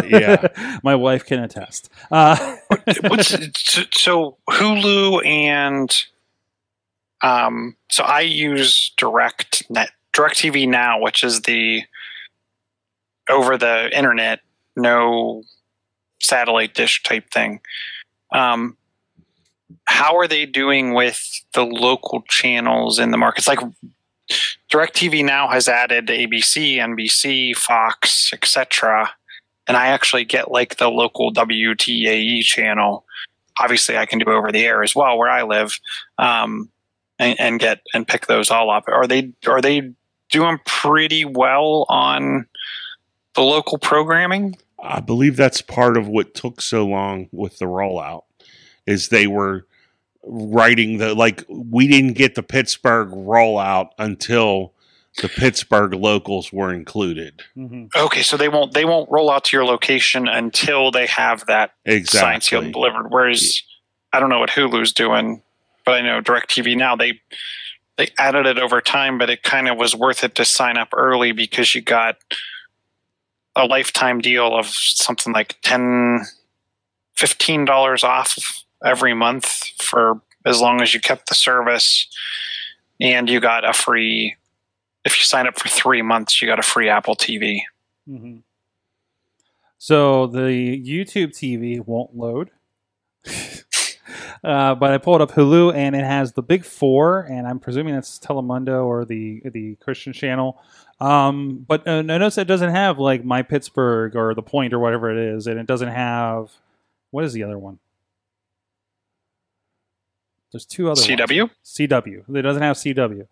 Yeah. 0.06 0.48
my 0.84 0.96
wife 0.96 1.26
can 1.26 1.40
attest. 1.44 1.90
Uh, 2.12 2.56
What's, 3.02 3.28
so- 3.28 3.84
so 3.94 4.38
Hulu 4.50 5.26
and 5.26 6.06
um, 7.24 7.76
so 7.90 8.04
I 8.04 8.22
use 8.22 8.92
Direct 8.98 9.70
Net 9.70 9.92
Direct 10.14 10.36
TV 10.36 10.68
now, 10.68 11.00
which 11.00 11.24
is 11.24 11.42
the 11.42 11.84
over 13.30 13.58
the 13.58 13.96
internet, 13.96 14.42
no 14.76 15.44
satellite 16.20 16.74
dish 16.74 17.02
type 17.04 17.30
thing. 17.32 17.62
Um, 18.34 18.78
how 19.86 20.18
are 20.18 20.28
they 20.28 20.46
doing 20.46 20.94
with 20.94 21.44
the 21.54 21.64
local 21.64 22.24
channels 22.28 23.00
in 23.00 23.12
the 23.12 23.18
markets? 23.18 23.48
Like 23.48 23.60
DirecTV 24.72 25.24
now 25.26 25.48
has 25.50 25.68
added 25.68 26.08
ABC, 26.08 26.76
NBC, 26.76 27.56
Fox, 27.56 28.32
etc. 28.34 29.12
And 29.68 29.78
I 29.78 29.88
actually 29.88 30.26
get 30.26 30.52
like 30.52 30.78
the 30.78 30.90
local 30.90 31.34
WTAE 31.34 32.42
channel. 32.42 33.06
Obviously, 33.60 33.98
I 33.98 34.06
can 34.06 34.20
do 34.20 34.32
over 34.32 34.52
the 34.52 34.66
air 34.66 34.84
as 34.84 34.96
well 34.96 35.18
where 35.18 35.30
I 35.30 35.44
live, 35.44 35.80
um, 36.18 36.70
and, 37.22 37.40
and 37.40 37.60
get 37.60 37.82
and 37.94 38.08
pick 38.08 38.26
those 38.26 38.50
all 38.50 38.70
up. 38.70 38.86
Are 38.88 39.08
they 39.08 39.32
are 39.48 39.62
they 39.62 39.92
doing 40.32 40.60
pretty 40.66 41.24
well 41.24 41.86
on 41.88 42.48
the 43.36 43.42
local 43.42 43.78
programming? 43.78 44.58
I 44.84 45.00
believe 45.00 45.38
that's 45.38 45.62
part 45.62 45.96
of 45.96 46.08
what 46.08 46.34
took 46.34 46.60
so 46.62 46.86
long 46.86 47.30
with 47.32 47.60
the 47.60 47.66
rollout 47.66 48.24
is 48.88 49.10
they 49.10 49.28
were 49.28 49.68
writing 50.24 50.98
the 50.98 51.14
like 51.14 51.46
we 51.48 51.88
didn't 51.88 52.14
get 52.14 52.36
the 52.36 52.44
Pittsburgh 52.44 53.10
rollout 53.10 53.90
until 54.00 54.74
the 55.22 55.30
Pittsburgh 55.30 55.94
locals 55.94 56.52
were 56.54 56.74
included. 56.74 57.42
mhm. 57.56 57.90
Okay, 57.96 58.24
so 58.24 58.38
they 58.38 58.50
won't 58.50 58.74
they 58.74 58.86
won't 58.86 59.12
roll 59.12 59.30
out 59.30 59.44
to 59.46 59.58
your 59.58 59.66
location 59.66 60.28
until 60.28 60.90
they 60.90 61.06
have 61.06 61.46
that 61.46 61.72
signed, 62.06 62.44
sealed, 62.44 62.64
and 62.66 62.74
delivered. 62.74 63.08
Whereas 63.10 63.62
I 64.14 64.20
don't 64.20 64.30
know 64.30 64.40
what 64.40 64.50
Hulu's 64.50 64.94
doing, 64.94 65.44
but 65.86 65.94
I 65.96 66.02
know 66.02 66.22
DirecTV 66.22 66.78
now 66.78 66.96
they 66.96 67.20
they 67.98 68.10
added 68.18 68.46
it 68.46 68.58
over 68.58 68.82
time, 68.82 69.18
but 69.18 69.30
it 69.30 69.44
kind 69.44 69.68
of 69.68 69.78
was 69.78 69.96
worth 69.96 70.24
it 70.24 70.36
to 70.36 70.46
sign 70.46 70.78
up 70.78 70.90
early 70.96 71.34
because 71.34 71.76
you 71.76 71.82
got 71.82 72.18
a 73.56 73.66
lifetime 73.66 74.20
deal 74.20 74.56
of 74.58 74.66
something 74.68 75.34
like 75.34 75.58
10 75.62 76.22
15 77.16 77.66
dollars 77.66 78.04
off 78.04 78.64
every 78.84 79.14
month 79.14 79.46
for 79.82 80.22
as 80.46 80.62
long 80.62 80.82
as 80.82 80.94
you 80.94 81.00
kept 81.00 81.28
the 81.28 81.36
service 81.36 82.08
and 83.00 83.30
you 83.30 83.40
got 83.40 83.68
a 83.68 83.74
free 83.74 84.36
if 85.04 85.18
you 85.18 85.24
sign 85.24 85.48
up 85.48 85.60
for 85.60 85.68
three 85.68 86.02
months 86.02 86.42
you 86.42 86.48
got 86.48 86.60
a 86.60 86.64
free 86.64 86.88
apple 86.88 87.16
tv 87.16 87.60
Mhm. 88.10 88.42
So 89.78 90.28
the 90.28 90.80
YouTube 90.80 91.30
TV 91.30 91.84
won't 91.86 92.16
load. 92.16 92.52
uh, 94.44 94.76
but 94.76 94.92
I 94.92 94.98
pulled 94.98 95.22
up 95.22 95.32
Hulu 95.32 95.74
and 95.74 95.96
it 95.96 96.04
has 96.04 96.34
the 96.34 96.42
big 96.42 96.66
four, 96.66 97.22
and 97.22 97.48
I'm 97.48 97.60
presuming 97.60 97.94
that's 97.94 98.20
Telemundo 98.20 98.86
or 98.86 99.06
the 99.06 99.42
the 99.46 99.76
Christian 99.76 100.14
channel. 100.14 100.62
Um, 101.00 101.66
but 101.68 101.88
uh, 101.88 102.02
notice 102.02 102.38
it 102.38 102.48
doesn't 102.48 102.70
have 102.70 103.00
like 103.00 103.26
My 103.26 103.42
Pittsburgh 103.42 104.16
or 104.16 104.34
The 104.34 104.44
Point 104.44 104.74
or 104.74 104.80
whatever 104.80 105.12
it 105.12 105.18
is, 105.36 105.48
and 105.48 105.60
it 105.60 105.66
doesn't 105.68 105.90
have 105.90 106.52
what 107.12 107.26
is 107.26 107.34
the 107.34 107.44
other 107.44 107.60
one? 107.60 107.80
There's 110.52 110.66
two 110.66 110.90
other 110.92 111.00
ones. 111.00 111.08
cw 111.08 111.50
CW. 111.64 112.36
It 112.36 112.42
doesn't 112.42 112.62
have 112.62 112.76
CW. 112.78 113.28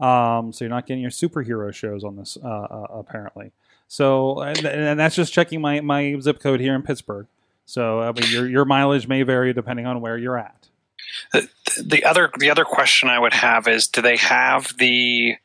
Um, 0.00 0.52
so 0.52 0.64
you're 0.64 0.70
not 0.70 0.86
getting 0.86 1.02
your 1.02 1.10
superhero 1.10 1.72
shows 1.72 2.02
on 2.02 2.16
this, 2.16 2.36
uh, 2.42 2.48
uh, 2.48 2.86
apparently. 2.90 3.52
So, 3.86 4.40
and, 4.40 4.64
and 4.64 4.98
that's 4.98 5.14
just 5.14 5.32
checking 5.32 5.60
my, 5.60 5.80
my 5.80 6.18
zip 6.20 6.40
code 6.40 6.60
here 6.60 6.74
in 6.74 6.82
Pittsburgh. 6.82 7.26
So, 7.66 8.00
I 8.00 8.12
mean, 8.12 8.30
your 8.30 8.48
your 8.48 8.64
mileage 8.64 9.08
may 9.08 9.22
vary 9.22 9.52
depending 9.52 9.86
on 9.86 10.00
where 10.00 10.18
you're 10.18 10.38
at. 10.38 10.68
the 11.32 12.04
other 12.04 12.30
the 12.38 12.50
other 12.50 12.64
question 12.64 13.08
I 13.08 13.18
would 13.18 13.34
have 13.34 13.68
is 13.68 13.88
do 13.88 14.02
they 14.02 14.16
have 14.16 14.76
the 14.78 15.36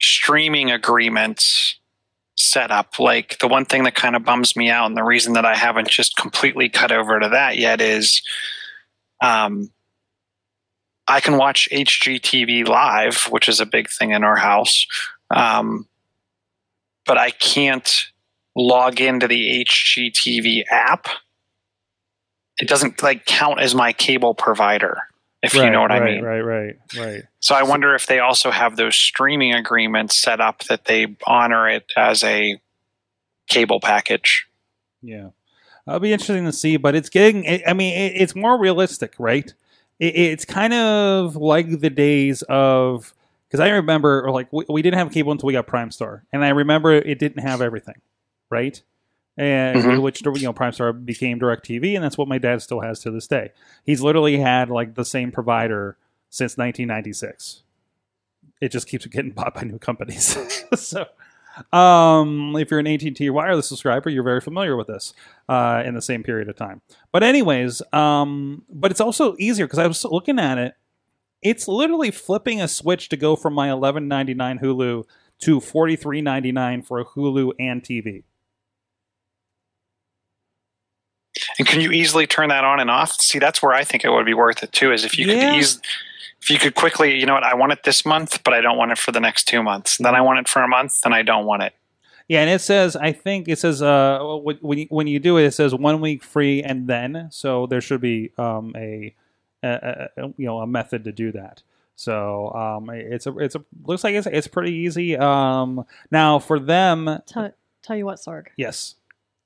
streaming 0.00 0.70
agreements 0.70 1.76
set 2.36 2.70
up 2.70 2.98
like 2.98 3.38
the 3.38 3.48
one 3.48 3.66
thing 3.66 3.84
that 3.84 3.94
kind 3.94 4.16
of 4.16 4.24
bums 4.24 4.56
me 4.56 4.70
out 4.70 4.86
and 4.86 4.96
the 4.96 5.04
reason 5.04 5.34
that 5.34 5.44
I 5.44 5.54
haven't 5.54 5.88
just 5.88 6.16
completely 6.16 6.68
cut 6.70 6.90
over 6.90 7.20
to 7.20 7.28
that 7.28 7.58
yet 7.58 7.80
is 7.80 8.22
um 9.22 9.70
I 11.06 11.20
can 11.20 11.36
watch 11.36 11.68
HGTV 11.70 12.66
live 12.66 13.24
which 13.30 13.48
is 13.48 13.60
a 13.60 13.66
big 13.66 13.90
thing 13.90 14.12
in 14.12 14.24
our 14.24 14.36
house 14.36 14.86
um 15.34 15.86
but 17.04 17.18
I 17.18 17.30
can't 17.30 18.06
log 18.56 19.00
into 19.00 19.26
the 19.26 19.64
HGTV 19.64 20.64
app 20.70 21.06
it 22.58 22.68
doesn't 22.68 23.02
like 23.02 23.24
count 23.24 23.60
as 23.60 23.74
my 23.74 23.92
cable 23.92 24.34
provider 24.34 24.98
if 25.42 25.54
you 25.54 25.70
know 25.70 25.80
what 25.80 25.90
right, 25.90 26.02
I 26.02 26.04
mean 26.04 26.22
Right, 26.22 26.40
right, 26.40 26.76
right. 26.98 27.22
so 27.40 27.54
I 27.54 27.62
wonder 27.62 27.94
if 27.94 28.06
they 28.06 28.18
also 28.18 28.50
have 28.50 28.76
those 28.76 28.94
streaming 28.94 29.54
agreements 29.54 30.20
set 30.20 30.40
up 30.40 30.64
that 30.64 30.84
they 30.84 31.16
honor 31.26 31.68
it 31.68 31.90
as 31.96 32.22
a 32.22 32.60
cable 33.48 33.80
package. 33.80 34.46
Yeah, 35.02 35.30
it'll 35.86 36.00
be 36.00 36.12
interesting 36.12 36.44
to 36.44 36.52
see. 36.52 36.76
But 36.76 36.94
it's 36.94 37.08
getting. 37.08 37.62
I 37.66 37.72
mean, 37.72 37.94
it's 38.14 38.34
more 38.34 38.58
realistic, 38.58 39.14
right? 39.18 39.52
It's 39.98 40.44
kind 40.44 40.72
of 40.74 41.36
like 41.36 41.80
the 41.80 41.90
days 41.90 42.42
of 42.42 43.14
because 43.48 43.60
I 43.60 43.70
remember 43.70 44.30
like 44.30 44.52
we, 44.52 44.64
we 44.68 44.82
didn't 44.82 44.98
have 44.98 45.10
cable 45.10 45.32
until 45.32 45.46
we 45.46 45.54
got 45.54 45.66
Primestar, 45.66 46.22
and 46.32 46.44
I 46.44 46.50
remember 46.50 46.92
it 46.92 47.18
didn't 47.18 47.42
have 47.42 47.62
everything, 47.62 47.96
right? 48.50 48.82
And 49.36 49.78
Mhm. 49.82 50.02
which 50.02 50.22
you 50.22 50.32
know 50.42 50.52
Primestar 50.52 50.92
became 51.04 51.38
Direct 51.38 51.64
TV, 51.66 51.94
and 51.94 52.04
that's 52.04 52.18
what 52.18 52.28
my 52.28 52.36
dad 52.38 52.60
still 52.62 52.80
has 52.80 53.00
to 53.00 53.10
this 53.10 53.26
day. 53.26 53.52
He's 53.84 54.02
literally 54.02 54.38
had 54.38 54.68
like 54.68 54.94
the 54.94 55.04
same 55.04 55.32
provider 55.32 55.96
since 56.28 56.58
1996. 56.58 57.62
It 58.60 58.70
just 58.70 58.86
keeps 58.86 59.06
getting 59.06 59.30
bought 59.34 59.54
by 59.54 59.62
new 59.62 59.78
companies. 59.78 60.36
so, 60.74 61.06
um, 61.76 62.54
if 62.56 62.70
you're 62.70 62.80
an 62.80 62.86
AT&T 62.86 63.30
wireless 63.30 63.68
subscriber, 63.68 64.10
you're 64.10 64.22
very 64.22 64.40
familiar 64.40 64.76
with 64.76 64.88
this 64.88 65.14
uh, 65.48 65.82
in 65.86 65.94
the 65.94 66.02
same 66.02 66.22
period 66.22 66.48
of 66.48 66.56
time. 66.56 66.82
But 67.12 67.22
anyways, 67.22 67.80
um, 67.92 68.64
but 68.70 68.90
it's 68.90 69.00
also 69.00 69.34
easier 69.38 69.66
because 69.66 69.78
I 69.78 69.86
was 69.86 70.04
looking 70.04 70.38
at 70.38 70.58
it. 70.58 70.74
It's 71.42 71.66
literally 71.66 72.10
flipping 72.10 72.60
a 72.60 72.68
switch 72.68 73.08
to 73.08 73.16
go 73.16 73.34
from 73.34 73.54
my 73.54 73.68
11.99 73.68 74.60
Hulu 74.60 75.04
to 75.40 75.60
43.99 75.60 76.84
for 76.84 77.00
a 77.00 77.04
Hulu 77.06 77.52
and 77.58 77.82
TV. 77.82 78.24
And 81.58 81.66
can 81.68 81.80
you 81.80 81.90
easily 81.90 82.26
turn 82.26 82.48
that 82.48 82.64
on 82.64 82.80
and 82.80 82.90
off? 82.90 83.12
See, 83.20 83.38
that's 83.38 83.62
where 83.62 83.72
I 83.72 83.84
think 83.84 84.04
it 84.04 84.10
would 84.10 84.26
be 84.26 84.34
worth 84.34 84.62
it 84.62 84.72
too. 84.72 84.92
Is 84.92 85.04
if 85.04 85.18
you 85.18 85.26
Yeah. 85.26 85.34
could 85.50 85.56
ease, 85.58 85.80
if 86.40 86.50
you 86.50 86.58
could 86.58 86.74
quickly, 86.74 87.18
you 87.18 87.26
know 87.26 87.34
what, 87.34 87.44
I 87.44 87.54
want 87.54 87.72
it 87.72 87.82
this 87.84 88.04
month, 88.06 88.42
but 88.44 88.54
I 88.54 88.60
don't 88.60 88.76
want 88.78 88.92
it 88.92 88.98
for 88.98 89.12
the 89.12 89.20
next 89.20 89.44
two 89.44 89.62
months. 89.62 89.98
Then 89.98 90.14
I 90.14 90.20
want 90.20 90.38
it 90.38 90.48
for 90.48 90.62
a 90.62 90.68
month, 90.68 91.00
then 91.02 91.12
I 91.12 91.22
don't 91.22 91.44
want 91.46 91.62
it. 91.62 91.74
Yeah, 92.28 92.40
and 92.42 92.50
it 92.50 92.60
says 92.60 92.94
I 92.96 93.10
think 93.12 93.48
it 93.48 93.58
says 93.58 93.82
uh 93.82 94.20
when 94.42 94.56
when 94.60 94.78
you, 94.78 94.86
when 94.88 95.06
you 95.08 95.18
do 95.18 95.36
it, 95.36 95.44
it 95.46 95.50
says 95.54 95.74
one 95.74 96.00
week 96.00 96.22
free 96.22 96.62
and 96.62 96.86
then 96.86 97.28
so 97.32 97.66
there 97.66 97.80
should 97.80 98.00
be 98.00 98.30
um 98.38 98.72
a, 98.76 99.14
a, 99.64 99.68
a 99.68 100.08
a- 100.26 100.34
you 100.36 100.46
know 100.46 100.60
a 100.60 100.66
method 100.66 101.02
to 101.04 101.12
do 101.12 101.32
that. 101.32 101.62
So 101.96 102.52
um 102.54 102.88
it's 102.90 103.26
a 103.26 103.36
it's 103.38 103.56
a 103.56 103.64
looks 103.84 104.04
like 104.04 104.14
it's 104.14 104.28
it's 104.28 104.46
pretty 104.46 104.72
easy. 104.72 105.16
Um 105.16 105.84
now 106.12 106.38
for 106.38 106.60
them, 106.60 107.18
Tell, 107.26 107.50
tell 107.82 107.96
you 107.96 108.06
what, 108.06 108.18
Sorg. 108.18 108.46
yes, 108.56 108.94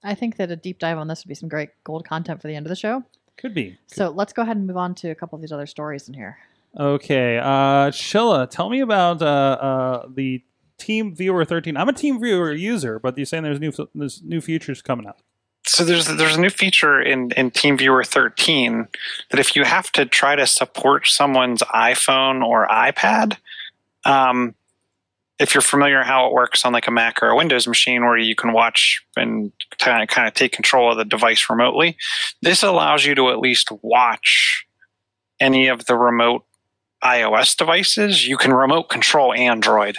I 0.05 0.15
think 0.15 0.37
that 0.37 0.51
a 0.51 0.57
deep 0.57 0.79
dive 0.79 0.99
on 0.99 1.09
this 1.09 1.25
would 1.25 1.29
be 1.29 1.35
some 1.35 1.49
great 1.49 1.71
gold 1.83 2.07
content 2.07 2.41
for 2.43 2.49
the 2.49 2.55
end 2.55 2.67
of 2.67 2.71
the 2.71 2.77
show. 2.77 3.03
could 3.37 3.55
be 3.55 3.79
So 3.87 4.11
let's 4.11 4.33
go 4.33 4.43
ahead 4.43 4.57
and 4.57 4.67
move 4.67 4.77
on 4.77 4.95
to 4.97 5.11
a 5.11 5.15
couple 5.15 5.35
of 5.37 5.41
these 5.43 5.53
other 5.53 5.67
stories 5.67 6.07
in 6.09 6.15
here. 6.15 6.39
okay. 6.79 7.39
Uh, 7.39 7.91
Chilla, 7.91 8.49
tell 8.49 8.69
me 8.71 8.81
about 8.81 9.23
uh 9.23 9.27
uh 9.27 10.07
the 10.15 10.43
TeamViewer 10.79 11.47
13. 11.47 11.77
I'm 11.77 11.89
a 11.89 11.93
TeamViewer 11.93 12.59
user, 12.59 12.99
but 12.99 13.17
you're 13.17 13.27
saying 13.27 13.45
there's 13.45 13.61
new 13.61 13.73
there's 13.95 14.23
new 14.23 14.41
features 14.41 14.83
coming 14.83 15.07
out. 15.07 15.19
so 15.67 15.85
there's 15.85 16.07
there's 16.07 16.37
a 16.37 16.41
new 16.41 16.51
feature 16.51 17.01
in 17.01 17.31
in 17.33 17.51
TeamViewer 17.51 18.07
13 18.07 18.89
that 19.31 19.41
if 19.41 19.57
you 19.57 19.65
have 19.65 19.91
to 19.93 20.05
try 20.05 20.37
to 20.37 20.47
support 20.47 21.07
someone's 21.07 21.63
iPhone 21.63 22.45
or 22.45 22.67
iPad, 22.69 23.37
um, 24.05 24.55
if 25.39 25.55
you're 25.55 25.63
familiar 25.63 26.03
how 26.03 26.27
it 26.27 26.33
works 26.33 26.65
on 26.65 26.73
like 26.73 26.87
a 26.87 26.91
Mac 26.93 27.23
or 27.23 27.29
a 27.29 27.37
Windows 27.37 27.67
machine, 27.67 28.03
where 28.05 28.17
you 28.17 28.37
can 28.37 28.53
watch 28.53 29.05
and 29.17 29.51
kind 29.79 30.03
of 30.03 30.09
kind 30.09 30.29
of 30.29 30.35
take 30.35 30.53
control 30.53 30.91
of 30.91 30.97
the 30.99 31.05
device 31.05 31.49
remotely, 31.51 31.97
this 32.43 32.63
allows 32.63 33.05
you 33.05 33.15
to 33.17 33.31
at 33.31 33.39
least 33.41 33.71
watch 33.83 34.67
any 35.41 35.67
of 35.67 35.87
the 35.87 35.97
remote 35.97 36.45
iOS 37.03 37.57
devices. 37.57 38.27
You 38.27 38.37
can 38.37 38.53
remote 38.53 38.85
control 38.85 39.35
Android, 39.35 39.97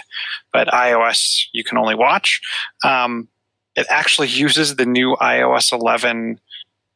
but 0.52 0.68
iOS 0.68 1.44
you 1.52 1.62
can 1.64 1.78
only 1.78 1.94
watch. 1.94 2.40
Um, 2.82 3.28
it 3.76 3.86
actually 3.90 4.28
uses 4.28 4.76
the 4.76 4.86
new 4.86 5.16
iOS 5.20 5.70
11 5.70 6.40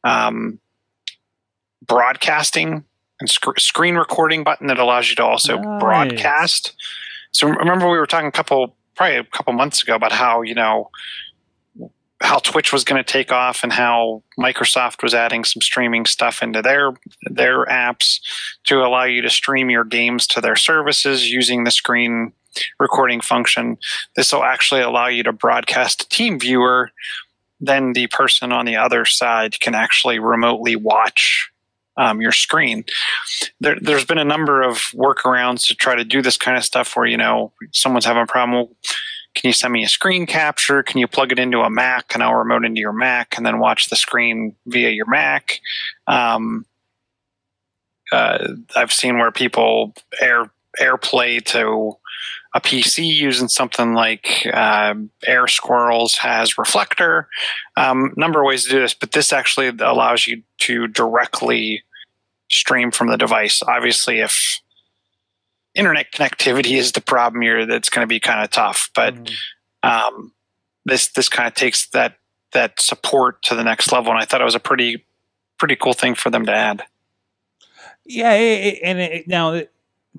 um, 0.03 0.59
broadcasting 1.85 2.83
and 3.19 3.29
sc- 3.29 3.59
screen 3.59 3.95
recording 3.95 4.43
button 4.43 4.67
that 4.67 4.79
allows 4.79 5.09
you 5.09 5.15
to 5.17 5.23
also 5.23 5.57
Nice. 5.57 5.79
broadcast. 5.79 6.73
So 7.31 7.47
remember 7.47 7.89
we 7.89 7.97
were 7.97 8.05
talking 8.05 8.27
a 8.27 8.31
couple 8.31 8.75
probably 8.95 9.17
a 9.17 9.23
couple 9.23 9.53
months 9.53 9.81
ago 9.81 9.95
about 9.95 10.11
how 10.11 10.41
you 10.41 10.53
know 10.53 10.89
how 12.21 12.37
Twitch 12.37 12.71
was 12.71 12.83
going 12.83 13.03
to 13.03 13.11
take 13.11 13.31
off 13.31 13.63
and 13.63 13.73
how 13.73 14.21
Microsoft 14.39 15.01
was 15.01 15.13
adding 15.13 15.43
some 15.43 15.61
streaming 15.61 16.05
stuff 16.05 16.43
into 16.43 16.61
their 16.61 16.91
their 17.23 17.65
apps 17.65 18.19
to 18.65 18.81
allow 18.81 19.03
you 19.03 19.21
to 19.21 19.29
stream 19.29 19.69
your 19.69 19.83
games 19.83 20.27
to 20.27 20.41
their 20.41 20.55
services 20.55 21.31
using 21.31 21.63
the 21.63 21.71
screen 21.71 22.31
recording 22.79 23.21
function. 23.21 23.77
This 24.15 24.33
will 24.33 24.43
actually 24.43 24.81
allow 24.81 25.07
you 25.07 25.23
to 25.23 25.33
broadcast 25.33 26.03
a 26.03 26.05
TeamViewer. 26.07 26.87
Then 27.59 27.93
the 27.93 28.07
person 28.07 28.51
on 28.51 28.65
the 28.65 28.75
other 28.75 29.05
side 29.05 29.59
can 29.59 29.75
actually 29.75 30.19
remotely 30.19 30.75
watch 30.75 31.50
um, 31.97 32.21
your 32.21 32.31
screen. 32.31 32.85
There, 33.59 33.77
there's 33.79 34.05
been 34.05 34.17
a 34.17 34.25
number 34.25 34.61
of 34.61 34.77
workarounds 34.93 35.67
to 35.67 35.75
try 35.75 35.95
to 35.95 36.03
do 36.03 36.21
this 36.21 36.37
kind 36.37 36.57
of 36.57 36.63
stuff 36.63 36.95
where, 36.95 37.05
you 37.05 37.17
know, 37.17 37.51
someone's 37.71 38.05
having 38.05 38.23
a 38.23 38.27
problem. 38.27 38.53
Well, 38.53 38.69
can 39.33 39.47
you 39.47 39.53
send 39.53 39.73
me 39.73 39.83
a 39.83 39.89
screen 39.89 40.25
capture? 40.25 40.83
Can 40.83 40.99
you 40.99 41.07
plug 41.07 41.31
it 41.31 41.39
into 41.39 41.59
a 41.59 41.69
Mac 41.69 42.13
and 42.13 42.21
I'll 42.21 42.35
remote 42.35 42.65
into 42.65 42.81
your 42.81 42.93
Mac 42.93 43.37
and 43.37 43.45
then 43.45 43.59
watch 43.59 43.89
the 43.89 43.95
screen 43.95 44.55
via 44.65 44.89
your 44.89 45.05
Mac? 45.07 45.61
Um, 46.07 46.65
uh, 48.11 48.55
I've 48.75 48.91
seen 48.91 49.17
where 49.17 49.31
people 49.31 49.93
air 50.19 50.51
AirPlay 50.79 51.43
to 51.45 51.97
a 52.53 52.59
PC 52.61 53.05
using 53.05 53.47
something 53.47 53.93
like 53.93 54.45
uh, 54.53 54.93
Air 55.25 55.47
Squirrels 55.47 56.17
has 56.17 56.57
Reflector. 56.57 57.27
Um, 57.77 58.13
number 58.17 58.41
of 58.41 58.45
ways 58.47 58.65
to 58.65 58.69
do 58.71 58.79
this, 58.81 58.93
but 58.93 59.13
this 59.13 59.31
actually 59.31 59.67
allows 59.79 60.27
you 60.27 60.43
to 60.59 60.87
directly 60.87 61.83
stream 62.49 62.91
from 62.91 63.07
the 63.09 63.17
device. 63.17 63.61
Obviously, 63.65 64.19
if 64.19 64.59
internet 65.75 66.11
connectivity 66.11 66.77
is 66.77 66.91
the 66.91 67.01
problem 67.01 67.41
here, 67.41 67.65
that's 67.65 67.89
going 67.89 68.03
to 68.03 68.07
be 68.09 68.19
kind 68.19 68.43
of 68.43 68.49
tough. 68.49 68.89
But 68.93 69.31
um, 69.83 70.33
this 70.85 71.07
this 71.07 71.29
kind 71.29 71.47
of 71.47 71.53
takes 71.53 71.87
that 71.89 72.17
that 72.53 72.81
support 72.81 73.41
to 73.43 73.55
the 73.55 73.63
next 73.63 73.91
level, 73.93 74.11
and 74.11 74.21
I 74.21 74.25
thought 74.25 74.41
it 74.41 74.45
was 74.45 74.55
a 74.55 74.59
pretty 74.59 75.05
pretty 75.57 75.77
cool 75.77 75.93
thing 75.93 76.15
for 76.15 76.29
them 76.29 76.45
to 76.47 76.51
add. 76.53 76.83
Yeah, 78.05 78.33
it, 78.33 78.65
it- 78.75 78.79
and 78.83 78.99
it, 78.99 79.27
now 79.27 79.61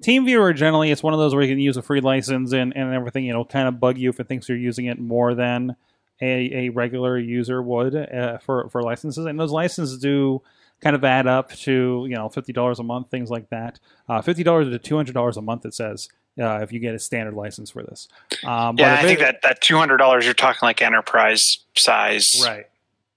TeamViewer 0.01 0.55
generally 0.57 0.91
it's 0.91 1.03
one 1.03 1.13
of 1.13 1.21
those 1.21 1.35
where 1.35 1.43
you 1.45 1.51
can 1.53 1.61
use 1.61 1.77
a 1.77 1.83
free 1.83 2.01
license 2.01 2.53
and, 2.53 2.73
and 2.77 2.95
everything. 2.95 3.25
You 3.25 3.33
know, 3.35 3.45
kind 3.45 3.69
of 3.69 3.79
bug 3.81 3.99
you 3.99 4.11
if 4.11 4.19
it 4.21 4.29
thinks 4.29 4.49
you're 4.49 4.59
using 4.59 4.87
it 4.87 4.99
more 4.99 5.35
than 5.35 5.77
a, 6.21 6.67
a 6.67 6.69
regular 6.71 7.19
user 7.19 7.63
would 7.63 7.95
uh, 7.95 8.39
for 8.39 8.69
for 8.71 8.83
licenses, 8.83 9.27
and 9.27 9.39
those 9.39 9.51
licenses 9.53 9.99
do 9.99 10.41
kind 10.81 10.97
of 10.97 11.05
add 11.05 11.27
up 11.27 11.53
to 11.53 12.07
you 12.09 12.15
know 12.17 12.29
fifty 12.29 12.53
dollars 12.53 12.79
a 12.79 12.83
month, 12.83 13.11
things 13.11 13.31
like 13.31 13.51
that. 13.51 13.79
Uh, 14.09 14.23
fifty 14.23 14.43
dollars 14.43 14.69
to 14.69 14.79
two 14.79 14.97
hundred 14.97 15.13
dollars 15.15 15.37
a 15.37 15.43
month. 15.43 15.65
It 15.67 15.75
says 15.75 16.09
uh, 16.41 16.61
if 16.63 16.73
you 16.73 16.79
get 16.81 16.95
a 16.95 16.99
standard 16.99 17.35
license 17.35 17.71
for 17.71 17.83
this. 17.83 18.09
Um, 18.45 18.77
Yeah, 18.79 18.95
I 18.95 19.03
think 19.03 19.21
it- 19.21 19.23
that 19.23 19.43
that 19.43 19.61
two 19.61 19.77
hundred 19.77 19.99
dollars 19.99 20.25
you're 20.25 20.35
talking 20.35 20.61
like 20.67 20.81
enterprise 20.81 21.59
size. 21.77 22.43
Right. 22.45 22.67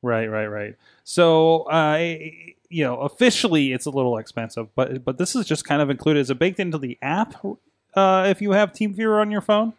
Right, 0.02 0.28
right, 0.28 0.46
right. 0.48 0.76
So, 1.04 1.64
uh, 1.64 1.98
you 2.76 2.84
know, 2.84 2.98
officially 3.00 3.72
it's 3.72 3.86
a 3.86 3.90
little 3.90 4.18
expensive, 4.18 4.68
but 4.76 5.06
but 5.06 5.18
this 5.18 5.34
is 5.36 5.46
just 5.46 5.64
kind 5.64 5.82
of 5.82 5.90
included. 5.90 6.20
Is 6.20 6.30
it 6.30 6.38
baked 6.40 6.60
into 6.60 6.78
the 6.78 6.98
app 7.02 7.36
uh, 7.96 8.26
if 8.30 8.42
you 8.42 8.52
have 8.52 8.74
TeamViewer 8.74 9.22
on 9.22 9.32
your 9.32 9.40
phone? 9.42 9.72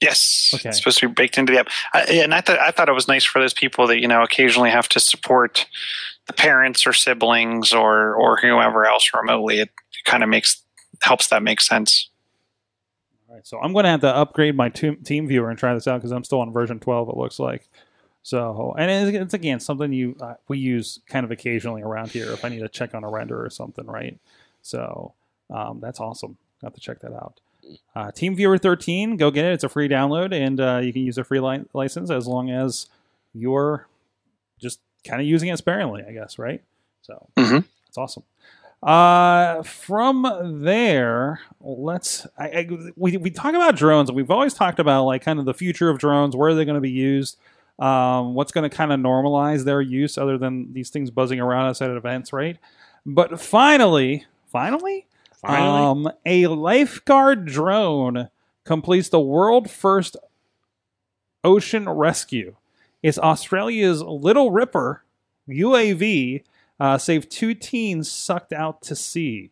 Yes, 0.00 0.50
Okay. 0.54 0.68
it's 0.70 0.78
supposed 0.78 0.98
to 1.00 1.08
be 1.08 1.14
baked 1.14 1.36
into 1.38 1.52
the 1.52 1.58
app. 1.60 1.68
I, 1.92 2.02
and 2.04 2.32
I 2.34 2.40
thought 2.40 2.58
I 2.58 2.70
thought 2.70 2.88
it 2.88 2.92
was 2.92 3.06
nice 3.08 3.24
for 3.24 3.38
those 3.40 3.52
people 3.54 3.86
that 3.88 4.00
you 4.00 4.08
know 4.08 4.22
occasionally 4.22 4.70
have 4.70 4.88
to 4.90 5.00
support 5.00 5.66
the 6.26 6.32
parents 6.32 6.86
or 6.86 6.92
siblings 6.94 7.72
or 7.74 8.14
or 8.14 8.36
whoever 8.38 8.86
else 8.86 9.10
remotely. 9.14 9.60
It 9.60 9.70
kind 10.06 10.22
of 10.22 10.28
makes 10.30 10.62
helps 11.02 11.28
that 11.28 11.42
make 11.42 11.60
sense. 11.60 12.08
All 13.28 13.34
right, 13.34 13.46
so 13.46 13.58
I'm 13.60 13.72
going 13.74 13.84
to 13.84 13.90
have 13.90 14.00
to 14.00 14.14
upgrade 14.14 14.56
my 14.56 14.68
team 14.70 14.96
TeamViewer 15.02 15.50
and 15.50 15.58
try 15.58 15.74
this 15.74 15.86
out 15.86 15.98
because 15.98 16.12
I'm 16.12 16.24
still 16.24 16.40
on 16.40 16.52
version 16.52 16.78
12. 16.80 17.08
It 17.10 17.16
looks 17.16 17.38
like. 17.38 17.68
So, 18.26 18.74
and 18.76 18.90
it's, 18.90 19.16
it's 19.16 19.34
again 19.34 19.60
something 19.60 19.92
you 19.92 20.16
uh, 20.20 20.34
we 20.48 20.58
use 20.58 20.98
kind 21.08 21.22
of 21.24 21.30
occasionally 21.30 21.82
around 21.82 22.10
here 22.10 22.32
if 22.32 22.44
I 22.44 22.48
need 22.48 22.58
to 22.58 22.68
check 22.68 22.92
on 22.92 23.04
a 23.04 23.08
render 23.08 23.40
or 23.40 23.50
something, 23.50 23.86
right? 23.86 24.18
So 24.62 25.12
um, 25.48 25.78
that's 25.80 26.00
awesome. 26.00 26.36
Got 26.60 26.74
to 26.74 26.80
check 26.80 26.98
that 27.02 27.12
out. 27.12 27.38
Uh, 27.94 28.06
TeamViewer 28.10 28.60
13, 28.60 29.16
go 29.16 29.30
get 29.30 29.44
it. 29.44 29.52
It's 29.52 29.62
a 29.62 29.68
free 29.68 29.88
download, 29.88 30.32
and 30.34 30.60
uh, 30.60 30.80
you 30.82 30.92
can 30.92 31.02
use 31.02 31.18
a 31.18 31.22
free 31.22 31.38
li- 31.38 31.66
license 31.72 32.10
as 32.10 32.26
long 32.26 32.50
as 32.50 32.86
you're 33.32 33.86
just 34.60 34.80
kind 35.06 35.20
of 35.22 35.28
using 35.28 35.48
it 35.48 35.56
sparingly, 35.58 36.02
I 36.08 36.10
guess, 36.10 36.36
right? 36.36 36.60
So 37.02 37.28
Mhm. 37.36 37.62
it's 37.86 37.96
awesome. 37.96 38.24
Uh, 38.82 39.62
from 39.62 40.62
there, 40.64 41.42
let's. 41.60 42.26
I, 42.36 42.44
I, 42.48 42.68
we 42.96 43.16
we 43.18 43.30
talk 43.30 43.54
about 43.54 43.76
drones, 43.76 44.08
and 44.08 44.16
we've 44.16 44.32
always 44.32 44.52
talked 44.52 44.80
about 44.80 45.04
like 45.04 45.22
kind 45.22 45.38
of 45.38 45.44
the 45.44 45.54
future 45.54 45.90
of 45.90 45.98
drones. 46.00 46.34
Where 46.34 46.50
are 46.50 46.54
they 46.56 46.64
going 46.64 46.74
to 46.74 46.80
be 46.80 46.90
used? 46.90 47.38
Um, 47.78 48.34
what's 48.34 48.52
going 48.52 48.68
to 48.68 48.74
kind 48.74 48.92
of 48.92 49.00
normalize 49.00 49.64
their 49.64 49.80
use, 49.80 50.16
other 50.16 50.38
than 50.38 50.72
these 50.72 50.90
things 50.90 51.10
buzzing 51.10 51.40
around 51.40 51.66
us 51.66 51.82
at 51.82 51.90
events, 51.90 52.32
right? 52.32 52.58
But 53.04 53.40
finally, 53.40 54.24
finally, 54.46 55.06
Finally, 55.36 55.82
um, 56.08 56.12
a 56.24 56.46
lifeguard 56.46 57.46
drone 57.46 58.28
completes 58.64 59.10
the 59.10 59.20
world 59.20 59.70
first 59.70 60.16
ocean 61.44 61.88
rescue. 61.88 62.56
It's 63.02 63.18
Australia's 63.18 64.02
Little 64.02 64.50
Ripper 64.50 65.04
UAV 65.48 66.42
uh, 66.80 66.98
saved 66.98 67.30
two 67.30 67.54
teens 67.54 68.10
sucked 68.10 68.52
out 68.52 68.82
to 68.82 68.96
sea. 68.96 69.50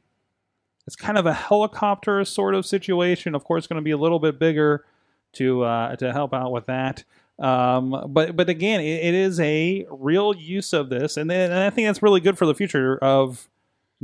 It's 0.86 0.96
kind 0.96 1.16
of 1.16 1.26
a 1.26 1.32
helicopter 1.32 2.24
sort 2.24 2.54
of 2.54 2.66
situation. 2.66 3.34
Of 3.34 3.44
course, 3.44 3.66
going 3.66 3.80
to 3.80 3.84
be 3.84 3.92
a 3.92 3.96
little 3.96 4.18
bit 4.18 4.38
bigger 4.38 4.84
to 5.34 5.62
uh, 5.62 5.96
to 5.96 6.12
help 6.12 6.34
out 6.34 6.52
with 6.52 6.66
that. 6.66 7.04
Um, 7.38 8.04
but 8.08 8.36
but 8.36 8.48
again, 8.48 8.80
it, 8.80 9.04
it 9.04 9.14
is 9.14 9.40
a 9.40 9.86
real 9.90 10.34
use 10.34 10.72
of 10.72 10.88
this, 10.88 11.16
and, 11.16 11.28
then, 11.28 11.50
and 11.50 11.60
I 11.60 11.70
think 11.70 11.88
that's 11.88 12.02
really 12.02 12.20
good 12.20 12.38
for 12.38 12.46
the 12.46 12.54
future 12.54 12.96
of 12.98 13.48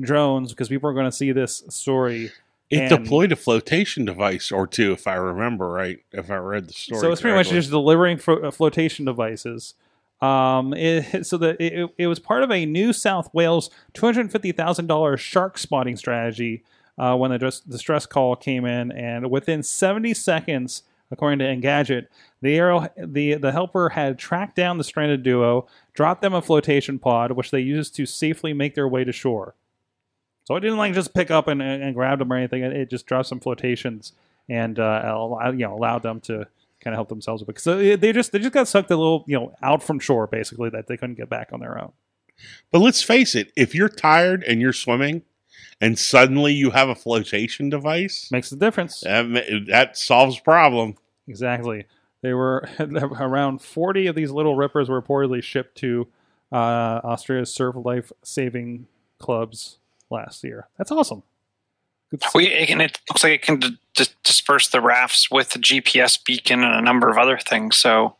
drones 0.00 0.50
because 0.50 0.68
people 0.68 0.88
are 0.90 0.94
going 0.94 1.06
to 1.06 1.12
see 1.12 1.32
this 1.32 1.62
story. 1.68 2.32
it 2.70 2.88
deployed 2.88 3.32
a 3.32 3.36
flotation 3.36 4.04
device 4.04 4.50
or 4.50 4.66
two, 4.66 4.92
if 4.92 5.06
I 5.06 5.14
remember 5.14 5.68
right. 5.68 6.00
If 6.12 6.30
I 6.30 6.36
read 6.36 6.68
the 6.68 6.72
story, 6.72 7.00
So 7.00 7.12
it's 7.12 7.20
pretty 7.20 7.36
much 7.36 7.50
just 7.50 7.70
delivering 7.70 8.18
flo- 8.18 8.42
uh, 8.42 8.50
flotation 8.50 9.04
devices. 9.04 9.74
Um, 10.20 10.74
it, 10.74 11.24
so 11.26 11.36
that 11.38 11.60
it, 11.60 11.90
it 11.98 12.06
was 12.08 12.18
part 12.18 12.42
of 12.42 12.50
a 12.50 12.66
New 12.66 12.92
South 12.92 13.32
Wales 13.32 13.70
two 13.94 14.06
hundred 14.06 14.30
fifty 14.32 14.52
thousand 14.52 14.86
dollars 14.88 15.20
shark 15.20 15.56
spotting 15.56 15.96
strategy 15.96 16.64
uh, 16.98 17.16
when 17.16 17.30
the 17.30 17.38
distress 17.68 18.06
call 18.06 18.34
came 18.36 18.64
in, 18.64 18.90
and 18.92 19.30
within 19.30 19.62
seventy 19.62 20.14
seconds, 20.14 20.82
according 21.10 21.38
to 21.38 21.44
Engadget, 21.44 22.06
the 22.42 22.56
aero, 22.56 22.88
the 22.96 23.34
the 23.34 23.52
helper 23.52 23.90
had 23.90 24.18
tracked 24.18 24.56
down 24.56 24.78
the 24.78 24.84
stranded 24.84 25.22
duo, 25.22 25.66
dropped 25.92 26.22
them 26.22 26.34
a 26.34 26.42
flotation 26.42 26.98
pod, 26.98 27.32
which 27.32 27.50
they 27.50 27.60
used 27.60 27.94
to 27.96 28.06
safely 28.06 28.52
make 28.52 28.74
their 28.74 28.88
way 28.88 29.04
to 29.04 29.12
shore. 29.12 29.54
So 30.44 30.56
it 30.56 30.60
didn't 30.60 30.78
like 30.78 30.94
just 30.94 31.14
pick 31.14 31.30
up 31.30 31.48
and, 31.48 31.62
and 31.62 31.94
grab 31.94 32.18
them 32.18 32.32
or 32.32 32.36
anything. 32.36 32.62
It, 32.62 32.72
it 32.72 32.90
just 32.90 33.06
dropped 33.06 33.28
some 33.28 33.40
flotations 33.40 34.12
and 34.48 34.78
uh, 34.78 35.02
allow, 35.04 35.50
you 35.50 35.58
know 35.66 35.74
allowed 35.74 36.02
them 36.02 36.20
to 36.22 36.46
kind 36.80 36.94
of 36.94 36.96
help 36.96 37.08
themselves. 37.08 37.42
Because 37.42 37.62
so 37.62 37.96
they 37.96 38.12
just 38.12 38.32
they 38.32 38.38
just 38.38 38.52
got 38.52 38.66
sucked 38.68 38.90
a 38.90 38.96
little 38.96 39.24
you 39.26 39.38
know 39.38 39.54
out 39.62 39.82
from 39.82 39.98
shore 40.00 40.26
basically 40.26 40.70
that 40.70 40.86
they 40.86 40.96
couldn't 40.96 41.16
get 41.16 41.28
back 41.28 41.50
on 41.52 41.60
their 41.60 41.80
own. 41.80 41.92
But 42.70 42.78
let's 42.78 43.02
face 43.02 43.34
it, 43.34 43.52
if 43.54 43.74
you're 43.74 43.90
tired 43.90 44.42
and 44.44 44.62
you're 44.62 44.72
swimming, 44.72 45.22
and 45.78 45.98
suddenly 45.98 46.54
you 46.54 46.70
have 46.70 46.88
a 46.88 46.94
flotation 46.94 47.68
device, 47.68 48.30
Makes 48.30 48.50
a 48.52 48.56
difference. 48.56 49.00
that, 49.00 49.64
that 49.68 49.98
solves 49.98 50.40
problem. 50.40 50.96
Exactly. 51.28 51.84
They 52.22 52.34
were 52.34 52.68
around 52.78 53.62
40 53.62 54.06
of 54.08 54.14
these 54.14 54.30
little 54.30 54.56
rippers 54.56 54.88
were 54.88 55.00
reportedly 55.00 55.42
shipped 55.42 55.76
to 55.78 56.08
uh, 56.52 57.00
Austria's 57.04 57.52
surf 57.52 57.76
life 57.76 58.12
saving 58.22 58.86
clubs 59.18 59.78
last 60.10 60.44
year. 60.44 60.68
That's 60.76 60.90
awesome. 60.90 61.22
We, 62.34 62.52
and 62.52 62.82
it 62.82 62.98
looks 63.08 63.22
like 63.22 63.34
it 63.34 63.42
can 63.42 63.60
d- 63.60 63.78
d- 63.94 64.06
disperse 64.24 64.68
the 64.68 64.80
rafts 64.80 65.30
with 65.30 65.50
the 65.50 65.60
GPS 65.60 66.22
beacon 66.22 66.64
and 66.64 66.74
a 66.74 66.82
number 66.82 67.08
of 67.08 67.16
other 67.16 67.38
things. 67.38 67.76
So 67.76 68.16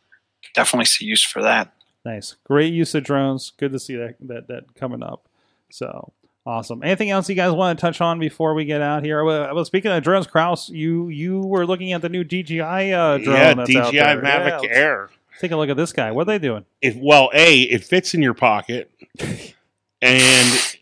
definitely 0.53 0.85
see 0.85 1.05
use 1.05 1.23
for 1.23 1.41
that. 1.41 1.73
Nice, 2.05 2.35
great 2.45 2.73
use 2.73 2.95
of 2.95 3.03
drones. 3.03 3.51
Good 3.57 3.73
to 3.73 3.79
see 3.79 3.95
that 3.97 4.15
that 4.21 4.47
that 4.47 4.75
coming 4.75 5.03
up. 5.03 5.27
So 5.71 6.13
awesome. 6.45 6.83
Anything 6.83 7.09
else 7.11 7.29
you 7.29 7.35
guys 7.35 7.51
want 7.51 7.77
to 7.77 7.81
touch 7.81 8.01
on 8.01 8.19
before 8.19 8.53
we 8.53 8.65
get 8.65 8.81
out 8.81 9.03
here? 9.03 9.23
Well, 9.23 9.63
speaking 9.65 9.91
of 9.91 10.03
drones, 10.03 10.27
Kraus, 10.27 10.69
you 10.69 11.09
you 11.09 11.39
were 11.41 11.65
looking 11.65 11.93
at 11.93 12.01
the 12.01 12.09
new 12.09 12.23
DJI 12.23 12.61
uh, 12.61 13.17
drone. 13.17 13.35
yeah, 13.35 13.53
that's 13.53 13.75
out 13.75 13.91
DJI. 13.91 13.99
Mavic 13.99 14.63
Yeah, 14.63 14.69
Air. 14.69 15.09
Take 15.39 15.51
a 15.51 15.55
look 15.57 15.69
at 15.69 15.77
this 15.77 15.91
guy. 15.93 16.11
What 16.11 16.23
are 16.23 16.25
they 16.25 16.39
doing? 16.39 16.65
It, 16.81 16.97
well, 16.97 17.29
a 17.33 17.61
it 17.61 17.83
fits 17.83 18.13
in 18.13 18.21
your 18.21 18.33
pocket, 18.33 18.91
and 19.19 19.55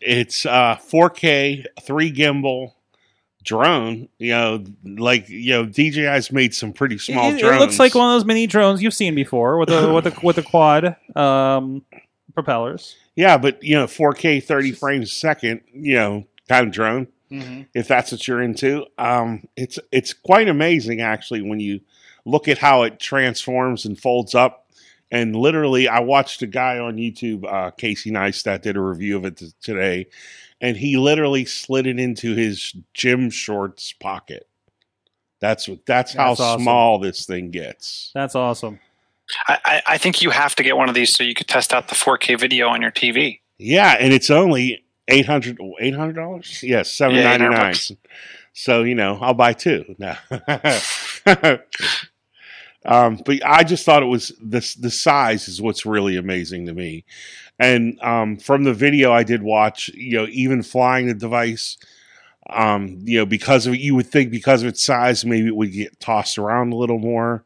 it's 0.00 0.44
uh 0.46 0.76
4K, 0.76 1.64
three 1.82 2.12
gimbal 2.12 2.72
drone. 3.42 4.08
You 4.18 4.32
know, 4.32 4.64
like 4.84 5.28
you 5.28 5.52
know, 5.52 5.66
DJI's 5.66 6.30
made 6.32 6.54
some 6.54 6.72
pretty 6.72 6.98
small 6.98 7.30
it, 7.30 7.36
it 7.36 7.40
drones. 7.40 7.60
looks 7.60 7.78
like 7.78 7.94
one 7.94 8.10
of 8.12 8.16
those 8.20 8.26
mini 8.26 8.46
drones 8.46 8.82
you've 8.82 8.94
seen 8.94 9.14
before 9.14 9.56
with 9.58 9.68
the 9.68 9.92
with 9.92 10.04
the 10.04 10.14
with 10.22 10.36
the 10.36 10.42
quad 10.42 10.96
um, 11.16 11.82
propellers. 12.34 12.96
Yeah, 13.20 13.36
but 13.36 13.62
you 13.62 13.74
know, 13.74 13.84
4K, 13.84 14.42
30 14.42 14.72
frames 14.72 15.12
a 15.12 15.14
second. 15.14 15.60
You 15.74 15.94
know, 15.94 16.24
kind 16.48 16.66
of 16.66 16.72
drone. 16.72 17.06
if 17.74 17.86
that's 17.86 18.12
what 18.12 18.26
you're 18.26 18.40
into. 18.40 18.86
Um, 18.96 19.46
it's 19.56 19.78
it's 19.92 20.14
quite 20.14 20.48
amazing 20.48 21.02
actually 21.02 21.42
when 21.42 21.60
you 21.60 21.80
look 22.24 22.48
at 22.48 22.56
how 22.56 22.84
it 22.84 22.98
transforms 22.98 23.84
and 23.84 24.00
folds 24.00 24.34
up. 24.34 24.70
And 25.10 25.36
literally, 25.36 25.86
I 25.86 26.00
watched 26.00 26.40
a 26.40 26.46
guy 26.46 26.78
on 26.78 26.96
YouTube, 26.96 27.44
uh, 27.44 27.72
Casey 27.72 28.10
Neistat, 28.10 28.62
did 28.62 28.78
a 28.78 28.80
review 28.80 29.18
of 29.18 29.26
it 29.26 29.36
t- 29.36 29.52
today, 29.60 30.06
and 30.62 30.76
he 30.76 30.96
literally 30.96 31.44
slid 31.44 31.86
it 31.86 32.00
into 32.00 32.34
his 32.34 32.74
gym 32.94 33.28
shorts 33.28 33.92
pocket. 33.92 34.48
That's 35.40 35.68
what. 35.68 35.84
That's, 35.84 36.14
how 36.14 36.32
awesome. 36.32 36.62
small 36.62 36.98
this 36.98 37.26
thing 37.26 37.50
gets. 37.50 38.12
That's 38.14 38.34
awesome. 38.34 38.80
I, 39.48 39.82
I, 39.86 39.98
think 39.98 40.22
you 40.22 40.30
have 40.30 40.54
to 40.56 40.62
get 40.62 40.76
one 40.76 40.88
of 40.88 40.94
these 40.94 41.14
so 41.14 41.22
you 41.22 41.34
could 41.34 41.46
test 41.48 41.72
out 41.72 41.88
the 41.88 41.94
4K 41.94 42.38
video 42.38 42.68
on 42.68 42.82
your 42.82 42.90
TV. 42.90 43.40
Yeah, 43.58 43.96
and 43.98 44.12
it's 44.12 44.30
only 44.30 44.84
800 45.08 45.58
dollars. 46.14 46.62
Yes, 46.62 46.90
seven 46.92 47.16
Yeah, 47.16 47.24
ninety 47.24 47.44
800 47.44 47.56
nine. 47.56 47.72
bucks. 47.72 47.92
So 48.52 48.82
you 48.82 48.94
know, 48.94 49.18
I'll 49.20 49.34
buy 49.34 49.52
two. 49.52 49.84
No. 51.26 51.58
um, 52.86 53.20
but 53.26 53.44
I 53.44 53.62
just 53.62 53.84
thought 53.84 54.02
it 54.02 54.06
was 54.06 54.32
this. 54.42 54.74
the 54.74 54.90
size 54.90 55.48
is 55.48 55.60
what's 55.60 55.84
really 55.84 56.16
amazing 56.16 56.66
to 56.66 56.72
me, 56.72 57.04
and 57.58 58.00
um, 58.02 58.36
from 58.38 58.64
the 58.64 58.72
video 58.72 59.12
I 59.12 59.22
did 59.22 59.42
watch, 59.42 59.88
you 59.90 60.16
know, 60.18 60.26
even 60.30 60.62
flying 60.62 61.06
the 61.06 61.14
device. 61.14 61.76
Um, 62.48 62.98
you 63.04 63.18
know, 63.18 63.26
because 63.26 63.66
of 63.66 63.76
you 63.76 63.94
would 63.94 64.06
think 64.08 64.30
because 64.30 64.62
of 64.62 64.68
its 64.68 64.82
size, 64.82 65.24
maybe 65.24 65.46
it 65.48 65.54
would 65.54 65.72
get 65.72 66.00
tossed 66.00 66.36
around 66.38 66.72
a 66.72 66.76
little 66.76 66.98
more. 66.98 67.44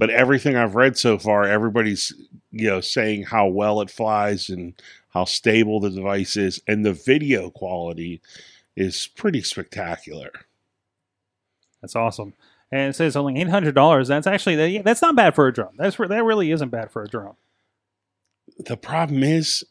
But 0.00 0.08
everything 0.08 0.56
I've 0.56 0.76
read 0.76 0.96
so 0.96 1.18
far, 1.18 1.44
everybody's 1.44 2.14
you 2.50 2.68
know 2.68 2.80
saying 2.80 3.24
how 3.24 3.48
well 3.48 3.82
it 3.82 3.90
flies 3.90 4.48
and 4.48 4.72
how 5.10 5.26
stable 5.26 5.78
the 5.78 5.90
device 5.90 6.38
is, 6.38 6.58
and 6.66 6.86
the 6.86 6.94
video 6.94 7.50
quality 7.50 8.22
is 8.74 9.08
pretty 9.14 9.42
spectacular. 9.42 10.30
That's 11.82 11.94
awesome. 11.94 12.32
And 12.72 12.88
it 12.88 12.96
says 12.96 13.14
only 13.14 13.38
eight 13.38 13.50
hundred 13.50 13.74
dollars. 13.74 14.08
That's 14.08 14.26
actually 14.26 14.78
that's 14.78 15.02
not 15.02 15.16
bad 15.16 15.34
for 15.34 15.46
a 15.48 15.52
drone. 15.52 15.74
That's 15.76 15.98
that 15.98 16.24
really 16.24 16.50
isn't 16.50 16.70
bad 16.70 16.90
for 16.90 17.02
a 17.02 17.06
drone. 17.06 17.34
The 18.58 18.78
problem 18.78 19.22
is, 19.22 19.64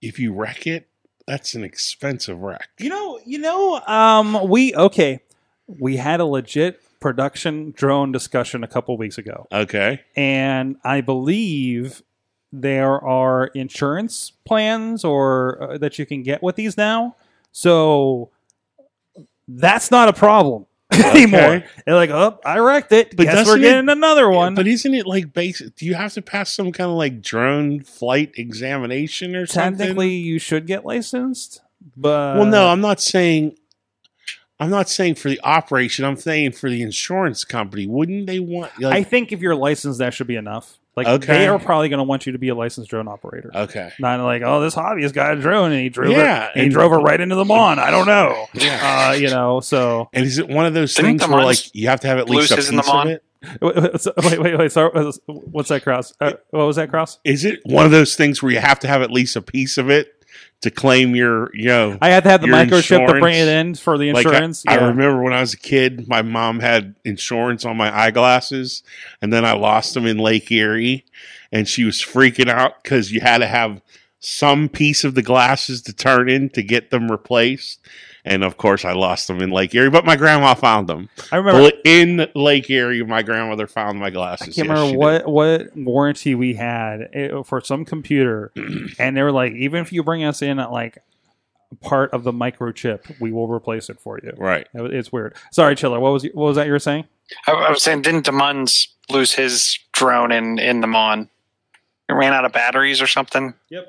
if 0.00 0.18
you 0.18 0.32
wreck 0.32 0.66
it, 0.66 0.88
that's 1.26 1.54
an 1.54 1.64
expensive 1.64 2.40
wreck. 2.40 2.70
You 2.78 2.88
know, 2.88 3.20
you 3.26 3.40
know, 3.40 3.80
um, 3.86 4.48
we 4.48 4.74
okay. 4.74 5.20
We 5.66 5.98
had 5.98 6.20
a 6.20 6.24
legit 6.24 6.80
production 7.00 7.72
drone 7.76 8.12
discussion 8.12 8.64
a 8.64 8.68
couple 8.68 8.96
weeks 8.96 9.18
ago, 9.18 9.46
Okay. 9.52 10.00
and 10.16 10.76
I 10.84 11.00
believe 11.00 12.02
there 12.52 12.92
are 13.04 13.46
insurance 13.48 14.32
plans 14.46 15.04
or 15.04 15.62
uh, 15.74 15.78
that 15.78 15.98
you 15.98 16.06
can 16.06 16.22
get 16.22 16.42
with 16.42 16.56
these 16.56 16.76
now. 16.76 17.16
So 17.52 18.30
that's 19.48 19.90
not 19.90 20.08
a 20.08 20.12
problem 20.12 20.66
anymore. 20.92 21.40
Okay. 21.40 21.66
They're 21.84 21.94
like, 21.94 22.10
oh, 22.10 22.38
I 22.44 22.58
wrecked 22.58 22.92
it. 22.92 23.16
But 23.16 23.24
Guess 23.24 23.34
we're 23.34 23.42
doesn't 23.42 23.60
it- 23.60 23.62
getting 23.68 23.88
another 23.88 24.30
one. 24.30 24.54
But 24.54 24.66
isn't 24.66 24.94
it 24.94 25.06
like 25.06 25.32
basic? 25.32 25.74
Do 25.76 25.86
you 25.86 25.94
have 25.94 26.12
to 26.14 26.22
pass 26.22 26.52
some 26.52 26.72
kind 26.72 26.90
of 26.90 26.96
like 26.96 27.20
drone 27.20 27.80
flight 27.82 28.32
examination 28.36 29.34
or 29.36 29.46
something? 29.46 29.78
Technically, 29.78 30.10
you 30.14 30.38
should 30.38 30.66
get 30.66 30.84
licensed, 30.84 31.60
but 31.96 32.36
well, 32.36 32.46
no, 32.46 32.68
I'm 32.68 32.80
not 32.80 33.00
saying. 33.00 33.56
I'm 34.58 34.70
not 34.70 34.88
saying 34.88 35.16
for 35.16 35.28
the 35.28 35.40
operation. 35.44 36.04
I'm 36.04 36.16
saying 36.16 36.52
for 36.52 36.70
the 36.70 36.80
insurance 36.82 37.44
company. 37.44 37.86
Wouldn't 37.86 38.26
they 38.26 38.38
want? 38.40 38.72
I 38.84 39.02
think 39.02 39.32
if 39.32 39.40
you're 39.40 39.54
licensed, 39.54 39.98
that 39.98 40.14
should 40.14 40.26
be 40.26 40.36
enough. 40.36 40.78
Like 40.96 41.06
Okay. 41.06 41.40
they 41.40 41.46
are 41.46 41.58
probably 41.58 41.90
going 41.90 41.98
to 41.98 42.04
want 42.04 42.24
you 42.24 42.32
to 42.32 42.38
be 42.38 42.48
a 42.48 42.54
licensed 42.54 42.88
drone 42.88 43.06
operator. 43.06 43.50
okay. 43.54 43.92
Not 43.98 44.18
like, 44.20 44.40
oh, 44.42 44.62
this 44.62 44.74
hobbyist 44.74 45.12
got 45.12 45.36
a 45.36 45.40
drone 45.40 45.72
and 45.72 45.80
he 45.82 45.90
drove 45.90 46.10
Yeah, 46.10 46.46
it. 46.46 46.52
And 46.54 46.62
he 46.64 46.68
drove 46.70 46.90
it 46.92 46.96
right 46.96 47.20
into 47.20 47.34
the 47.34 47.44
lawn. 47.44 47.78
I 47.78 47.90
don't 47.90 48.06
know. 48.06 48.46
Yeah. 48.54 49.10
Uh, 49.10 49.12
you 49.12 49.28
know, 49.28 49.60
so 49.60 50.08
and 50.14 50.24
is 50.24 50.38
it 50.38 50.48
one 50.48 50.64
of 50.64 50.72
those 50.72 50.94
Didn't 50.94 51.18
things 51.18 51.30
where 51.30 51.44
like 51.44 51.74
you 51.74 51.88
have 51.88 52.00
to 52.00 52.06
have 52.08 52.16
at 52.18 52.30
least 52.30 52.50
a 52.50 52.54
lose 52.56 52.64
piece 52.64 52.70
in 52.70 52.76
the 52.76 52.90
of 52.90 53.06
it? 53.08 53.22
wait, 54.24 54.40
wait, 54.40 54.58
wait. 54.58 54.72
Sorry, 54.72 55.12
what's 55.26 55.68
that 55.68 55.82
Kraus? 55.82 56.14
Uh, 56.18 56.32
what 56.50 56.64
was 56.64 56.76
that 56.76 56.88
Kraus? 56.88 57.18
Is 57.24 57.44
it 57.44 57.60
one 57.64 57.84
of 57.84 57.90
those 57.92 58.16
things 58.16 58.42
where 58.42 58.50
you 58.50 58.58
have 58.58 58.80
to 58.80 58.88
have 58.88 59.02
at 59.02 59.10
least 59.10 59.36
a 59.36 59.42
piece 59.42 59.76
of 59.76 59.90
it 59.90 60.15
to 60.62 60.70
claim 60.70 61.14
your, 61.14 61.50
you 61.54 61.66
know, 61.66 61.98
I 62.00 62.08
had 62.08 62.24
to 62.24 62.30
have 62.30 62.40
the 62.40 62.48
microchip 62.48 63.06
to 63.06 63.20
bring 63.20 63.34
it 63.34 63.48
in 63.48 63.74
for 63.74 63.98
the 63.98 64.12
like 64.12 64.26
I- 64.26 64.30
insurance. 64.30 64.64
I, 64.66 64.76
remember 64.76 65.22
when 65.22 65.32
I 65.32 65.40
was 65.40 65.54
a 65.54 65.58
kid, 65.58 66.08
my 66.08 66.22
mom 66.22 66.60
had 66.60 66.94
insurance 67.04 67.64
on 67.64 67.76
my 67.76 67.94
eyeglasses, 67.96 68.82
and 69.20 69.32
then 69.32 69.44
I 69.44 69.52
lost 69.52 69.94
them 69.94 70.06
in 70.06 70.18
Lake 70.18 70.50
Erie, 70.50 71.04
and 71.52 71.68
she 71.68 71.84
was 71.84 71.96
freaking 71.96 72.48
out 72.48 72.82
because 72.82 73.12
you 73.12 73.20
had 73.20 73.38
to 73.38 73.46
have 73.46 73.82
some 74.18 74.68
piece 74.68 75.04
of 75.04 75.14
the 75.14 75.22
glasses 75.22 75.82
to 75.82 75.92
turn 75.92 76.28
in 76.28 76.48
to 76.50 76.62
get 76.62 76.90
them 76.90 77.10
replaced. 77.10 77.80
And 78.28 78.42
of 78.42 78.56
course, 78.56 78.84
I 78.84 78.92
lost 78.92 79.28
them 79.28 79.40
in 79.40 79.50
Lake 79.50 79.72
Erie, 79.74 79.88
but 79.88 80.04
my 80.04 80.16
grandma 80.16 80.54
found 80.54 80.88
them. 80.88 81.08
I 81.30 81.36
remember. 81.36 81.70
In 81.84 82.28
Lake 82.34 82.68
Erie, 82.68 83.04
my 83.04 83.22
grandmother 83.22 83.66
found 83.68 84.00
my 84.00 84.10
glasses. 84.10 84.48
I 84.48 84.50
glasses. 84.50 84.56
can't 84.56 84.68
Yes, 84.68 84.76
she 84.78 84.96
remember 84.96 85.18
did. 85.22 85.26
what 85.28 85.68
what 85.72 85.76
warranty 85.76 86.34
we 86.34 86.54
had 86.54 87.08
eh, 87.12 87.42
for 87.44 87.60
some 87.60 87.84
computer, 87.84 88.50
and 88.98 89.16
they 89.16 89.22
were 89.22 89.30
like, 89.32 89.52
even 89.52 89.80
if 89.80 89.92
you 89.92 90.02
bring 90.02 90.24
us 90.24 90.42
in 90.42 90.58
at 90.58 90.72
like 90.72 90.98
part 91.82 92.12
of 92.12 92.24
the 92.24 92.32
microchip, 92.32 93.18
we 93.20 93.30
will 93.30 93.46
replace 93.48 93.88
it 93.90 94.00
for 94.00 94.18
you. 94.22 94.32
Right. 94.36 94.66
It's 94.74 95.12
weird. 95.12 95.36
Sorry, 95.52 95.76
Chilla. 95.76 96.00
What 96.00 96.12
was 96.12 96.24
you- 96.24 96.32
what 96.34 96.46
was 96.48 96.56
that 96.56 96.66
you 96.66 96.72
were 96.72 96.78
saying? 96.80 97.04
I, 97.46 97.52
I 97.52 97.70
was 97.70 97.82
saying, 97.82 98.02
didn't 98.02 98.26
DeMuns 98.26 98.88
lose 99.08 99.32
his 99.34 99.78
drone 99.92 100.32
in, 100.32 100.58
in 100.58 100.80
the 100.80 100.86
Mon? 100.88 101.28
It 102.08 102.12
ran 102.12 102.32
out 102.32 102.44
of 102.44 102.52
batteries 102.52 103.00
or 103.02 103.06
something. 103.06 103.54
Yeah, 103.68 103.82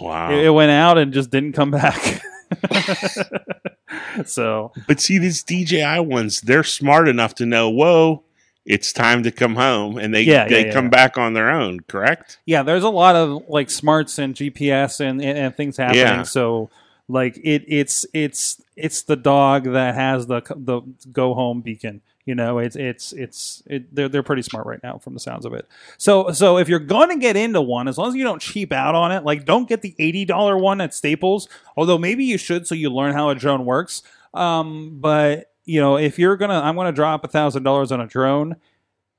Wow. 0.00 0.30
It, 0.30 0.44
it 0.46 0.50
went 0.50 0.70
out 0.70 0.98
and 0.98 1.12
just 1.12 1.30
didn't 1.30 1.52
come 1.52 1.70
back. 1.70 2.22
so 4.24 4.72
But 4.86 5.00
see, 5.00 5.18
these 5.18 5.42
DJI 5.42 6.00
ones, 6.00 6.40
they're 6.40 6.64
smart 6.64 7.08
enough 7.08 7.34
to 7.36 7.46
know, 7.46 7.68
whoa, 7.70 8.22
it's 8.64 8.92
time 8.92 9.22
to 9.24 9.30
come 9.30 9.56
home, 9.56 9.98
and 9.98 10.14
they 10.14 10.22
Yeah, 10.22 10.46
they 10.48 10.60
yeah, 10.60 10.66
yeah. 10.66 10.72
come 10.72 10.88
back 10.90 11.18
on 11.18 11.34
their 11.34 11.50
own. 11.50 11.80
Correct? 11.80 12.38
yeah, 12.46 12.62
there's 12.62 12.84
a 12.84 12.90
lot 12.90 13.16
of 13.16 13.42
like 13.48 13.70
smarts 13.70 14.18
and 14.18 14.34
GPS 14.34 15.00
and 15.00 15.20
and, 15.20 15.38
and 15.38 15.56
things 15.56 15.76
happening. 15.76 16.02
Yeah. 16.02 16.22
So 16.22 16.70
like 17.08 17.36
it 17.38 17.64
it's 17.66 18.06
it's 18.14 18.62
it's 18.76 19.02
the 19.02 19.16
dog 19.16 19.64
that 19.64 19.94
has 19.94 20.26
the 20.26 20.42
the 20.54 20.82
go 21.10 21.34
home 21.34 21.60
beacon. 21.60 22.02
You 22.24 22.36
know, 22.36 22.58
it's 22.58 22.76
it's 22.76 23.12
it's 23.12 23.62
it, 23.66 23.92
they're 23.94 24.08
they're 24.08 24.22
pretty 24.22 24.42
smart 24.42 24.64
right 24.66 24.78
now 24.82 24.98
from 24.98 25.14
the 25.14 25.20
sounds 25.20 25.44
of 25.44 25.54
it. 25.54 25.66
So 25.98 26.30
so 26.30 26.58
if 26.58 26.68
you're 26.68 26.78
going 26.78 27.08
to 27.08 27.16
get 27.18 27.36
into 27.36 27.60
one, 27.60 27.88
as 27.88 27.98
long 27.98 28.08
as 28.10 28.14
you 28.14 28.22
don't 28.22 28.40
cheap 28.40 28.72
out 28.72 28.94
on 28.94 29.10
it, 29.10 29.24
like 29.24 29.44
don't 29.44 29.68
get 29.68 29.82
the 29.82 29.94
eighty 29.98 30.24
dollar 30.24 30.56
one 30.56 30.80
at 30.80 30.94
Staples. 30.94 31.48
Although 31.76 31.98
maybe 31.98 32.24
you 32.24 32.38
should, 32.38 32.66
so 32.68 32.74
you 32.76 32.90
learn 32.90 33.12
how 33.12 33.30
a 33.30 33.34
drone 33.34 33.64
works. 33.64 34.02
Um, 34.34 34.98
but 35.00 35.50
you 35.64 35.80
know, 35.80 35.96
if 35.96 36.18
you're 36.18 36.36
gonna, 36.36 36.60
I'm 36.60 36.76
gonna 36.76 36.92
drop 36.92 37.24
a 37.24 37.28
thousand 37.28 37.64
dollars 37.64 37.90
on 37.90 38.00
a 38.00 38.06
drone. 38.06 38.56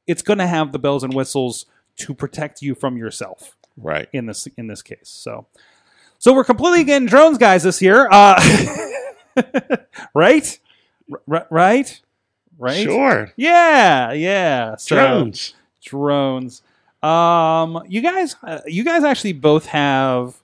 It's 0.08 0.22
gonna 0.22 0.48
have 0.48 0.72
the 0.72 0.80
bells 0.80 1.04
and 1.04 1.14
whistles 1.14 1.66
to 1.98 2.14
protect 2.14 2.62
you 2.62 2.74
from 2.74 2.98
yourself 2.98 3.56
Right. 3.76 4.08
in 4.14 4.26
this 4.28 4.48
in 4.58 4.68
this 4.68 4.82
case. 4.82 5.10
So, 5.10 5.46
so 6.20 6.34
we're 6.34 6.44
completely 6.46 6.84
getting 6.86 7.08
drones, 7.08 7.38
guys, 7.38 7.64
this 7.64 7.82
year. 7.82 8.08
Uh, 8.10 8.42
right, 10.14 10.60
R- 11.30 11.48
right, 11.50 12.02
right. 12.58 12.84
Sure. 12.84 13.32
Yeah, 13.36 14.12
yeah. 14.14 14.76
So, 14.76 14.96
Drones. 14.96 15.54
drones. 15.84 16.62
Um, 17.02 17.84
you 17.88 18.02
guys, 18.02 18.36
uh, 18.44 18.60
you 18.66 18.84
guys 18.84 19.04
actually 19.04 19.34
both 19.34 19.66
have 19.68 20.36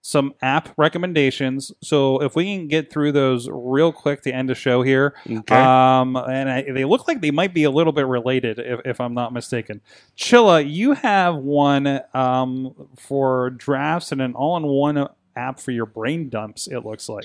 some 0.00 0.32
app 0.40 0.68
recommendations. 0.78 1.72
So 1.82 2.22
if 2.22 2.36
we 2.36 2.44
can 2.44 2.68
get 2.68 2.92
through 2.92 3.10
those 3.10 3.48
real 3.50 3.90
quick 3.92 4.22
to 4.22 4.32
end 4.32 4.48
the 4.48 4.54
show 4.54 4.82
here, 4.82 5.14
Okay. 5.28 5.54
um, 5.56 6.14
and 6.16 6.48
I, 6.48 6.62
they 6.62 6.84
look 6.84 7.08
like 7.08 7.20
they 7.20 7.32
might 7.32 7.52
be 7.52 7.64
a 7.64 7.70
little 7.70 7.92
bit 7.92 8.06
related, 8.06 8.60
if, 8.60 8.80
if 8.84 9.00
I'm 9.00 9.14
not 9.14 9.32
mistaken. 9.32 9.80
Chilla, 10.16 10.64
you 10.64 10.92
have 10.92 11.34
one 11.34 12.00
um, 12.14 12.72
for 12.96 13.50
drafts 13.50 14.12
and 14.12 14.22
an 14.22 14.34
all-in-one 14.34 15.08
app 15.34 15.58
for 15.58 15.72
your 15.72 15.86
brain 15.86 16.28
dumps. 16.28 16.68
It 16.68 16.86
looks 16.86 17.08
like. 17.08 17.24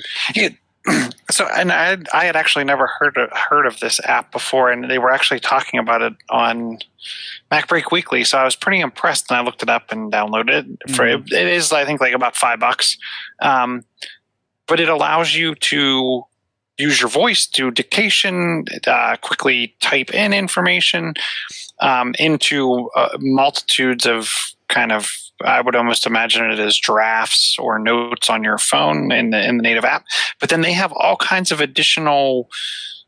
so 1.31 1.47
and 1.55 1.71
I 1.71 1.85
had, 1.85 2.07
I 2.13 2.25
had 2.25 2.35
actually 2.35 2.65
never 2.65 2.87
heard 2.87 3.17
of, 3.17 3.29
heard 3.31 3.65
of 3.65 3.79
this 3.79 3.99
app 4.05 4.31
before, 4.31 4.71
and 4.71 4.89
they 4.89 4.97
were 4.97 5.11
actually 5.11 5.39
talking 5.39 5.79
about 5.79 6.01
it 6.01 6.13
on 6.29 6.79
MacBreak 7.51 7.91
Weekly. 7.91 8.23
So 8.23 8.37
I 8.37 8.43
was 8.43 8.55
pretty 8.55 8.79
impressed, 8.79 9.29
and 9.29 9.37
I 9.37 9.43
looked 9.43 9.61
it 9.63 9.69
up 9.69 9.91
and 9.91 10.11
downloaded 10.11 10.49
it. 10.49 10.95
For 10.95 11.05
Mhm. 11.05 11.31
it 11.31 11.47
is, 11.47 11.71
I 11.71 11.85
think, 11.85 12.01
like 12.01 12.13
about 12.13 12.35
five 12.35 12.59
bucks, 12.59 12.97
um, 13.41 13.83
but 14.67 14.79
it 14.79 14.89
allows 14.89 15.35
you 15.35 15.55
to 15.55 16.25
use 16.77 16.99
your 16.99 17.09
voice 17.09 17.45
to 17.45 17.69
dictation, 17.69 18.65
uh, 18.87 19.15
quickly 19.17 19.75
type 19.81 20.13
in 20.13 20.33
information 20.33 21.13
um, 21.79 22.15
into 22.17 22.89
uh, 22.95 23.09
multitudes 23.19 24.05
of 24.05 24.31
kind 24.67 24.91
of. 24.91 25.11
I 25.45 25.61
would 25.61 25.75
almost 25.75 26.05
imagine 26.05 26.49
it 26.49 26.59
as 26.59 26.77
drafts 26.77 27.57
or 27.59 27.79
notes 27.79 28.29
on 28.29 28.43
your 28.43 28.57
phone 28.57 29.11
in 29.11 29.31
the 29.31 29.47
in 29.47 29.57
the 29.57 29.63
native 29.63 29.85
app. 29.85 30.05
But 30.39 30.49
then 30.49 30.61
they 30.61 30.73
have 30.73 30.93
all 30.93 31.15
kinds 31.17 31.51
of 31.51 31.61
additional 31.61 32.49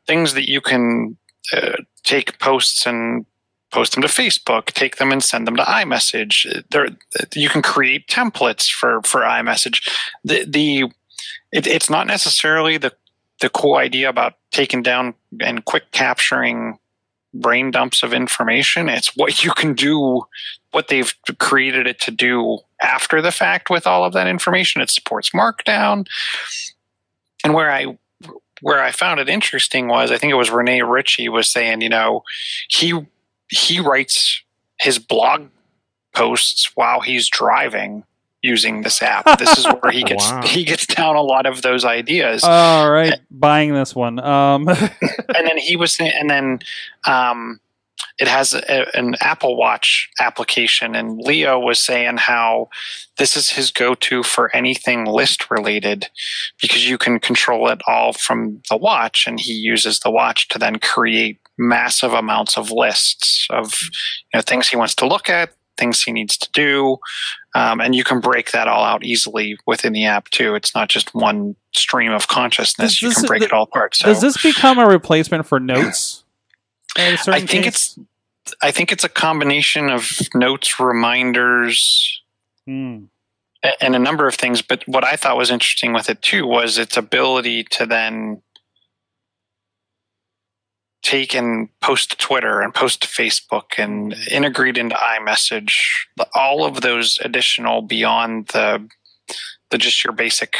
things 0.07 0.33
that 0.33 0.49
you 0.49 0.61
can 0.61 1.17
uh, 1.55 1.77
take 2.03 2.39
posts 2.39 2.85
and 2.85 3.25
post 3.71 3.93
them 3.93 4.01
to 4.01 4.07
Facebook, 4.07 4.67
take 4.67 4.97
them 4.97 5.11
and 5.11 5.23
send 5.23 5.47
them 5.47 5.55
to 5.55 5.63
iMessage. 5.63 6.63
There, 6.69 6.87
you 7.33 7.49
can 7.49 7.61
create 7.61 8.07
templates 8.07 8.69
for 8.69 9.01
for 9.03 9.21
iMessage. 9.21 9.89
The 10.23 10.45
the 10.45 10.85
it, 11.51 11.67
it's 11.67 11.89
not 11.89 12.07
necessarily 12.07 12.77
the 12.77 12.93
the 13.41 13.49
cool 13.49 13.75
idea 13.75 14.09
about 14.09 14.35
taking 14.51 14.83
down 14.83 15.15
and 15.41 15.65
quick 15.65 15.91
capturing 15.91 16.77
brain 17.33 17.71
dumps 17.71 18.03
of 18.03 18.13
information. 18.13 18.89
It's 18.89 19.15
what 19.15 19.43
you 19.43 19.51
can 19.51 19.73
do, 19.73 20.23
what 20.71 20.87
they've 20.87 21.13
created 21.39 21.87
it 21.87 21.99
to 22.01 22.11
do 22.11 22.59
after 22.81 23.21
the 23.21 23.31
fact 23.31 23.69
with 23.69 23.87
all 23.87 24.05
of 24.05 24.13
that 24.13 24.27
information. 24.27 24.81
It 24.81 24.89
supports 24.89 25.31
Markdown, 25.31 26.07
and 27.43 27.53
where 27.53 27.71
I 27.71 27.97
where 28.61 28.81
I 28.81 28.91
found 28.91 29.19
it 29.19 29.27
interesting 29.27 29.87
was 29.87 30.11
I 30.11 30.17
think 30.17 30.31
it 30.31 30.35
was 30.35 30.51
Rene 30.51 30.81
Ritchie 30.81 31.29
was 31.29 31.49
saying, 31.49 31.81
you 31.81 31.89
know, 31.89 32.23
he 32.69 32.93
he 33.49 33.79
writes 33.79 34.41
his 34.79 34.99
blog 34.99 35.47
posts 36.13 36.75
while 36.75 37.01
he's 37.01 37.29
driving 37.29 38.03
using 38.43 38.81
this 38.81 39.01
app. 39.01 39.39
This 39.39 39.57
is 39.57 39.65
where 39.65 39.91
he 39.91 40.03
gets 40.11 40.29
Wow. 40.29 40.41
he 40.43 40.63
gets 40.63 40.85
down 40.85 41.15
a 41.15 41.21
lot 41.23 41.45
of 41.47 41.63
those 41.63 41.83
ideas. 41.85 42.43
All 42.43 42.91
right, 42.91 43.19
buying 43.31 43.73
this 43.73 43.95
one. 43.95 44.19
Um, 44.19 44.67
and 44.67 45.47
then 45.47 45.57
he 45.57 45.75
was 45.75 45.95
saying, 45.95 46.11
and 46.19 46.29
then 46.29 46.59
um, 47.07 47.59
it 48.19 48.27
has 48.27 48.53
a, 48.53 48.95
an 48.97 49.15
Apple 49.21 49.55
Watch 49.55 50.09
application, 50.19 50.93
and 50.93 51.17
Leo 51.17 51.57
was 51.57 51.83
saying 51.83 52.17
how 52.17 52.69
this 53.17 53.35
is 53.37 53.49
his 53.51 53.71
go-to 53.71 54.21
for 54.23 54.53
anything 54.55 55.05
list 55.05 55.49
related 55.49 56.09
because 56.61 56.87
you 56.87 56.97
can 56.97 57.19
control 57.19 57.69
it 57.69 57.81
all 57.87 58.13
from 58.13 58.61
the 58.69 58.77
watch, 58.77 59.25
and 59.25 59.39
he 59.39 59.53
uses 59.53 59.99
the 60.01 60.11
watch 60.11 60.47
to 60.49 60.59
then 60.59 60.77
create 60.79 61.39
massive 61.57 62.13
amounts 62.13 62.57
of 62.57 62.71
lists 62.71 63.47
of 63.51 63.73
you 63.81 64.37
know 64.37 64.41
things 64.41 64.67
he 64.67 64.75
wants 64.75 64.95
to 64.95 65.07
look 65.07 65.29
at, 65.29 65.51
things 65.77 66.03
he 66.03 66.11
needs 66.11 66.37
to 66.37 66.49
do. 66.53 66.97
Um, 67.55 67.81
and 67.81 67.93
you 67.95 68.03
can 68.03 68.19
break 68.19 68.51
that 68.51 68.67
all 68.67 68.83
out 68.83 69.03
easily 69.03 69.57
within 69.65 69.93
the 69.93 70.05
app 70.05 70.29
too. 70.29 70.55
It's 70.55 70.73
not 70.75 70.89
just 70.89 71.13
one 71.15 71.55
stream 71.73 72.11
of 72.11 72.27
consciousness. 72.27 72.93
Does 72.93 73.01
You 73.01 73.09
this- 73.09 73.17
can 73.19 73.25
break 73.27 73.41
th- 73.41 73.49
it 73.51 73.53
all 73.53 73.63
apart. 73.63 73.95
So 73.95 74.07
Does 74.07 74.21
this 74.21 74.41
become 74.41 74.79
a 74.79 74.85
replacement 74.85 75.45
for 75.47 75.59
notes? 75.59 76.23
I 76.97 77.15
think 77.17 77.49
case? 77.49 77.67
it's 77.67 77.99
I 78.61 78.71
think 78.71 78.91
it's 78.91 79.03
a 79.05 79.09
combination 79.09 79.89
of 79.89 80.11
notes, 80.35 80.79
reminders, 80.79 82.21
Hmm. 82.67 83.05
and 83.81 83.95
a 83.95 83.99
number 83.99 84.27
of 84.27 84.35
things. 84.35 84.61
But 84.61 84.83
what 84.87 85.03
I 85.05 85.15
thought 85.15 85.37
was 85.37 85.49
interesting 85.49 85.93
with 85.93 86.09
it 86.09 86.21
too 86.21 86.45
was 86.45 86.77
its 86.77 86.97
ability 86.97 87.63
to 87.71 87.85
then 87.85 88.41
take 91.03 91.35
and 91.35 91.69
post 91.81 92.11
to 92.11 92.17
Twitter 92.17 92.61
and 92.61 92.73
post 92.73 93.01
to 93.01 93.07
Facebook 93.07 93.77
and 93.77 94.15
integrate 94.31 94.77
into 94.77 94.95
iMessage. 94.95 95.75
All 96.33 96.65
of 96.65 96.81
those 96.81 97.19
additional 97.21 97.81
beyond 97.81 98.47
the 98.47 98.87
the 99.69 99.77
just 99.77 100.03
your 100.03 100.13
basic 100.13 100.57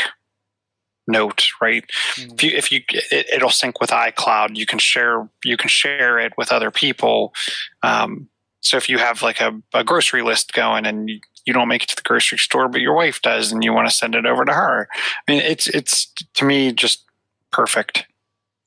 note, 1.08 1.48
right? 1.62 1.84
Mm. 2.16 2.34
If 2.34 2.44
you 2.44 2.52
if 2.52 2.72
you 2.72 2.82
it, 3.12 3.28
it'll 3.34 3.50
sync 3.50 3.80
with 3.80 3.90
iCloud, 3.90 4.58
you 4.58 4.66
can 4.66 4.80
share 4.80 5.28
you 5.44 5.58
can 5.58 5.70
share 5.70 6.20
it 6.20 6.34
with 6.38 6.52
other 6.52 6.72
people. 6.72 7.34
Um, 7.82 8.30
so 8.60 8.78
if 8.78 8.90
you 8.90 8.98
have 8.98 9.22
like 9.22 9.42
a, 9.42 9.62
a 9.74 9.84
grocery 9.84 10.22
list 10.22 10.54
going 10.54 10.86
and 10.86 11.10
you, 11.10 11.20
you 11.46 11.52
don't 11.54 11.68
make 11.68 11.84
it 11.84 11.90
to 11.90 11.96
the 11.98 12.02
grocery 12.02 12.38
store, 12.38 12.70
but 12.70 12.80
your 12.80 12.94
wife 12.94 13.22
does, 13.22 13.52
and 13.52 13.62
you 13.62 13.74
want 13.74 13.90
to 13.90 13.94
send 13.94 14.16
it 14.16 14.26
over 14.26 14.46
to 14.46 14.54
her, 14.54 14.88
I 15.28 15.32
mean, 15.32 15.42
it's 15.42 15.68
it's 15.68 16.06
to 16.36 16.46
me 16.46 16.72
just 16.72 17.04
perfect. 17.52 18.06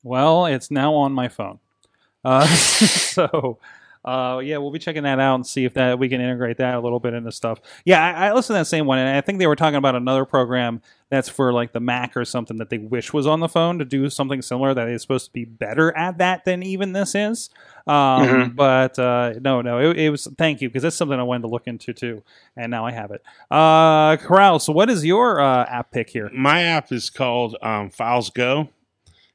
Well, 0.03 0.45
it's 0.45 0.71
now 0.71 0.93
on 0.93 1.13
my 1.13 1.27
phone. 1.27 1.59
Uh, 2.23 2.45
so, 2.47 3.57
uh, 4.05 4.39
yeah, 4.43 4.57
we'll 4.57 4.71
be 4.71 4.79
checking 4.79 5.03
that 5.03 5.19
out 5.19 5.35
and 5.35 5.45
see 5.45 5.65
if 5.65 5.73
that 5.73 5.99
we 5.99 6.07
can 6.07 6.21
integrate 6.21 6.57
that 6.57 6.75
a 6.75 6.79
little 6.79 6.99
bit 6.99 7.13
into 7.13 7.31
stuff. 7.31 7.59
Yeah, 7.85 8.01
I, 8.03 8.27
I 8.27 8.33
listened 8.33 8.55
to 8.55 8.59
that 8.59 8.65
same 8.65 8.85
one, 8.85 8.99
and 8.99 9.17
I 9.17 9.21
think 9.21 9.39
they 9.39 9.47
were 9.47 9.55
talking 9.55 9.75
about 9.75 9.95
another 9.95 10.23
program 10.25 10.81
that's 11.09 11.27
for 11.29 11.51
like 11.53 11.71
the 11.73 11.79
Mac 11.79 12.15
or 12.17 12.23
something 12.25 12.57
that 12.57 12.69
they 12.69 12.77
wish 12.77 13.11
was 13.13 13.25
on 13.27 13.39
the 13.39 13.47
phone 13.49 13.79
to 13.79 13.85
do 13.85 14.09
something 14.09 14.41
similar 14.41 14.73
that 14.73 14.87
is 14.89 15.01
supposed 15.01 15.25
to 15.27 15.31
be 15.33 15.45
better 15.45 15.95
at 15.97 16.17
that 16.19 16.43
than 16.45 16.63
even 16.63 16.93
this 16.93 17.15
is. 17.15 17.49
Um, 17.85 17.95
Mhm. 18.27 18.55
But 18.55 18.97
uh, 18.99 19.33
no, 19.41 19.61
no, 19.61 19.79
it, 19.79 19.97
it 19.97 20.09
was 20.09 20.27
thank 20.37 20.61
you 20.61 20.69
because 20.69 20.83
that's 20.83 20.95
something 20.95 21.17
I 21.19 21.23
wanted 21.23 21.41
to 21.43 21.47
look 21.47 21.67
into 21.67 21.93
too, 21.93 22.23
and 22.57 22.69
now 22.71 22.85
I 22.85 22.91
have 22.91 23.11
it. 23.11 23.21
Uh, 23.51 24.17
Corral, 24.17 24.59
so 24.59 24.73
what 24.73 24.89
is 24.89 25.05
your 25.05 25.39
uh, 25.41 25.63
app 25.65 25.91
pick 25.91 26.09
here? 26.09 26.29
My 26.33 26.63
app 26.63 26.91
is 26.91 27.09
called 27.09 27.55
um, 27.61 27.89
Files 27.89 28.29
Go. 28.29 28.69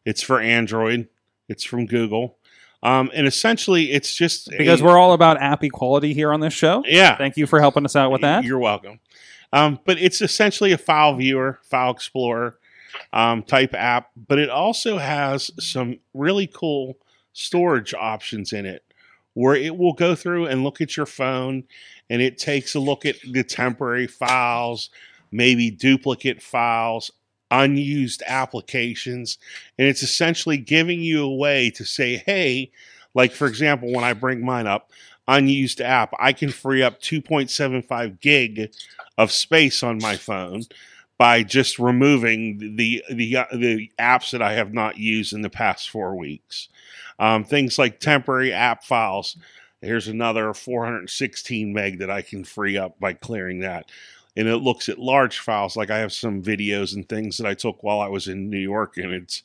It's 0.05 0.23
for 0.23 0.41
Android. 0.41 1.09
It's 1.49 1.65
from 1.65 1.87
Google. 1.87 2.37
Um, 2.83 3.11
and 3.15 3.27
essentially, 3.27 3.93
it's 3.93 4.15
just 4.15 4.51
Because 4.51 4.81
a- 4.81 4.85
we're 4.85 4.99
all 4.99 5.13
about 5.13 5.41
app 5.41 5.63
equality 5.63 6.15
here 6.15 6.33
on 6.33 6.41
this 6.41 6.53
show. 6.55 6.83
yeah. 6.87 7.17
Thank 7.17 7.37
you 7.37 7.47
for 7.47 7.61
helping 7.61 7.85
us 7.85 7.95
out 7.95 8.11
with 8.11 8.23
that. 8.23 8.45
You're 8.45 8.59
welcome. 8.59 8.99
Um, 9.53 9.79
but 9.85 9.99
it's 9.99 10.21
essentially 10.23 10.73
a 10.73 10.79
file 10.79 11.15
viewer, 11.15 11.61
file 11.63 11.91
explorer 11.93 12.59
um, 13.13 13.43
type 13.43 13.75
app, 13.75 14.11
but 14.29 14.39
it 14.39 14.49
also 14.51 14.99
has 14.99 15.51
some 15.61 15.99
really 16.15 16.47
cool 16.47 16.97
storage 17.33 17.95
options 17.95 18.53
in 18.53 18.67
it 18.67 18.83
where 19.35 19.55
it 19.55 19.77
will 19.77 19.93
go 19.95 20.15
through 20.15 20.47
and 20.47 20.63
look 20.65 20.81
at 20.81 20.97
your 20.97 21.07
phone 21.07 21.65
and 22.11 22.21
it 22.21 22.37
takes 22.37 22.75
a 22.75 22.81
look 22.81 23.07
at 23.07 23.17
the 23.31 23.43
temporary 23.45 24.07
files, 24.07 24.91
maybe 25.31 25.71
duplicate 25.71 26.43
files, 26.43 27.11
unused 27.53 28.23
applications, 28.27 29.39
and 29.79 29.87
it's 29.87 30.03
essentially 30.03 30.57
giving 30.57 31.01
you 31.01 31.23
a 31.23 31.37
way 31.37 31.71
to 31.71 31.85
say, 31.85 32.17
hey, 32.17 32.73
like 33.15 33.33
for 33.33 33.47
example, 33.47 33.93
when 33.93 34.05
I 34.05 34.15
bring 34.15 34.45
mine 34.45 34.67
up, 34.67 34.91
unused 35.29 35.81
app, 35.81 36.13
I 36.19 36.33
can 36.33 36.51
free 36.51 36.83
up 36.83 37.01
2.75 37.01 38.21
gig 38.21 38.73
of 39.19 39.31
space 39.31 39.83
on 39.83 39.99
my 39.99 40.17
phone 40.17 40.65
by 41.19 41.43
just 41.43 41.79
removing 41.79 42.77
the 42.77 43.05
the 43.11 43.37
uh, 43.37 43.45
the 43.53 43.91
apps 44.01 44.33
that 44.33 44.43
I 44.43 44.55
have 44.55 44.73
not 44.73 44.99
used 44.99 45.33
in 45.33 45.43
the 45.43 45.51
past 45.51 45.91
four 45.91 46.17
weeks. 46.17 46.69
Um, 47.19 47.45
things 47.45 47.79
like 47.79 48.01
temporary 48.01 48.53
app 48.53 48.83
files. 48.83 49.37
Here's 49.81 50.09
another 50.09 50.55
416 50.55 51.73
meg 51.73 51.99
that 51.99 52.11
I 52.11 52.23
can 52.23 52.45
free 52.45 52.77
up 52.79 52.99
by 52.99 53.13
clearing 53.13 53.61
that. 53.61 53.91
And 54.37 54.49
it 54.49 54.59
looks 54.59 54.89
at 54.89 54.99
large 54.99 55.39
files, 55.41 55.77
like 55.77 55.91
I 55.91 55.99
have 55.99 56.13
some 56.13 56.43
videos 56.43 56.95
and 56.95 57.07
things 57.09 57.37
that 57.37 57.47
I 57.47 57.55
took 57.55 57.83
while 57.83 58.01
I 58.01 58.09
was 58.09 58.29
in 58.29 58.49
New 58.49 58.59
York, 58.59 58.97
and 58.97 59.13
it's 59.13 59.43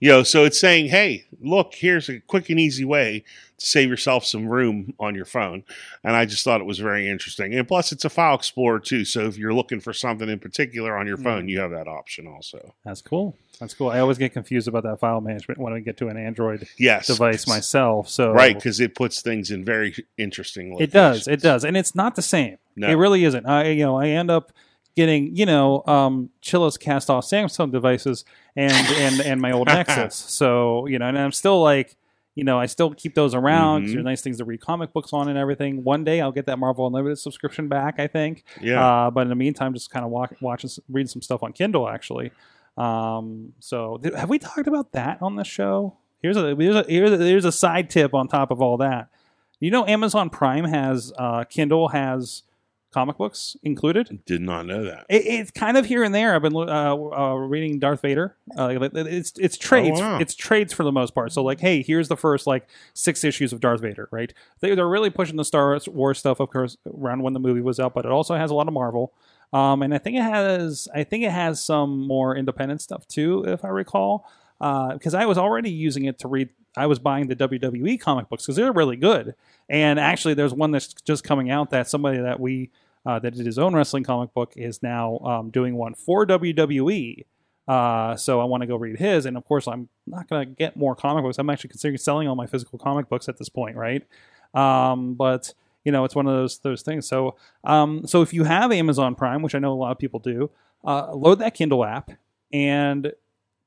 you 0.00 0.08
know, 0.08 0.22
so 0.22 0.44
it's 0.44 0.58
saying, 0.58 0.88
hey, 0.88 1.26
look, 1.40 1.74
here's 1.74 2.08
a 2.08 2.20
quick 2.20 2.48
and 2.48 2.58
easy 2.58 2.86
way 2.86 3.22
to 3.58 3.66
save 3.66 3.90
yourself 3.90 4.24
some 4.24 4.48
room 4.48 4.94
on 4.98 5.14
your 5.14 5.26
phone. 5.26 5.62
And 6.02 6.16
I 6.16 6.24
just 6.24 6.42
thought 6.42 6.62
it 6.62 6.66
was 6.66 6.78
very 6.78 7.06
interesting. 7.06 7.54
And 7.54 7.68
plus, 7.68 7.92
it's 7.92 8.06
a 8.06 8.10
file 8.10 8.34
explorer 8.34 8.80
too. 8.80 9.04
So 9.04 9.26
if 9.26 9.36
you're 9.36 9.52
looking 9.52 9.78
for 9.78 9.92
something 9.92 10.28
in 10.28 10.38
particular 10.38 10.96
on 10.96 11.06
your 11.06 11.18
hmm. 11.18 11.24
phone, 11.24 11.48
you 11.48 11.60
have 11.60 11.70
that 11.72 11.86
option 11.86 12.26
also. 12.26 12.74
That's 12.84 13.02
cool. 13.02 13.36
That's 13.60 13.74
cool. 13.74 13.90
I 13.90 13.98
always 13.98 14.16
get 14.16 14.32
confused 14.32 14.68
about 14.68 14.84
that 14.84 15.00
file 15.00 15.20
management 15.20 15.60
when 15.60 15.74
I 15.74 15.80
get 15.80 15.98
to 15.98 16.08
an 16.08 16.16
Android 16.16 16.66
Yes. 16.78 17.06
device 17.06 17.46
myself. 17.46 18.08
So 18.08 18.32
Right, 18.32 18.54
because 18.54 18.80
it 18.80 18.94
puts 18.94 19.20
things 19.20 19.50
in 19.50 19.66
very 19.66 19.94
interesting 20.16 20.80
it 20.80 20.92
does. 20.92 21.28
It 21.28 21.42
does, 21.42 21.64
and 21.64 21.76
it's 21.76 21.94
not 21.94 22.16
the 22.16 22.22
same. 22.22 22.56
No. 22.74 22.88
It 22.88 22.94
really 22.94 23.24
isn't. 23.24 23.44
I 23.44 23.68
you 23.68 23.84
know 23.84 23.98
I 23.98 24.08
end 24.08 24.30
up 24.30 24.52
getting 24.96 25.36
you 25.36 25.46
know 25.46 25.82
um 25.86 26.30
Chilla's 26.40 26.76
cast 26.76 27.08
off 27.10 27.24
Samsung 27.24 27.70
devices 27.72 28.24
and 28.56 28.72
and 28.72 29.20
and 29.20 29.40
my 29.40 29.52
old 29.52 29.66
Nexus. 29.74 30.14
So 30.14 30.86
you 30.86 30.98
know, 30.98 31.06
and 31.08 31.18
I'm 31.18 31.32
still 31.32 31.62
like. 31.62 31.96
You 32.36 32.44
know, 32.44 32.60
I 32.60 32.66
still 32.66 32.94
keep 32.94 33.16
those 33.16 33.34
around. 33.34 33.86
Mhm. 33.88 33.92
They're 33.94 34.02
nice 34.04 34.22
things 34.22 34.38
to 34.38 34.44
read 34.44 34.60
comic 34.60 34.92
books 34.92 35.12
on 35.12 35.28
and 35.28 35.36
everything. 35.36 35.82
One 35.82 36.04
day 36.04 36.20
I'll 36.20 36.30
get 36.32 36.46
that 36.46 36.60
Marvel 36.60 36.86
Unlimited 36.86 37.18
subscription 37.18 37.68
back, 37.68 37.98
I 37.98 38.06
think. 38.06 38.44
Yeah. 38.62 38.82
Uh, 39.06 39.10
but 39.10 39.22
in 39.22 39.28
the 39.30 39.34
meantime, 39.34 39.74
just 39.74 39.90
kind 39.90 40.04
of 40.04 40.12
walk, 40.12 40.34
watching, 40.40 40.70
reading 40.88 41.08
some 41.08 41.22
stuff 41.22 41.42
on 41.42 41.52
Kindle 41.52 41.88
actually. 41.88 42.30
Um, 42.78 43.52
so 43.58 43.98
th- 43.98 44.14
have 44.14 44.30
we 44.30 44.38
talked 44.38 44.68
about 44.68 44.92
that 44.92 45.18
on 45.20 45.34
the 45.36 45.44
show? 45.44 45.96
Here's 46.22 46.36
a 46.36 46.54
here's 46.54 46.76
a 46.76 46.84
here's 46.88 47.10
a, 47.12 47.18
here's 47.18 47.44
a 47.44 47.52
side 47.52 47.90
tip 47.90 48.14
on 48.14 48.28
top 48.28 48.52
of 48.52 48.62
all 48.62 48.76
that. 48.78 49.08
You 49.58 49.72
know, 49.72 49.84
Amazon 49.86 50.30
Prime 50.30 50.64
has 50.64 51.12
uh, 51.18 51.44
Kindle 51.44 51.88
has 51.88 52.44
comic 52.90 53.16
books 53.18 53.56
included. 53.62 54.24
Did 54.26 54.40
not 54.40 54.66
know 54.66 54.84
that. 54.84 55.06
It, 55.08 55.26
it's 55.26 55.50
kind 55.50 55.76
of 55.76 55.86
here 55.86 56.02
and 56.02 56.14
there. 56.14 56.34
I've 56.34 56.42
been 56.42 56.56
uh, 56.56 56.94
uh, 56.94 57.34
reading 57.34 57.78
Darth 57.78 58.02
Vader. 58.02 58.36
Uh, 58.56 58.78
it's 58.80 59.32
it's 59.38 59.56
trades. 59.56 60.00
wow. 60.00 60.18
It's 60.18 60.34
trades 60.34 60.72
for 60.72 60.82
the 60.82 60.92
most 60.92 61.14
part. 61.14 61.32
So 61.32 61.42
like, 61.42 61.60
hey, 61.60 61.82
here's 61.82 62.08
the 62.08 62.16
first 62.16 62.46
like 62.46 62.68
six 62.94 63.24
issues 63.24 63.52
of 63.52 63.60
Darth 63.60 63.80
Vader. 63.80 64.08
Right? 64.10 64.32
They, 64.60 64.74
they're 64.74 64.88
really 64.88 65.10
pushing 65.10 65.36
the 65.36 65.44
Star 65.44 65.78
Wars 65.88 66.18
stuff, 66.18 66.40
of 66.40 66.50
course, 66.50 66.76
around 66.86 67.22
when 67.22 67.32
the 67.32 67.40
movie 67.40 67.60
was 67.60 67.78
out. 67.78 67.94
But 67.94 68.04
it 68.04 68.12
also 68.12 68.34
has 68.34 68.50
a 68.50 68.54
lot 68.54 68.68
of 68.68 68.74
Marvel. 68.74 69.12
Um, 69.52 69.82
and 69.82 69.94
I 69.94 69.98
think 69.98 70.16
it 70.16 70.22
has. 70.22 70.88
I 70.94 71.04
think 71.04 71.24
it 71.24 71.32
has 71.32 71.62
some 71.62 72.06
more 72.06 72.36
independent 72.36 72.82
stuff 72.82 73.06
too, 73.06 73.44
if 73.46 73.64
I 73.64 73.68
recall. 73.68 74.28
Because 74.58 75.14
I 75.14 75.26
was 75.26 75.38
already 75.38 75.70
using 75.70 76.04
it 76.04 76.18
to 76.20 76.28
read. 76.28 76.50
I 76.80 76.86
was 76.86 76.98
buying 76.98 77.28
the 77.28 77.36
WWE 77.36 78.00
comic 78.00 78.30
books 78.30 78.44
because 78.44 78.56
they're 78.56 78.72
really 78.72 78.96
good. 78.96 79.34
And 79.68 80.00
actually, 80.00 80.32
there's 80.32 80.54
one 80.54 80.70
that's 80.70 80.94
just 80.94 81.24
coming 81.24 81.50
out 81.50 81.70
that 81.70 81.88
somebody 81.88 82.18
that 82.18 82.40
we 82.40 82.70
uh, 83.04 83.18
that 83.18 83.34
did 83.34 83.44
his 83.44 83.58
own 83.58 83.74
wrestling 83.74 84.02
comic 84.02 84.32
book 84.32 84.54
is 84.56 84.82
now 84.82 85.18
um, 85.18 85.50
doing 85.50 85.74
one 85.74 85.94
for 85.94 86.26
WWE. 86.26 87.26
Uh, 87.68 88.16
so 88.16 88.40
I 88.40 88.44
want 88.44 88.62
to 88.62 88.66
go 88.66 88.76
read 88.76 88.98
his, 88.98 89.26
and 89.26 89.36
of 89.36 89.44
course 89.44 89.68
I'm 89.68 89.90
not 90.06 90.28
going 90.28 90.48
to 90.48 90.54
get 90.54 90.74
more 90.74 90.96
comic 90.96 91.22
books. 91.22 91.38
I'm 91.38 91.50
actually 91.50 91.68
considering 91.68 91.98
selling 91.98 92.26
all 92.28 92.34
my 92.34 92.46
physical 92.46 92.78
comic 92.78 93.08
books 93.10 93.28
at 93.28 93.36
this 93.36 93.50
point, 93.50 93.76
right? 93.76 94.02
Um, 94.54 95.14
but 95.14 95.52
you 95.84 95.92
know, 95.92 96.04
it's 96.04 96.14
one 96.14 96.26
of 96.26 96.32
those 96.32 96.60
those 96.60 96.80
things. 96.80 97.06
So, 97.06 97.36
um, 97.62 98.06
so 98.06 98.22
if 98.22 98.32
you 98.32 98.44
have 98.44 98.72
Amazon 98.72 99.14
Prime, 99.14 99.42
which 99.42 99.54
I 99.54 99.58
know 99.58 99.72
a 99.72 99.74
lot 99.74 99.92
of 99.92 99.98
people 99.98 100.18
do, 100.18 100.50
uh, 100.84 101.14
load 101.14 101.40
that 101.40 101.54
Kindle 101.54 101.84
app, 101.84 102.10
and 102.52 103.12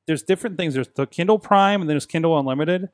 there's 0.06 0.24
different 0.24 0.58
things. 0.58 0.74
There's 0.74 0.90
the 0.90 1.08
Kindle 1.08 1.40
Prime, 1.40 1.82
and 1.82 1.90
then 1.90 1.94
there's 1.96 2.06
Kindle 2.06 2.38
Unlimited, 2.38 2.90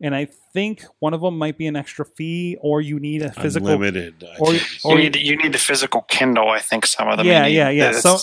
and 0.00 0.14
I 0.14 0.24
think 0.52 0.84
one 0.98 1.14
of 1.14 1.20
them 1.20 1.38
might 1.38 1.56
be 1.58 1.66
an 1.66 1.76
extra 1.76 2.04
fee, 2.04 2.56
or 2.60 2.80
you 2.80 2.98
need 2.98 3.22
a 3.22 3.30
physical. 3.32 3.68
Unlimited. 3.68 4.24
I 4.24 4.36
or- 4.38 4.52
think. 4.54 4.84
You 4.84 4.94
need 4.96 5.16
you 5.16 5.36
need 5.36 5.52
the 5.52 5.58
physical 5.58 6.02
Kindle. 6.02 6.48
I 6.50 6.58
think 6.58 6.86
some 6.86 7.08
of 7.08 7.18
them. 7.18 7.26
yeah, 7.26 7.46
yeah, 7.46 7.68
yeah. 7.70 7.92
this. 7.92 8.02
So, 8.02 8.16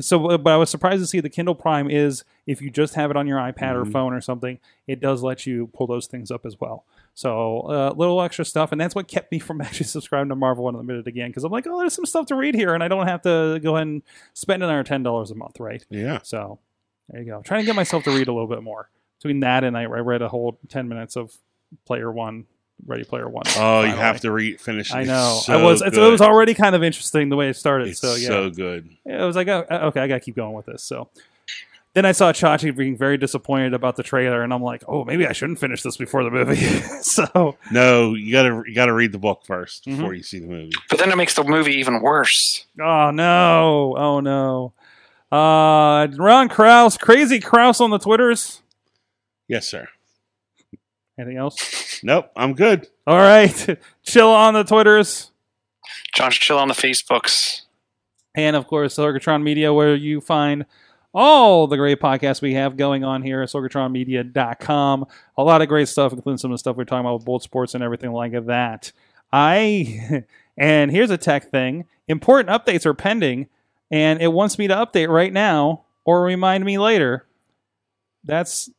so, 0.00 0.38
but 0.38 0.52
I 0.52 0.56
was 0.56 0.70
surprised 0.70 1.02
to 1.02 1.06
see 1.06 1.20
the 1.20 1.28
Kindle 1.30 1.54
Prime 1.54 1.90
is 1.90 2.24
if 2.46 2.62
you 2.62 2.70
just 2.70 2.94
have 2.94 3.10
it 3.10 3.16
on 3.16 3.26
your 3.26 3.38
iPad 3.38 3.74
or 3.74 3.84
Mhm. 3.84 3.92
phone 3.92 4.12
or 4.14 4.20
something, 4.22 4.58
it 4.86 5.00
does 5.00 5.22
let 5.22 5.44
you 5.46 5.66
pull 5.74 5.86
those 5.86 6.06
things 6.06 6.30
up 6.30 6.46
as 6.46 6.58
well. 6.60 6.84
So, 7.14 7.62
a 7.68 7.88
uh, 7.90 7.94
little 7.96 8.22
extra 8.22 8.44
stuff, 8.44 8.70
and 8.70 8.80
that's 8.80 8.94
what 8.94 9.08
kept 9.08 9.32
me 9.32 9.38
from 9.40 9.60
actually 9.60 9.86
subscribing 9.86 10.28
to 10.28 10.36
Marvel 10.36 10.68
Unlimited 10.68 11.06
again 11.08 11.28
because 11.30 11.42
I'm 11.44 11.50
like, 11.52 11.66
oh, 11.66 11.78
there's 11.78 11.92
some 11.92 12.06
stuff 12.06 12.26
to 12.26 12.36
read 12.36 12.54
here, 12.54 12.74
and 12.74 12.82
I 12.82 12.88
don't 12.88 13.06
have 13.08 13.22
to 13.22 13.58
go 13.62 13.74
ahead 13.76 13.86
and 13.88 14.02
spend 14.34 14.62
another 14.62 14.82
ten 14.84 15.02
dollars 15.02 15.30
a 15.30 15.34
month, 15.34 15.58
right? 15.60 15.84
yeah. 15.90 16.20
So, 16.22 16.58
there 17.08 17.22
you 17.22 17.26
go. 17.26 17.42
trying 17.42 17.62
to 17.62 17.66
get 17.66 17.76
myself 17.76 18.04
to 18.04 18.10
read 18.10 18.28
a 18.28 18.32
little 18.32 18.48
bit 18.48 18.62
more. 18.62 18.88
Between 19.18 19.40
that 19.40 19.64
and 19.64 19.76
I, 19.76 19.82
I 19.82 19.86
read 19.86 20.22
a 20.22 20.28
whole 20.28 20.58
ten 20.68 20.88
minutes 20.88 21.16
of 21.16 21.32
Player 21.86 22.10
One, 22.12 22.44
Ready 22.86 23.04
Player 23.04 23.28
One. 23.28 23.42
Oh, 23.56 23.82
you 23.82 23.90
have 23.92 24.20
to 24.20 24.30
re 24.30 24.56
finish. 24.56 24.90
it. 24.90 24.94
I 24.96 25.00
It's 25.00 25.08
know. 25.08 25.40
so 25.42 25.58
I 25.58 25.62
was. 25.62 25.82
It's, 25.82 25.96
it 25.96 26.00
was 26.00 26.20
already 26.20 26.54
kind 26.54 26.74
of 26.76 26.82
interesting 26.84 27.28
the 27.28 27.36
way 27.36 27.48
it 27.48 27.54
started. 27.56 27.88
It's 27.88 28.00
so 28.00 28.14
yeah, 28.14 28.28
so 28.28 28.50
good. 28.50 28.88
it 29.04 29.20
was 29.24 29.34
like, 29.36 29.48
oh, 29.48 29.66
okay, 29.70 30.00
I 30.00 30.06
got 30.06 30.14
to 30.14 30.20
keep 30.20 30.36
going 30.36 30.52
with 30.54 30.66
this. 30.66 30.84
So 30.84 31.08
then 31.94 32.04
I 32.06 32.12
saw 32.12 32.30
Chachi 32.32 32.76
being 32.76 32.96
very 32.96 33.16
disappointed 33.18 33.74
about 33.74 33.96
the 33.96 34.04
trailer, 34.04 34.42
and 34.42 34.54
I'm 34.54 34.62
like, 34.62 34.84
oh, 34.86 35.04
maybe 35.04 35.26
I 35.26 35.32
shouldn't 35.32 35.58
finish 35.58 35.82
this 35.82 35.96
before 35.96 36.22
the 36.22 36.30
movie. 36.30 36.54
so 37.02 37.56
No, 37.72 38.14
you 38.14 38.30
gotta 38.30 38.62
you 38.68 38.74
gotta 38.74 38.92
read 38.92 39.10
the 39.10 39.18
book 39.18 39.42
1st 39.48 39.82
Mhm. 39.86 39.96
before 39.96 40.14
you 40.14 40.22
see 40.22 40.38
the 40.38 40.46
movie. 40.46 40.70
but 40.90 41.00
then 41.00 41.10
it 41.10 41.16
makes 41.16 41.34
the 41.34 41.42
movie 41.42 41.74
even 41.74 42.00
worse. 42.02 42.66
oh 42.80 43.10
no, 43.10 43.94
oh 43.98 44.20
no. 44.20 44.74
Uh, 45.30 46.08
Ron 46.16 46.48
Kraus, 46.48 46.96
crazy 46.96 47.40
Kraus 47.40 47.80
on 47.80 47.90
the 47.90 47.98
Twitters. 47.98 48.62
Yes, 49.46 49.68
sir. 49.68 49.86
Anything 51.18 51.36
else? 51.36 52.00
Nope, 52.02 52.30
I'm 52.36 52.54
good. 52.54 52.86
All 53.06 53.16
right, 53.16 53.78
chill 54.04 54.28
on 54.30 54.54
the 54.54 54.64
Twitters. 54.64 55.30
John's 56.14 56.36
chill 56.36 56.58
on 56.58 56.68
the 56.68 56.74
Facebooks. 56.74 57.62
and 58.34 58.54
of 58.56 58.66
course 58.66 58.96
Sorgatron 58.96 59.42
Media, 59.42 59.72
where 59.72 59.94
you 59.94 60.20
find 60.20 60.64
all 61.14 61.66
the 61.66 61.76
great 61.76 62.00
podcasts 62.00 62.40
we 62.40 62.54
have 62.54 62.76
going 62.76 63.02
on 63.04 63.22
here 63.22 63.42
at 63.42 63.48
sorgatronmedia.com. 63.48 65.06
A 65.36 65.42
lot 65.42 65.62
of 65.62 65.68
great 65.68 65.88
stuff, 65.88 66.12
including 66.12 66.38
some 66.38 66.50
of 66.50 66.54
the 66.54 66.58
stuff 66.58 66.76
we're 66.76 66.84
talking 66.84 67.00
about 67.00 67.14
with 67.14 67.24
Bold 67.24 67.42
Sports 67.42 67.74
and 67.74 67.82
everything 67.82 68.12
like 68.12 68.32
that. 68.46 68.92
I 69.32 70.24
and 70.56 70.90
here's 70.90 71.10
a 71.10 71.18
tech 71.18 71.50
thing: 71.50 71.84
important 72.06 72.48
updates 72.50 72.86
are 72.86 72.94
pending, 72.94 73.48
and 73.90 74.20
it 74.20 74.32
wants 74.32 74.58
me 74.58 74.68
to 74.68 74.74
update 74.74 75.08
right 75.08 75.32
now 75.32 75.84
or 76.04 76.22
remind 76.22 76.64
me 76.64 76.78
later. 76.78 77.26
That's 78.24 78.70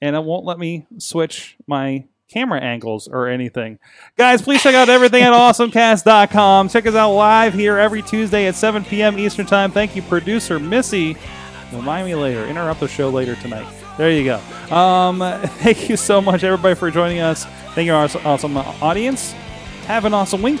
and 0.00 0.14
it 0.16 0.24
won't 0.24 0.44
let 0.44 0.58
me 0.58 0.86
switch 0.98 1.56
my 1.66 2.04
camera 2.28 2.60
angles 2.60 3.08
or 3.08 3.28
anything. 3.28 3.78
Guys, 4.16 4.42
please 4.42 4.62
check 4.62 4.74
out 4.74 4.88
everything 4.88 5.22
at 5.22 5.32
awesomecast.com. 5.32 6.68
Check 6.68 6.86
us 6.86 6.94
out 6.94 7.12
live 7.12 7.54
here 7.54 7.78
every 7.78 8.02
Tuesday 8.02 8.46
at 8.46 8.54
7 8.54 8.84
p.m. 8.84 9.18
Eastern 9.18 9.46
Time. 9.46 9.70
Thank 9.70 9.96
you, 9.96 10.02
producer 10.02 10.58
Missy. 10.58 11.16
Remind 11.72 12.06
me 12.06 12.14
later. 12.14 12.46
Interrupt 12.46 12.80
the 12.80 12.88
show 12.88 13.08
later 13.08 13.36
tonight. 13.36 13.66
There 13.96 14.10
you 14.10 14.24
go. 14.24 14.74
Um, 14.74 15.18
thank 15.58 15.88
you 15.88 15.96
so 15.96 16.20
much, 16.20 16.44
everybody, 16.44 16.74
for 16.74 16.90
joining 16.90 17.20
us. 17.20 17.44
Thank 17.74 17.86
you, 17.86 17.94
our 17.94 18.08
awesome 18.24 18.56
audience. 18.56 19.32
Have 19.86 20.04
an 20.04 20.14
awesome 20.14 20.42
week. 20.42 20.60